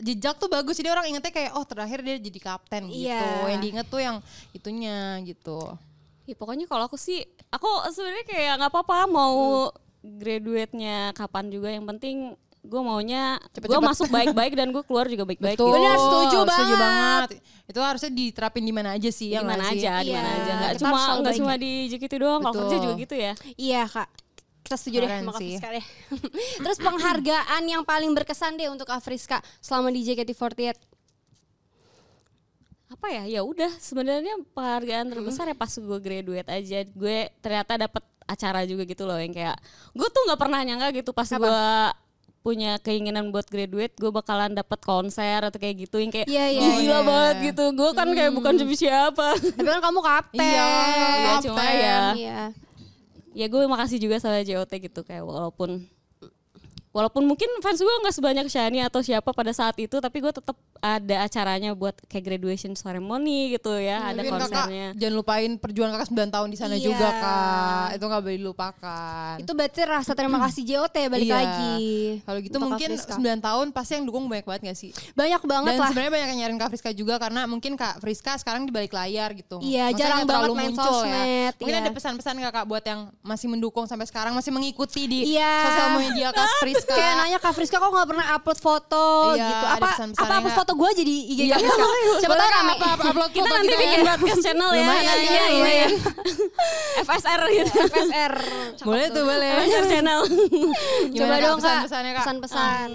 jejak 0.00 0.36
tuh 0.36 0.48
bagus. 0.48 0.74
Jadi 0.74 0.88
orang 0.88 1.06
ingetnya 1.06 1.30
kayak 1.30 1.52
oh 1.54 1.64
terakhir 1.64 2.00
dia 2.00 2.16
jadi 2.16 2.40
kapten 2.40 2.88
gitu. 2.88 3.08
Iya. 3.08 3.48
Yang 3.48 3.60
diinget 3.60 3.86
tuh 3.86 4.00
yang 4.00 4.16
itunya 4.50 4.96
gitu. 5.22 5.60
Ya, 6.24 6.34
pokoknya 6.34 6.64
kalau 6.64 6.88
aku 6.88 6.96
sih, 6.96 7.20
aku 7.52 7.68
sebenarnya 7.92 8.24
kayak 8.24 8.52
nggak 8.60 8.70
apa-apa 8.72 9.04
mau 9.04 9.68
graduate-nya 10.00 11.12
kapan 11.12 11.52
juga. 11.52 11.68
Yang 11.68 11.84
penting 11.96 12.16
gue 12.64 12.80
maunya 12.80 13.36
gue 13.52 13.80
masuk 13.80 14.08
baik-baik 14.08 14.56
dan 14.56 14.72
gue 14.72 14.80
keluar 14.88 15.04
juga 15.04 15.28
baik-baik. 15.28 15.60
Betul. 15.60 15.68
gitu. 15.68 15.76
Benar, 15.76 15.96
setuju 16.00 16.38
Setuju 16.48 16.74
banget. 16.80 17.28
Itu 17.68 17.80
harusnya 17.84 18.10
diterapin 18.12 18.64
di 18.64 18.72
mana 18.72 18.96
aja 18.96 19.10
sih. 19.12 19.28
Di 19.32 19.36
ya 19.36 19.44
mana 19.44 19.68
nggak 19.68 19.72
sih? 19.76 19.80
aja, 19.84 19.92
di 20.00 20.12
mana 20.16 20.28
Iya, 20.28 20.40
aja. 20.40 20.52
Nggak 20.56 20.72
kita 20.72 20.80
cuma 20.80 21.00
nggak 21.20 21.34
cuma 21.36 21.54
di 21.60 21.72
JKT 21.92 22.14
doang. 22.16 22.40
Kalau 22.40 22.54
kerja 22.64 22.76
juga 22.80 22.94
gitu 22.96 23.14
ya. 23.20 23.32
Iya 23.60 23.82
kak. 23.84 24.08
Kita 24.64 24.76
setuju 24.80 24.96
deh 25.04 25.08
Keren 25.12 25.20
sama 25.28 25.32
Kak 25.36 25.40
sih. 25.44 25.52
Friska 25.52 25.68
deh. 25.76 25.84
Terus 26.64 26.78
penghargaan 26.80 27.62
yang 27.68 27.82
paling 27.84 28.10
berkesan 28.16 28.56
deh 28.56 28.72
untuk 28.72 28.88
Kak 28.88 29.04
Friska 29.04 29.44
selama 29.60 29.92
di 29.92 30.00
JKT48. 30.08 30.93
Apa 32.84 33.06
ya 33.10 33.24
ya 33.26 33.40
udah 33.42 33.72
sebenarnya 33.80 34.36
penghargaan 34.52 35.08
terbesar 35.10 35.48
ya 35.48 35.56
pas 35.56 35.72
gue 35.72 35.98
graduate 35.98 36.48
aja 36.48 36.84
gue 36.84 37.18
ternyata 37.40 37.80
dapat 37.80 38.04
acara 38.24 38.64
juga 38.64 38.84
gitu 38.84 39.04
loh 39.04 39.16
yang 39.20 39.32
kayak 39.32 39.56
gue 39.92 40.08
tuh 40.08 40.22
nggak 40.28 40.40
pernah 40.40 40.60
nyangka 40.64 40.88
gitu 40.92 41.10
pas 41.12 41.28
gue 41.28 41.64
punya 42.44 42.76
keinginan 42.76 43.32
buat 43.32 43.48
graduate 43.48 43.96
gue 43.96 44.12
bakalan 44.12 44.52
dapat 44.52 44.76
konser 44.84 45.40
atau 45.40 45.56
kayak 45.56 45.88
gitu 45.88 45.96
yang 45.96 46.12
kayak 46.12 46.28
Iya, 46.28 46.44
iya, 46.52 46.60
gila 46.76 46.84
iya. 46.92 47.00
banget 47.00 47.36
gitu 47.52 47.64
gue 47.72 47.90
kan 47.96 48.08
kayak 48.12 48.32
bukan 48.36 48.52
siapa 48.60 48.76
siapa 48.76 49.26
Tapi 49.56 49.68
kan 49.72 49.80
kamu 49.80 50.00
kapten. 50.04 50.44
Iya, 50.44 50.66
Iya, 50.68 51.32
cuma 51.40 51.64
ya 51.64 52.00
Iya. 52.12 52.40
ya 53.32 53.46
gue 53.48 53.60
makasih 53.64 53.96
juga 53.96 54.20
sama 54.20 54.44
JOT 54.44 54.72
gitu 54.76 55.00
kayak 55.08 55.24
walaupun 55.24 55.88
walaupun 56.94 57.26
mungkin 57.26 57.50
fans 57.58 57.76
gue 57.76 57.90
nggak 58.00 58.14
sebanyak 58.14 58.46
Shani 58.46 58.78
atau 58.80 59.02
siapa 59.02 59.26
pada 59.28 59.50
saat 59.50 59.74
itu 59.76 59.98
tapi 59.98 60.22
gue 60.22 60.30
tetap 60.30 60.54
ada 60.78 61.24
acaranya 61.24 61.72
buat 61.72 61.96
kayak 62.06 62.22
graduation 62.24 62.72
ceremony 62.72 63.50
gitu 63.50 63.74
ya 63.74 64.04
ada 64.06 64.20
Mungkin 64.20 64.32
konsernya 64.36 64.62
kakak 64.92 65.00
jangan 65.00 65.14
lupain 65.16 65.50
perjuangan 65.56 65.92
kakak 65.96 66.08
9 66.14 66.30
tahun 66.30 66.48
di 66.48 66.56
sana 66.56 66.74
Iya. 66.74 66.84
juga 66.84 67.08
kak. 67.10 67.86
Itu 67.94 68.04
gak 68.04 68.20
boleh 68.20 68.38
dilupakan. 68.38 69.34
Itu 69.38 69.52
berarti 69.52 69.80
rasa 69.82 70.12
terima 70.12 70.38
kasih 70.38 70.62
JOT 70.62 70.96
balik 71.08 71.24
Iya. 71.24 71.34
lagi. 71.34 71.84
Kalau 72.20 72.38
gitu 72.38 72.54
Untuk 72.54 72.68
mungkin 72.68 72.88
Kak 72.90 73.00
Friska. 73.00 73.14
9 73.16 73.40
tahun 73.40 73.66
pasti 73.70 73.92
yang 73.94 74.04
dukung 74.04 74.24
banyak 74.26 74.44
banget 74.44 74.62
gak 74.68 74.78
sih? 74.78 74.90
banyak 75.14 75.42
banget 75.42 75.72
Dan 75.72 75.80
lah. 75.80 75.88
sebenarnya 75.88 76.12
banyak 76.12 76.28
yang 76.28 76.38
nyariin 76.38 76.60
Kak 76.60 76.70
Friska 76.70 76.90
juga 76.92 77.14
karena 77.16 77.40
mungkin 77.44 77.72
Kak 77.74 77.94
Friska 77.98 78.32
sekarang 78.36 78.62
di 78.62 78.72
balik 78.72 78.92
layar 78.92 79.32
gitu. 79.32 79.58
Iya, 79.58 79.88
Maksudnya 79.88 79.98
jarang 79.98 80.18
nggak 80.20 80.30
banget 80.30 80.50
main 80.52 80.68
muncul 80.70 80.84
sosmed, 81.00 81.16
ya. 81.16 81.56
Mungkin 81.56 81.74
iya. 81.74 81.82
ada 81.82 81.90
pesan-pesan 81.90 82.34
gak 82.40 82.52
Kak 82.52 82.66
buat 82.66 82.84
yang 82.84 83.00
masih 83.20 83.46
mendukung 83.48 83.84
sampai 83.84 84.04
sekarang 84.04 84.32
masih 84.32 84.52
mengikuti 84.52 85.02
di 85.06 85.20
Iya. 85.32 85.52
sosial 85.64 85.88
media 85.98 86.28
Kak 86.30 86.48
Friska. 86.60 86.82
Kayak 86.86 87.12
nanya 87.16 87.38
Kak 87.38 87.52
Friska 87.52 87.76
kok 87.76 87.88
gak 87.88 88.06
pernah 88.06 88.26
upload 88.32 88.58
foto 88.58 89.04
Iya, 89.32 89.46
gitu. 89.46 89.66
Apa 89.66 89.86
pesan-pesannya 89.88 90.26
apa 90.26 90.34
upload 90.38 90.56
foto 90.56 90.72
gue 90.74 90.90
jadi 90.94 91.14
IG 91.24 91.40
Iya, 91.40 91.46
Kak 91.50 91.60
Friska. 91.60 91.84
Siapa 92.22 92.34
nggak 92.34 92.50
rame. 92.50 92.72
apa, 92.72 92.86
apa, 92.90 93.02
upload 93.08 93.30
kita 93.30 93.44
foto 93.44 93.54
nanti 93.54 93.66
kita 93.66 93.78
bikin 93.80 93.94
ya? 93.94 94.04
broadcast 94.04 94.40
channel 94.42 94.70
ya 94.70 94.80
Lumayan, 94.80 95.04
nanti 95.06 95.26
iya, 95.26 95.34
ya, 95.40 95.46
lumayan. 95.50 95.90
FSR 97.00 97.40
gitu 97.50 97.70
FSR. 97.86 98.32
Boleh 98.82 99.06
tuh 99.08 99.22
boleh. 99.22 99.50
FSR 99.58 99.84
channel 99.88 100.20
Coba 101.10 101.34
dong 101.38 101.56
Kak. 101.56 101.64
pesan-pesannya, 101.80 102.10
Kak? 102.12 102.22
Pesan-pesan. 102.22 102.88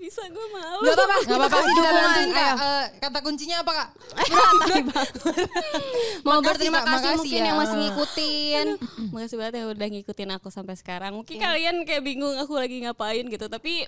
Ya 0.00 0.08
bisa 0.08 0.22
gue 0.26 0.46
malu 0.48 0.80
Gak 0.80 0.96
apa-apa, 0.96 1.16
Gak 1.20 1.36
apa-apa, 1.36 1.48
kasih 1.52 1.72
dukungan. 1.76 2.28
Kak. 2.32 2.54
Eh, 2.56 2.84
kata 3.04 3.18
kuncinya 3.20 3.56
apa 3.60 3.72
Kak? 3.76 3.88
Mau 6.24 6.40
Makasih, 6.40 6.42
berterima 6.42 6.80
kasih 6.80 6.90
makasih 6.90 7.16
mungkin 7.20 7.36
ya. 7.36 7.44
yang 7.44 7.58
masih 7.58 7.76
ngikutin. 7.76 8.66
Makasih 9.12 9.36
banget 9.36 9.54
yang 9.60 9.68
udah 9.68 9.88
ngikutin 9.90 10.30
aku 10.32 10.48
sampai 10.48 10.74
sekarang. 10.74 11.12
Mungkin 11.12 11.36
kalian 11.36 11.84
kayak 11.84 12.00
bingung 12.00 12.32
aku 12.36 12.56
lagi 12.56 12.80
ngapain 12.80 13.28
gitu, 13.28 13.46
tapi 13.46 13.84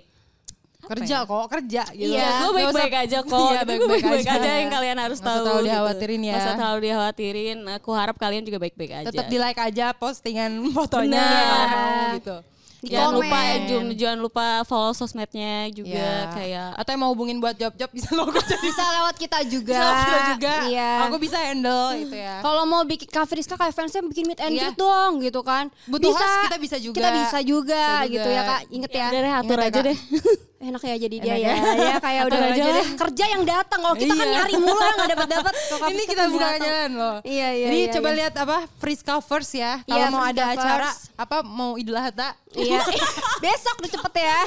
Kerja 0.82 1.22
kok, 1.22 1.46
kerja 1.46 1.86
gitu. 1.94 2.10
Iya, 2.10 2.26
gue 2.26 2.42
Nggak 2.42 2.54
baik-baik 2.58 2.94
aja 3.06 3.18
kok. 3.22 3.38
Iya, 3.38 3.58
Tapi 3.62 3.70
gue 3.70 3.86
baik-baik 3.86 4.02
baik-baik 4.18 4.26
aja. 4.26 4.42
aja 4.42 4.50
yang 4.58 4.70
kalian 4.74 4.98
harus 4.98 5.16
usah 5.16 5.22
tahu. 5.22 5.38
terlalu 5.38 5.54
gitu. 5.54 5.66
dikhawatirin 5.70 6.18
ya. 6.18 6.26
Nggak 6.26 6.42
usah 6.42 6.54
terlalu 6.58 6.78
dikhawatirin. 6.82 7.58
Aku 7.78 7.90
harap 7.94 8.16
kalian 8.18 8.42
juga 8.42 8.58
baik-baik 8.58 8.92
aja. 8.92 9.06
Tetap 9.06 9.26
di 9.30 9.38
like 9.38 9.60
aja 9.62 9.86
postingan 9.94 10.50
fotonya 10.74 11.22
Bener. 11.22 11.46
kalau 11.46 11.66
mau 11.70 12.18
gitu. 12.18 12.36
Di 12.82 12.90
jangan 12.90 13.14
komen. 13.14 13.18
lupa 13.22 13.38
jangan, 13.62 13.86
jangan 13.94 14.18
lupa 14.18 14.46
follow 14.62 14.90
sosmednya 14.90 15.70
juga 15.70 15.94
Iya. 15.94 16.34
kayak 16.34 16.68
atau 16.74 16.90
yang 16.90 17.00
mau 17.00 17.10
hubungin 17.10 17.38
buat 17.38 17.54
job-job 17.54 17.86
bisa 17.88 18.10
jadi 18.42 18.58
Bisa 18.58 18.84
lewat 18.90 19.14
kita 19.16 19.38
juga. 19.46 19.78
bisa 19.78 19.94
kita 20.02 20.18
juga. 20.34 20.54
Iya. 20.66 20.90
Aku 21.06 21.16
bisa 21.16 21.38
handle 21.38 21.88
gitu 21.96 22.16
ya. 22.16 22.42
Kalau 22.42 22.62
mau 22.64 22.82
bikin 22.82 23.06
Kak 23.06 23.24
Friska 23.24 23.54
kayak 23.54 23.70
fansnya 23.70 24.02
bikin 24.02 24.26
meet 24.26 24.40
and 24.40 24.50
Iya. 24.52 24.62
greet 24.68 24.76
dong 24.76 25.12
gitu 25.20 25.40
kan. 25.40 25.70
Butuh 25.86 26.10
host, 26.10 26.34
kita 26.44 26.58
bisa 26.58 26.76
juga. 26.76 26.96
Kita 26.98 27.10
bisa 27.14 27.38
juga, 27.40 27.78
Bisa 27.78 28.02
juga. 28.02 28.10
gitu 28.10 28.28
ya 28.28 28.42
Kak. 28.42 28.60
Ingat 28.68 28.90
ya. 28.90 29.06
udah 29.06 29.20
deh 29.20 29.34
atur 29.36 29.56
ya, 29.56 29.64
aja 29.64 29.72
Kak. 29.72 29.84
deh. 29.86 29.98
Enak 30.62 30.78
ya 30.80 30.96
jadi 30.96 31.16
dia 31.18 31.34
Enak 31.34 31.42
ya. 31.42 31.52
ya. 31.52 31.74
ya 31.84 31.96
kayak 31.98 32.22
udah 32.24 32.38
aja 32.44 32.62
deh. 32.72 32.86
Kerja 32.94 33.24
yang 33.28 33.42
datang. 33.42 33.80
Kalau 33.80 33.96
kita 33.96 34.12
kan 34.12 34.22
Iya. 34.22 34.34
nyari 34.38 34.54
mulu 34.56 34.78
yang 34.78 34.96
gak 34.96 35.10
dapat 35.10 35.28
dapat. 35.32 35.52
Ini 35.92 36.02
kita 36.06 36.22
buka 36.28 36.48
jalan 36.56 36.90
loh. 36.92 37.16
Iya, 37.22 37.48
iya, 37.50 37.66
Jadi 37.66 37.78
iya, 37.80 37.92
coba 37.92 38.08
iya. 38.08 38.16
lihat 38.16 38.34
apa 38.38 38.56
Friska 38.76 39.14
first 39.18 39.52
ya. 39.52 39.82
Kalau 39.82 39.98
Iya, 39.98 40.06
mau 40.08 40.22
ada 40.22 40.42
acara 40.48 40.88
apa 41.16 41.36
mau 41.42 41.74
Idul 41.74 41.94
Adha 41.94 42.38
Iya. 42.52 42.78
Besok 43.42 43.74
udah 43.76 43.90
cepet 43.90 44.14
ya. 44.18 44.38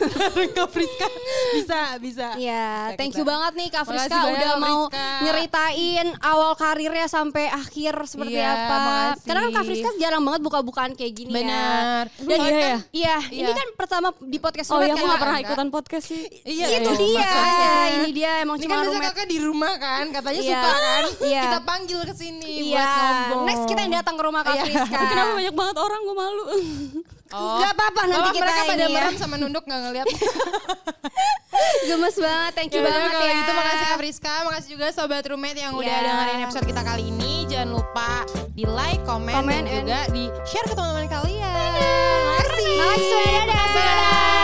ke 0.56 0.64
Friska 0.68 1.06
bisa 1.52 1.80
bisa. 1.98 2.26
Iya, 2.34 2.96
thank 2.96 3.12
you 3.12 3.22
banget 3.22 3.52
nih 3.54 3.68
Kak 3.68 3.84
Friska 3.84 4.18
udah 4.26 4.50
Kak 4.50 4.58
mau 4.58 4.80
Friska. 4.86 5.06
nyeritain 5.22 6.06
awal 6.18 6.52
karirnya 6.54 7.06
sampai 7.06 7.46
akhir 7.46 7.92
seperti 8.04 8.34
Iya, 8.34 8.50
apa. 8.58 8.76
makasih. 8.78 9.24
Karena 9.24 9.40
kan 9.40 9.50
Kak 9.52 9.64
Friska 9.64 9.88
jarang 9.96 10.22
banget 10.22 10.40
buka-bukaan 10.40 10.92
kayak 10.92 11.12
gini 11.14 11.30
Benar. 11.30 12.08
ya. 12.08 12.24
Dan 12.24 12.28
Oh, 12.32 12.40
iya, 12.40 12.48
iya 12.48 12.56
kan, 12.56 12.64
ya? 12.64 12.78
iya, 12.90 13.16
ini 13.30 13.42
Iya. 13.44 13.54
kan 13.54 13.68
pertama 13.74 14.08
di 14.18 14.38
podcast 14.38 14.68
Oh 14.70 14.80
iya, 14.80 14.90
kan, 14.90 14.96
aku 14.96 15.04
gak 15.04 15.12
Kak? 15.12 15.20
pernah 15.20 15.38
ikutan 15.52 15.68
podcast 15.68 16.06
sih. 16.06 16.24
Iya, 16.42 16.66
itu 16.74 16.90
iya, 16.90 16.98
dia. 16.98 17.20
makanya. 17.22 17.70
Ini 17.92 18.10
dia 18.10 18.30
emang 18.40 18.56
Ini 18.56 18.62
cuma 18.62 18.74
kan 18.74 18.84
Rumet. 18.86 19.02
kakak 19.06 19.26
di 19.26 19.38
rumah 19.38 19.74
kan, 19.76 20.04
katanya 20.10 20.40
Iya. 20.40 20.50
suka 20.50 20.70
kan. 20.74 21.02
Iya. 21.28 21.42
Kita 21.42 21.58
panggil 21.62 22.00
ke 22.02 22.14
sini 22.14 22.50
Iya, 22.66 22.80
buat 22.82 23.14
ngomong. 23.30 23.44
next 23.44 23.64
kita 23.66 23.80
yang 23.80 23.94
datang 23.94 24.14
ke 24.14 24.22
rumah 24.22 24.40
Kak 24.42 24.54
Iya. 24.54 24.64
Friska. 24.64 24.98
Kenapa 25.10 25.30
banyak 25.34 25.54
banget 25.54 25.76
orang 25.78 26.00
gue 26.02 26.16
malu. 26.16 26.44
Oh. 27.32 27.56
Gak 27.56 27.72
apa-apa 27.72 28.04
nanti 28.04 28.20
Bapak 28.20 28.34
kita 28.34 28.44
mereka 28.44 28.62
pada 28.68 28.84
ya. 28.84 28.88
merem 28.92 29.14
sama 29.16 29.40
nunduk 29.40 29.64
gak 29.64 29.80
ngeliat. 29.80 30.04
Gemes 31.82 32.12
banget, 32.14 32.52
thank 32.52 32.68
you 32.70 32.78
Yaudah, 32.78 32.92
banget 32.92 33.08
kalau 33.10 33.24
ya. 33.24 33.34
gitu 33.34 33.52
makasih 33.54 33.86
Kak 33.86 33.98
Friska, 33.98 34.34
makasih 34.44 34.68
juga 34.70 34.86
Sobat 34.90 35.24
Roommate 35.24 35.56
yang 35.58 35.72
udah 35.72 35.88
Iya. 35.88 36.04
dengerin 36.04 36.40
episode 36.44 36.66
kita 36.66 36.82
kali 36.82 37.08
ini. 37.08 37.32
Jangan 37.46 37.68
lupa 37.72 38.28
di 38.50 38.64
like, 38.64 39.00
komen, 39.02 39.32
Komen 39.32 39.48
dan 39.48 39.64
and- 39.64 39.72
juga 39.80 39.98
di 40.08 40.24
share 40.44 40.66
ke 40.66 40.74
teman-teman 40.74 41.08
kalian. 41.08 41.72
Makasih. 42.36 42.76
Makasih 42.76 44.41